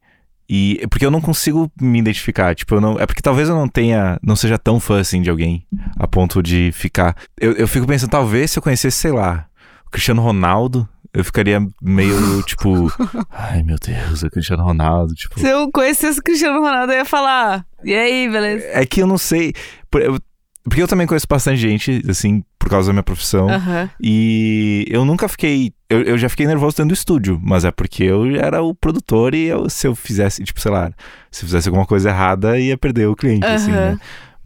E 0.48 0.86
porque 0.88 1.04
eu 1.04 1.10
não 1.10 1.20
consigo 1.20 1.70
me 1.80 1.98
identificar, 1.98 2.54
tipo, 2.54 2.74
eu 2.74 2.80
não, 2.80 2.98
é 3.00 3.06
porque 3.06 3.20
talvez 3.20 3.48
eu 3.48 3.54
não 3.56 3.68
tenha, 3.68 4.18
não 4.22 4.36
seja 4.36 4.58
tão 4.58 4.78
fã 4.78 5.00
assim 5.00 5.20
de 5.20 5.28
alguém 5.28 5.66
a 5.98 6.06
ponto 6.06 6.42
de 6.42 6.70
ficar. 6.72 7.16
Eu, 7.38 7.52
eu 7.52 7.66
fico 7.66 7.86
pensando, 7.86 8.10
talvez 8.10 8.50
se 8.52 8.58
eu 8.58 8.62
conhecesse, 8.62 8.96
sei 8.96 9.12
lá, 9.12 9.46
o 9.86 9.90
Cristiano 9.90 10.22
Ronaldo, 10.22 10.88
eu 11.12 11.24
ficaria 11.24 11.66
meio 11.82 12.42
tipo, 12.42 12.92
ai 13.32 13.62
meu 13.62 13.76
Deus, 13.78 14.22
é 14.22 14.26
o 14.26 14.30
Cristiano 14.30 14.62
Ronaldo, 14.62 15.14
tipo. 15.14 15.40
Se 15.40 15.48
eu 15.48 15.70
conhecesse 15.72 16.20
o 16.20 16.22
Cristiano 16.22 16.60
Ronaldo, 16.60 16.92
eu 16.92 16.98
ia 16.98 17.04
falar. 17.04 17.66
E 17.82 17.94
aí, 17.94 18.28
beleza? 18.28 18.66
É 18.70 18.84
que 18.84 19.00
eu 19.02 19.06
não 19.06 19.18
sei, 19.18 19.52
porque 20.68 20.82
eu 20.82 20.88
também 20.88 21.06
conheço 21.06 21.26
bastante 21.28 21.58
gente, 21.58 22.02
assim, 22.08 22.42
por 22.58 22.68
causa 22.68 22.88
da 22.88 22.92
minha 22.92 23.02
profissão. 23.02 23.48
Aham. 23.48 23.88
E 24.00 24.84
eu 24.88 25.04
nunca 25.04 25.28
fiquei. 25.28 25.72
Eu, 25.88 26.02
eu 26.02 26.18
já 26.18 26.28
fiquei 26.28 26.46
nervoso 26.46 26.76
dentro 26.76 26.88
do 26.88 26.94
estúdio, 26.94 27.40
mas 27.42 27.64
é 27.64 27.70
porque 27.70 28.02
eu 28.04 28.26
era 28.36 28.60
o 28.62 28.74
produtor 28.74 29.34
e 29.34 29.46
eu- 29.46 29.70
se 29.70 29.86
eu 29.86 29.94
fizesse, 29.94 30.42
tipo, 30.42 30.60
sei 30.60 30.72
lá, 30.72 30.90
se 31.30 31.44
eu 31.44 31.46
fizesse 31.48 31.68
alguma 31.68 31.86
coisa 31.86 32.08
errada, 32.10 32.58
ia 32.58 32.76
perder 32.76 33.06
o 33.08 33.14
cliente, 33.14 33.46
assim, 33.46 33.70
Aham. 33.70 33.90
né? 33.92 33.96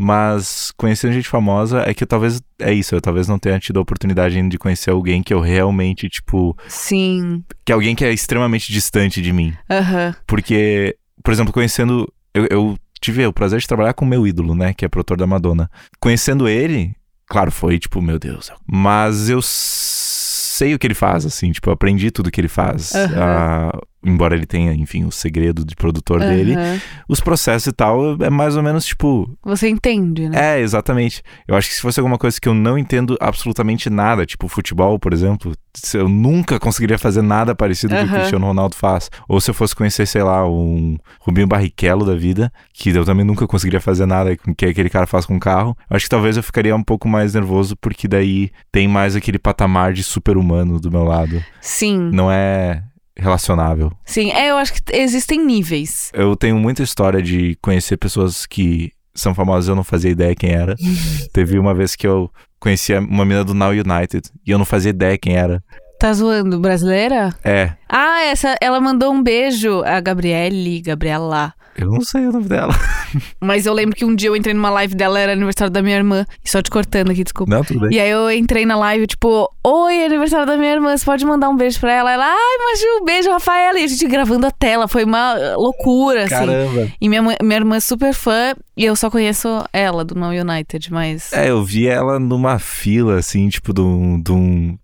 Mas 0.02 0.72
conhecendo 0.78 1.12
gente 1.12 1.28
famosa 1.28 1.82
é 1.86 1.92
que 1.92 2.04
eu 2.04 2.08
talvez. 2.08 2.40
É 2.58 2.72
isso, 2.72 2.94
eu 2.94 3.02
talvez 3.02 3.28
não 3.28 3.38
tenha 3.38 3.58
tido 3.58 3.78
a 3.78 3.82
oportunidade 3.82 4.34
ainda 4.36 4.48
de 4.48 4.56
conhecer 4.58 4.88
alguém 4.90 5.22
que 5.22 5.32
eu 5.34 5.40
realmente, 5.40 6.08
tipo. 6.08 6.56
Sim. 6.68 7.44
Que 7.66 7.70
é 7.72 7.74
alguém 7.74 7.94
que 7.94 8.02
é 8.02 8.10
extremamente 8.10 8.72
distante 8.72 9.20
de 9.20 9.30
mim. 9.30 9.52
Aham. 9.70 10.14
Porque, 10.26 10.96
por 11.22 11.32
exemplo, 11.32 11.52
conhecendo. 11.52 12.10
Eu, 12.32 12.46
eu 12.50 12.78
tive 13.00 13.26
o 13.26 13.32
prazer 13.32 13.60
de 13.60 13.66
trabalhar 13.66 13.94
com 13.94 14.04
o 14.04 14.08
meu 14.08 14.26
ídolo, 14.26 14.54
né? 14.54 14.74
Que 14.74 14.84
é 14.84 14.88
produtor 14.88 15.16
da 15.16 15.26
Madonna. 15.26 15.70
Conhecendo 15.98 16.48
ele, 16.48 16.94
claro, 17.26 17.50
foi 17.50 17.78
tipo, 17.78 18.02
meu 18.02 18.18
Deus. 18.18 18.50
Mas 18.66 19.28
eu 19.28 19.40
sei 19.42 20.74
o 20.74 20.78
que 20.78 20.86
ele 20.86 20.94
faz, 20.94 21.24
assim, 21.24 21.50
tipo, 21.52 21.68
eu 21.68 21.72
aprendi 21.72 22.10
tudo 22.10 22.30
que 22.30 22.40
ele 22.40 22.48
faz. 22.48 22.94
Aham. 22.94 23.14
Ah, 23.18 23.78
embora 24.04 24.34
ele 24.34 24.46
tenha, 24.46 24.72
enfim, 24.72 25.04
o 25.04 25.12
segredo 25.12 25.64
de 25.64 25.76
produtor 25.76 26.20
dele. 26.20 26.54
aham. 26.54 26.80
Os 27.08 27.20
processos 27.20 27.66
e 27.66 27.72
tal 27.72 28.16
é 28.22 28.30
mais 28.30 28.56
ou 28.56 28.62
menos 28.62 28.84
tipo. 28.84 29.36
Você 29.44 29.68
entende, 29.68 30.28
né? 30.28 30.56
É, 30.56 30.60
exatamente. 30.60 31.22
Eu 31.46 31.56
acho 31.56 31.68
que 31.68 31.74
se 31.74 31.80
fosse 31.80 32.00
alguma 32.00 32.18
coisa 32.18 32.40
que 32.40 32.48
eu 32.48 32.54
não 32.54 32.78
entendo 32.78 33.16
absolutamente 33.20 33.90
nada, 33.90 34.24
tipo 34.24 34.48
futebol, 34.48 34.98
por 34.98 35.12
exemplo, 35.12 35.52
eu 35.94 36.08
nunca 36.08 36.58
conseguiria 36.58 36.98
fazer 36.98 37.22
nada 37.22 37.54
parecido 37.54 37.94
com 37.94 38.02
o 38.02 38.04
que 38.06 38.12
o. 38.12 38.16
Cristiano 38.16 38.46
Ronaldo 38.46 38.76
faz. 38.76 39.10
Ou 39.28 39.40
se 39.40 39.50
eu 39.50 39.54
fosse 39.54 39.74
conhecer, 39.74 40.06
sei 40.06 40.22
lá, 40.22 40.48
um 40.48 40.96
Rubinho 41.20 41.46
Barrichello 41.46 42.04
da 42.04 42.14
vida, 42.14 42.52
que 42.72 42.90
eu 42.90 43.04
também 43.04 43.24
nunca 43.24 43.46
conseguiria 43.46 43.80
fazer 43.80 44.06
nada 44.06 44.36
com 44.36 44.50
o 44.50 44.54
que 44.54 44.66
aquele 44.66 44.90
cara 44.90 45.06
faz 45.06 45.26
com 45.26 45.36
o 45.36 45.40
carro. 45.40 45.76
Eu 45.88 45.96
acho 45.96 46.06
que 46.06 46.10
talvez 46.10 46.36
eu 46.36 46.42
ficaria 46.42 46.74
um 46.74 46.82
pouco 46.82 47.08
mais 47.08 47.34
nervoso, 47.34 47.76
porque 47.76 48.08
daí 48.08 48.50
tem 48.72 48.88
mais 48.88 49.14
aquele 49.14 49.38
patamar 49.38 49.92
de 49.92 50.02
super-humano 50.02 50.80
do 50.80 50.90
meu 50.90 51.04
lado. 51.04 51.42
Sim. 51.60 52.10
Não 52.12 52.30
é 52.30 52.82
relacionável. 53.16 53.92
Sim. 54.04 54.30
É, 54.32 54.50
eu 54.50 54.56
acho 54.56 54.74
que 54.74 54.82
existem 54.92 55.44
níveis. 55.44 56.10
Eu 56.12 56.36
tenho 56.36 56.56
muita 56.56 56.82
história 56.82 57.22
de 57.22 57.56
conhecer 57.62 57.96
pessoas 57.96 58.46
que 58.46 58.92
são 59.14 59.34
famosas 59.34 59.68
eu 59.68 59.74
não 59.76 59.84
fazia 59.84 60.10
ideia 60.10 60.34
quem 60.34 60.50
era. 60.52 60.74
Teve 61.32 61.58
uma 61.58 61.74
vez 61.74 61.96
que 61.96 62.06
eu 62.06 62.30
conhecia 62.58 63.00
uma 63.00 63.24
menina 63.24 63.44
do 63.44 63.54
Now 63.54 63.70
United 63.70 64.30
e 64.46 64.50
eu 64.50 64.58
não 64.58 64.64
fazia 64.64 64.90
ideia 64.90 65.18
quem 65.18 65.36
era. 65.36 65.62
Tá 65.98 66.12
zoando? 66.14 66.58
Brasileira? 66.58 67.34
É, 67.44 67.72
Ah, 67.86 68.22
essa, 68.22 68.56
ela 68.60 68.80
mandou 68.80 69.12
um 69.12 69.22
beijo, 69.22 69.82
a 69.82 70.00
Gabriele, 70.00 70.80
Gabriela. 70.80 71.52
Eu 71.76 71.86
não 71.88 72.00
sei 72.02 72.26
o 72.28 72.32
nome 72.32 72.46
dela. 72.46 72.74
Mas 73.40 73.64
eu 73.66 73.72
lembro 73.72 73.96
que 73.96 74.04
um 74.04 74.14
dia 74.14 74.28
eu 74.28 74.36
entrei 74.36 74.52
numa 74.54 74.70
live 74.70 74.94
dela, 74.94 75.18
era 75.18 75.32
aniversário 75.32 75.72
da 75.72 75.82
minha 75.82 75.96
irmã. 75.96 76.26
Só 76.44 76.60
te 76.60 76.70
cortando 76.70 77.10
aqui, 77.10 77.24
desculpa. 77.24 77.54
Não, 77.54 77.64
tudo 77.64 77.80
bem. 77.80 77.90
E 77.96 78.00
aí 78.00 78.10
eu 78.10 78.30
entrei 78.30 78.66
na 78.66 78.76
live, 78.76 79.06
tipo, 79.06 79.48
oi, 79.64 80.04
aniversário 80.04 80.46
da 80.46 80.56
minha 80.56 80.72
irmã, 80.72 80.96
você 80.96 81.04
pode 81.04 81.24
mandar 81.24 81.48
um 81.48 81.56
beijo 81.56 81.80
pra 81.80 81.92
ela? 81.92 82.12
Ela, 82.12 82.26
ai, 82.26 82.58
Maju, 82.70 83.04
beijo, 83.04 83.30
Rafaela. 83.30 83.78
E 83.78 83.84
a 83.84 83.86
gente 83.86 84.06
gravando 84.06 84.46
a 84.46 84.50
tela, 84.50 84.86
foi 84.88 85.04
uma 85.04 85.34
loucura, 85.56 86.24
assim. 86.24 86.34
Caramba. 86.34 86.88
E 87.00 87.08
minha, 87.08 87.22
mãe- 87.22 87.36
minha 87.42 87.56
irmã 87.58 87.76
é 87.76 87.80
super 87.80 88.12
fã, 88.12 88.54
e 88.76 88.84
eu 88.84 88.94
só 88.96 89.10
conheço 89.10 89.48
ela, 89.72 90.04
do 90.04 90.14
Now 90.14 90.30
United, 90.30 90.92
mas... 90.92 91.32
É, 91.32 91.50
eu 91.50 91.64
vi 91.64 91.86
ela 91.86 92.18
numa 92.18 92.58
fila, 92.58 93.18
assim, 93.18 93.48
tipo, 93.48 93.72
de 93.72 93.80
um. 93.80 94.20
De 94.20 94.32
um 94.32 94.76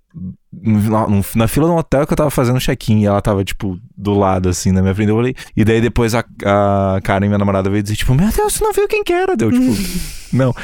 na, 1.34 1.48
fila 1.48 1.66
de 1.66 1.72
um 1.72 1.76
hotel 1.76 2.06
que 2.06 2.12
eu 2.12 2.16
tava 2.16 2.30
fazendo 2.30 2.58
check-in 2.58 3.02
e 3.02 3.06
ela 3.06 3.20
tava, 3.20 3.44
tipo, 3.44 3.78
do 3.96 4.14
lado, 4.14 4.48
assim, 4.48 4.72
na 4.72 4.80
minha 4.80 4.94
frente. 4.94 5.10
Eu 5.10 5.16
olhei. 5.16 5.34
E 5.56 5.64
daí 5.64 5.80
depois 5.80 6.14
a, 6.14 6.24
a 6.44 7.00
Karen, 7.02 7.26
minha 7.26 7.38
namorada, 7.38 7.68
veio 7.68 7.82
dizer, 7.82 7.96
tipo, 7.96 8.14
meu 8.14 8.30
Deus, 8.30 8.54
você 8.54 8.64
não 8.64 8.72
viu 8.72 8.88
quem 8.88 9.04
que 9.04 9.12
era? 9.12 9.36
Deu, 9.36 9.50
tipo, 9.50 9.72
não. 10.32 10.54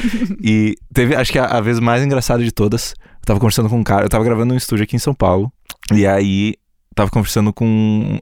E 0.43 0.77
teve, 0.93 1.15
acho 1.15 1.33
que 1.33 1.39
a, 1.39 1.47
a 1.47 1.61
vez 1.61 1.79
mais 1.79 2.03
engraçada 2.03 2.43
de 2.43 2.53
todas, 2.53 2.95
eu 3.01 3.27
tava 3.27 3.41
conversando 3.41 3.69
com 3.69 3.79
um 3.79 3.85
cara, 3.85 4.05
eu 4.05 4.09
tava 4.09 4.25
gravando 4.25 4.55
um 4.55 4.57
estúdio 4.57 4.85
aqui 4.85 4.97
em 4.97 5.01
São 5.01 5.15
Paulo. 5.15 5.53
E 5.93 6.07
aí, 6.07 6.55
tava 6.95 7.11
conversando 7.11 7.53
com. 7.53 8.19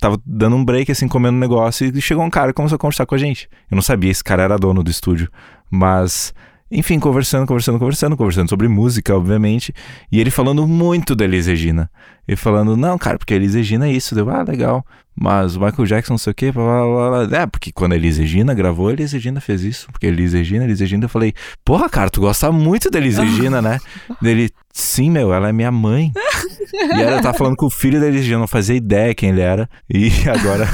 Tava 0.00 0.20
dando 0.26 0.56
um 0.56 0.64
break, 0.64 0.90
assim, 0.90 1.06
comendo 1.06 1.36
um 1.36 1.40
negócio, 1.40 1.86
e 1.86 2.00
chegou 2.00 2.24
um 2.24 2.30
cara 2.30 2.50
e 2.50 2.54
começou 2.54 2.76
a 2.76 2.78
conversar 2.78 3.06
com 3.06 3.14
a 3.14 3.18
gente. 3.18 3.48
Eu 3.70 3.76
não 3.76 3.82
sabia, 3.82 4.10
esse 4.10 4.24
cara 4.24 4.42
era 4.42 4.58
dono 4.58 4.82
do 4.82 4.90
estúdio. 4.90 5.30
Mas, 5.70 6.34
enfim, 6.70 6.98
conversando, 6.98 7.46
conversando, 7.46 7.78
conversando, 7.78 8.16
conversando 8.16 8.48
sobre 8.50 8.68
música, 8.68 9.16
obviamente. 9.16 9.72
E 10.12 10.20
ele 10.20 10.30
falando 10.30 10.66
muito 10.66 11.16
da 11.16 11.24
Elis 11.24 11.46
Regina. 11.46 11.90
Ele 12.28 12.36
falando, 12.36 12.76
não, 12.76 12.98
cara, 12.98 13.16
porque 13.18 13.32
a 13.32 13.36
Elis 13.36 13.54
Regina 13.54 13.88
é 13.88 13.92
isso. 13.92 14.14
Deu, 14.14 14.28
ah, 14.28 14.44
legal. 14.46 14.84
Mas 15.20 15.56
o 15.56 15.60
Michael 15.60 15.86
Jackson, 15.86 16.12
não 16.12 16.18
sei 16.18 16.30
o 16.30 16.34
quê, 16.34 16.52
blá, 16.52 16.62
blá, 16.62 17.26
blá. 17.26 17.38
É, 17.40 17.46
porque 17.46 17.72
quando 17.72 17.92
a 17.94 17.96
Elis 17.96 18.18
Regina 18.18 18.54
gravou, 18.54 18.88
a 18.88 18.92
Elis 18.92 19.10
Regina 19.12 19.40
fez 19.40 19.64
isso. 19.64 19.88
Porque 19.90 20.06
a 20.06 20.10
Elis 20.10 20.32
Regina, 20.32 20.62
a 20.62 20.66
Elis 20.66 20.78
Regina, 20.78 21.06
eu 21.06 21.08
falei, 21.08 21.32
porra, 21.64 21.88
cara, 21.88 22.10
tu 22.10 22.20
gosta 22.20 22.52
muito 22.52 22.88
da 22.90 22.98
Elis 22.98 23.16
Regina, 23.18 23.60
né? 23.62 23.80
Dele, 24.22 24.50
sim, 24.72 25.10
meu, 25.10 25.32
ela 25.32 25.48
é 25.48 25.52
minha 25.52 25.72
mãe. 25.72 26.12
E 26.70 27.00
eu 27.00 27.20
tava 27.22 27.36
falando 27.36 27.56
com 27.56 27.64
o 27.66 27.70
filho 27.70 27.98
da 27.98 28.06
Elis, 28.06 28.28
eu 28.28 28.38
não 28.38 28.46
fazia 28.46 28.76
ideia 28.76 29.14
quem 29.14 29.30
ele 29.30 29.40
era. 29.40 29.68
E 29.88 30.10
agora 30.28 30.68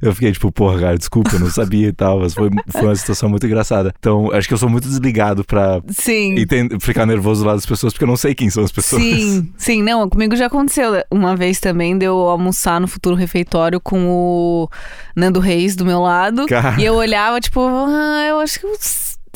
eu 0.00 0.12
fiquei 0.14 0.32
tipo, 0.32 0.50
porra, 0.50 0.80
cara, 0.80 0.98
desculpa, 0.98 1.34
eu 1.34 1.40
não 1.40 1.50
sabia 1.50 1.88
e 1.88 1.92
tal. 1.92 2.20
Mas 2.20 2.32
foi, 2.32 2.48
foi 2.70 2.82
uma 2.82 2.96
situação 2.96 3.28
muito 3.28 3.46
engraçada. 3.46 3.94
Então, 3.98 4.32
acho 4.32 4.48
que 4.48 4.54
eu 4.54 4.58
sou 4.58 4.68
muito 4.68 4.88
desligado 4.88 5.44
pra 5.44 5.80
Sim. 5.88 6.38
entender- 6.38 6.80
ficar 6.80 7.04
nervoso 7.04 7.42
do 7.42 7.46
lado 7.48 7.56
das 7.56 7.66
pessoas, 7.66 7.92
porque 7.92 8.04
eu 8.04 8.08
não 8.08 8.16
sei 8.16 8.34
quem 8.34 8.48
são 8.48 8.64
as 8.64 8.72
pessoas. 8.72 9.02
Sim, 9.02 9.52
sim, 9.58 9.82
não, 9.82 10.08
comigo 10.08 10.34
já 10.34 10.46
aconteceu 10.46 10.85
uma 11.10 11.36
vez 11.36 11.60
também 11.60 11.96
de 11.96 12.04
eu 12.04 12.16
almoçar 12.16 12.80
no 12.80 12.88
futuro 12.88 13.14
refeitório 13.14 13.80
com 13.80 14.08
o 14.08 14.68
Nando 15.14 15.40
Reis 15.40 15.76
do 15.76 15.84
meu 15.84 16.00
lado. 16.00 16.46
Cara. 16.46 16.80
E 16.80 16.84
eu 16.84 16.94
olhava, 16.94 17.40
tipo, 17.40 17.60
ah, 17.60 18.26
eu 18.28 18.40
acho 18.40 18.60
que 18.60 18.66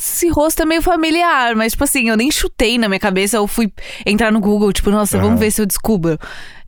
esse 0.01 0.27
rosto 0.29 0.63
é 0.63 0.65
meio 0.65 0.81
familiar, 0.81 1.55
mas, 1.55 1.73
tipo 1.73 1.83
assim, 1.83 2.09
eu 2.09 2.17
nem 2.17 2.31
chutei 2.31 2.77
na 2.79 2.89
minha 2.89 2.99
cabeça, 2.99 3.37
eu 3.37 3.45
fui 3.47 3.71
entrar 4.05 4.31
no 4.31 4.39
Google, 4.39 4.73
tipo, 4.73 4.89
nossa, 4.89 5.17
Aham. 5.17 5.25
vamos 5.27 5.39
ver 5.39 5.51
se 5.51 5.61
eu 5.61 5.65
descubro. 5.65 6.17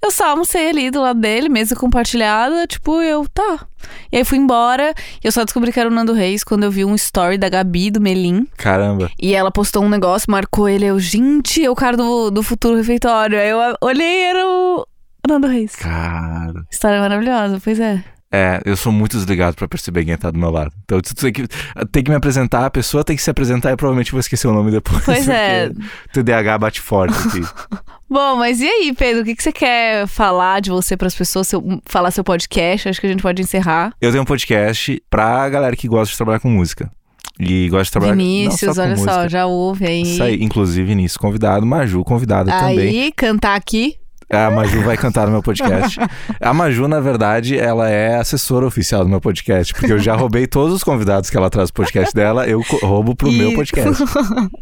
Eu 0.01 0.11
só 0.11 0.27
almocei 0.31 0.69
ali 0.69 0.91
do 0.91 1.01
lado 1.01 1.19
dele, 1.19 1.49
mesa 1.49 1.75
compartilhada, 1.75 2.67
tipo, 2.67 3.01
eu, 3.01 3.25
tá. 3.33 3.65
E 4.11 4.17
aí 4.17 4.23
fui 4.23 4.37
embora, 4.37 4.93
e 5.23 5.25
eu 5.27 5.31
só 5.31 5.43
descobri 5.43 5.71
que 5.71 5.79
era 5.79 5.89
o 5.89 5.91
Nando 5.91 6.13
Reis 6.13 6.43
quando 6.43 6.63
eu 6.63 6.69
vi 6.71 6.85
um 6.85 6.93
story 6.93 7.37
da 7.37 7.49
Gabi, 7.49 7.89
do 7.89 7.99
Melim, 7.99 8.45
Caramba. 8.55 9.09
e 9.19 9.33
ela 9.33 9.49
postou 9.49 9.83
um 9.83 9.89
negócio, 9.89 10.29
marcou 10.29 10.69
ele, 10.69 10.85
eu, 10.85 10.99
gente, 10.99 11.63
é 11.63 11.69
o 11.71 11.75
cara 11.75 11.97
do, 11.97 12.29
do 12.29 12.43
futuro 12.43 12.75
refeitório. 12.75 13.39
Aí 13.39 13.49
eu 13.49 13.57
olhei, 13.81 14.23
era 14.25 14.45
o 14.45 14.85
Nando 15.27 15.47
Reis. 15.47 15.75
Cara. 15.75 16.65
História 16.69 16.99
maravilhosa, 16.99 17.59
pois 17.63 17.79
é. 17.79 18.03
É, 18.35 18.59
eu 18.65 18.75
sou 18.75 18.91
muito 18.91 19.15
desligado 19.15 19.55
pra 19.55 19.67
perceber 19.67 20.03
quem 20.05 20.17
tá 20.17 20.31
do 20.31 20.39
meu 20.39 20.49
lado. 20.49 20.71
Então, 20.85 20.99
tu 20.99 21.13
tem 21.13 21.31
que, 21.31 21.47
tem 21.91 22.03
que 22.03 22.09
me 22.09 22.15
apresentar, 22.17 22.65
a 22.65 22.69
pessoa 22.71 23.03
tem 23.03 23.15
que 23.15 23.21
se 23.21 23.29
apresentar 23.29 23.71
e 23.71 23.75
provavelmente 23.75 24.07
eu 24.07 24.13
vou 24.13 24.19
esquecer 24.21 24.47
o 24.47 24.53
nome 24.53 24.71
depois. 24.71 25.05
Pois 25.05 25.29
é. 25.29 25.69
TDAH 26.11 26.57
bate 26.57 26.81
forte 26.81 27.15
aqui. 27.27 27.41
Bom, 28.09 28.35
mas 28.37 28.59
e 28.59 28.67
aí, 28.67 28.91
Pedro, 28.97 29.21
o 29.21 29.25
que, 29.25 29.35
que 29.35 29.43
você 29.43 29.51
quer 29.51 30.07
falar 30.07 30.61
de 30.61 30.71
você 30.71 30.97
pras 30.97 31.13
pessoas, 31.13 31.47
seu- 31.47 31.81
falar 31.85 32.09
seu 32.09 32.23
podcast? 32.23 32.89
Acho 32.89 32.99
que 32.99 33.05
a 33.05 33.09
gente 33.11 33.21
pode 33.21 33.41
encerrar. 33.41 33.93
Eu 34.01 34.09
tenho 34.09 34.23
um 34.23 34.25
podcast 34.25 35.01
pra 35.11 35.47
galera 35.49 35.75
que 35.75 35.87
gosta 35.87 36.11
de 36.11 36.17
trabalhar 36.17 36.39
com 36.39 36.49
música. 36.49 36.91
E 37.39 37.67
gosta 37.69 37.85
de 37.85 37.91
trabalhar 37.91 38.15
não 38.15 38.17
Vinícius, 38.23 38.75
só 38.75 38.81
com 38.83 38.87
olha 38.87 38.97
só, 38.97 39.03
música. 39.05 39.29
já 39.29 39.45
ouve 39.45 39.85
aí. 39.87 40.01
Isso 40.03 40.21
aí, 40.23 40.43
inclusive 40.43 40.87
Vinícius 40.87 41.17
convidado, 41.17 41.65
Maju 41.65 42.03
convidada 42.03 42.51
também. 42.51 42.79
Aí, 42.79 43.11
cantar 43.11 43.55
aqui. 43.55 43.95
A 44.35 44.51
Maju 44.51 44.81
vai 44.83 44.97
cantar 44.97 45.25
no 45.25 45.31
meu 45.31 45.43
podcast. 45.43 45.99
A 46.39 46.53
Maju, 46.53 46.87
na 46.87 46.99
verdade, 46.99 47.57
ela 47.57 47.89
é 47.89 48.15
assessora 48.15 48.65
oficial 48.65 49.03
do 49.03 49.09
meu 49.09 49.21
podcast, 49.21 49.73
porque 49.73 49.91
eu 49.91 49.99
já 49.99 50.15
roubei 50.15 50.47
todos 50.47 50.73
os 50.73 50.83
convidados 50.83 51.29
que 51.29 51.37
ela 51.37 51.49
traz 51.49 51.71
pro 51.71 51.83
podcast 51.83 52.13
dela, 52.13 52.47
eu 52.47 52.61
roubo 52.81 53.15
pro 53.15 53.31
meu 53.31 53.47
Isso. 53.49 53.55
podcast. 53.57 54.03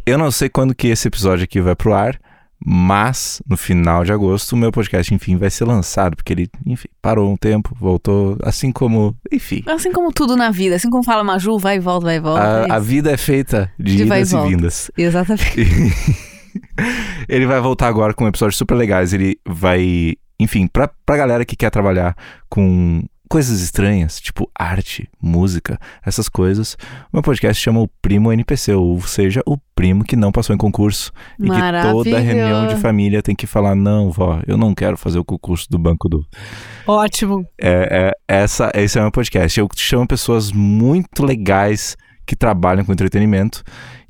Eu 0.06 0.18
não 0.18 0.32
sei 0.32 0.50
quando 0.50 0.74
que 0.76 0.88
esse 0.88 1.08
episódio 1.08 1.44
aqui 1.44 1.62
vai 1.62 1.76
pro 1.76 1.94
ar, 1.94 2.20
mas 2.64 3.42
no 3.50 3.58
final 3.58 4.04
de 4.04 4.12
agosto 4.14 4.54
o 4.54 4.58
meu 4.58 4.72
podcast, 4.72 5.14
enfim, 5.14 5.36
vai 5.36 5.50
ser 5.50 5.66
lançado, 5.66 6.16
porque 6.16 6.32
ele, 6.32 6.50
enfim, 6.66 6.88
parou 7.02 7.32
um 7.32 7.36
tempo, 7.36 7.76
voltou, 7.80 8.38
assim 8.44 8.72
como, 8.72 9.16
enfim. 9.32 9.64
Assim 9.66 9.92
como 9.92 10.12
tudo 10.12 10.36
na 10.38 10.52
vida, 10.52 10.76
assim 10.76 10.90
como 10.90 11.04
fala 11.04 11.24
Maju, 11.24 11.58
vai 11.58 11.78
e 11.78 11.80
volta, 11.80 12.06
vai 12.06 12.18
e 12.18 12.20
volta. 12.20 12.42
é 12.42 12.72
A, 12.72 12.76
a 12.76 12.78
isso. 12.78 12.86
vida 12.86 13.12
é 13.12 13.18
feita 13.18 13.72
de, 13.80 13.96
De 13.98 14.04
e 14.04 14.06
idas 14.06 14.32
e 14.32 14.38
vindas. 14.42 14.92
Exatamente. 14.98 16.22
ele 17.28 17.46
vai 17.46 17.60
voltar 17.60 17.88
agora 17.88 18.14
com 18.14 18.28
episódios 18.28 18.58
super 18.58 18.76
legais. 18.76 19.14
Ele 19.14 19.38
vai, 19.46 20.16
enfim, 20.40 20.68
pra, 20.68 20.90
pra 21.06 21.18
galera 21.18 21.46
que 21.46 21.56
quer 21.56 21.70
trabalhar 21.70 22.16
com 22.50 23.04
coisas 23.32 23.62
estranhas, 23.62 24.20
tipo 24.20 24.52
arte, 24.54 25.10
música, 25.22 25.80
essas 26.06 26.28
coisas. 26.28 26.74
O 26.74 27.10
meu 27.14 27.24
podcast 27.24 27.64
chama 27.64 27.80
o 27.80 27.88
Primo 28.02 28.30
NPC, 28.30 28.74
ou 28.74 29.00
seja, 29.04 29.42
o 29.46 29.58
primo 29.74 30.04
que 30.04 30.18
não 30.18 30.34
passou 30.34 30.54
em 30.54 30.58
concurso. 30.58 31.14
E 31.40 31.50
que 31.50 31.82
toda 31.82 32.20
reunião 32.20 32.68
de 32.68 32.76
família 32.76 33.22
tem 33.22 33.34
que 33.34 33.48
falar: 33.48 33.74
não, 33.74 34.12
vó, 34.12 34.42
eu 34.46 34.58
não 34.58 34.76
quero 34.76 34.98
fazer 34.98 35.18
o 35.18 35.24
concurso 35.24 35.66
do 35.70 35.80
banco 35.80 36.10
do. 36.10 36.26
Ótimo. 36.86 37.46
É, 37.58 38.12
é, 38.28 38.42
essa, 38.44 38.70
esse 38.76 38.98
é 38.98 39.02
o 39.02 39.06
meu 39.06 39.12
podcast. 39.12 39.58
Eu 39.58 39.70
chamo 39.78 40.06
pessoas 40.06 40.52
muito 40.52 41.24
legais 41.24 41.96
que 42.26 42.36
trabalham 42.36 42.86
com 42.86 42.92
entretenimento 42.92 43.64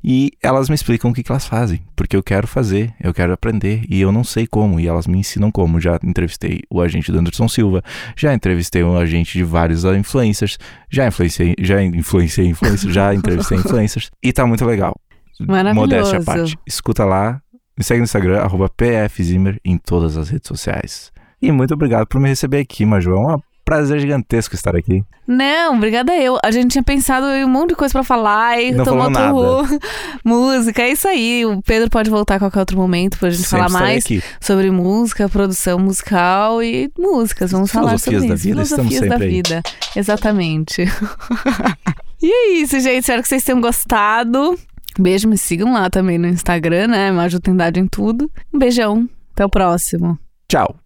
e 0.04 0.32
elas 0.42 0.68
me 0.68 0.74
explicam 0.74 1.10
o 1.10 1.14
que, 1.14 1.22
que 1.22 1.30
elas 1.30 1.46
fazem, 1.46 1.80
porque 1.94 2.16
eu 2.16 2.22
quero 2.22 2.46
fazer, 2.46 2.92
eu 3.00 3.14
quero 3.14 3.32
aprender 3.32 3.84
e 3.88 4.00
eu 4.00 4.10
não 4.10 4.24
sei 4.24 4.46
como, 4.46 4.80
e 4.80 4.88
elas 4.88 5.06
me 5.06 5.18
ensinam 5.18 5.50
como. 5.50 5.80
Já 5.80 5.98
entrevistei 6.02 6.62
o 6.68 6.80
agente 6.80 7.12
do 7.12 7.18
Anderson 7.18 7.46
Silva, 7.48 7.82
já 8.16 8.34
entrevistei 8.34 8.82
um 8.82 8.96
agente 8.96 9.38
de 9.38 9.44
vários 9.44 9.84
influencers, 9.84 10.58
já 10.90 11.06
influenciei, 11.06 11.54
já 11.60 11.80
influenciei 11.82 12.48
influencers, 12.48 12.92
já 12.92 13.14
entrevistei 13.14 13.58
influencers 13.58 14.10
e 14.22 14.32
tá 14.32 14.44
muito 14.44 14.64
legal. 14.64 14.94
Maravilhoso. 15.40 15.74
Modéstia 15.74 16.18
à 16.18 16.22
parte. 16.22 16.58
Escuta 16.66 17.04
lá, 17.04 17.40
me 17.78 17.84
segue 17.84 18.00
no 18.00 18.04
Instagram, 18.04 18.40
arroba 18.40 18.68
pfzimmer 18.68 19.60
em 19.64 19.78
todas 19.78 20.16
as 20.16 20.28
redes 20.28 20.48
sociais. 20.48 21.12
E 21.40 21.50
muito 21.50 21.74
obrigado 21.74 22.06
por 22.06 22.20
me 22.20 22.28
receber 22.28 22.58
aqui, 22.58 22.84
Maju. 22.84 23.12
É 23.12 23.18
um 23.18 23.38
prazer 23.64 24.00
gigantesco 24.00 24.54
estar 24.54 24.74
aqui. 24.76 25.04
Não, 25.26 25.76
obrigada 25.76 26.14
eu. 26.16 26.38
A 26.44 26.50
gente 26.50 26.72
tinha 26.72 26.82
pensado 26.82 27.26
em 27.26 27.44
um 27.44 27.48
monte 27.48 27.70
de 27.70 27.76
coisa 27.76 27.92
pra 27.92 28.02
falar 28.02 28.60
e 28.60 28.72
Não 28.72 28.84
tomou 28.84 29.04
outro 29.06 29.78
música. 30.24 30.82
É 30.82 30.90
isso 30.90 31.06
aí. 31.06 31.44
O 31.46 31.62
Pedro 31.62 31.88
pode 31.88 32.10
voltar 32.10 32.36
a 32.36 32.38
qualquer 32.38 32.58
outro 32.60 32.76
momento 32.76 33.18
pra 33.18 33.30
gente 33.30 33.44
Sempre 33.48 33.68
falar 33.68 33.80
mais 33.80 34.04
aqui. 34.04 34.22
sobre 34.40 34.70
música, 34.70 35.28
produção 35.28 35.78
musical 35.78 36.62
e 36.62 36.90
músicas. 36.98 37.52
Vamos 37.52 37.70
falar 37.70 37.98
Filosofias 37.98 38.22
sobre 38.22 38.28
da 38.28 38.34
isso. 38.34 38.44
vida, 38.44 38.62
estamos 38.62 38.92
Filosofias 38.92 39.08
da 39.10 39.16
sempre 39.18 39.26
aí. 39.26 39.32
vida. 39.42 39.62
Exatamente. 39.96 40.82
e 42.20 42.30
é 42.32 42.52
isso, 42.60 42.78
gente. 42.80 43.00
Espero 43.00 43.22
que 43.22 43.28
vocês 43.28 43.44
tenham 43.44 43.60
gostado. 43.60 44.58
Beijo, 44.98 45.26
me 45.28 45.38
sigam 45.38 45.72
lá 45.72 45.88
também 45.88 46.18
no 46.18 46.26
Instagram, 46.28 46.88
né? 46.88 47.10
Maju 47.12 47.40
tem 47.40 47.56
dado 47.56 47.78
em 47.78 47.86
tudo. 47.86 48.30
Um 48.52 48.58
beijão. 48.58 49.08
Até 49.32 49.44
o 49.46 49.48
próximo. 49.48 50.18
Tchau. 50.48 50.76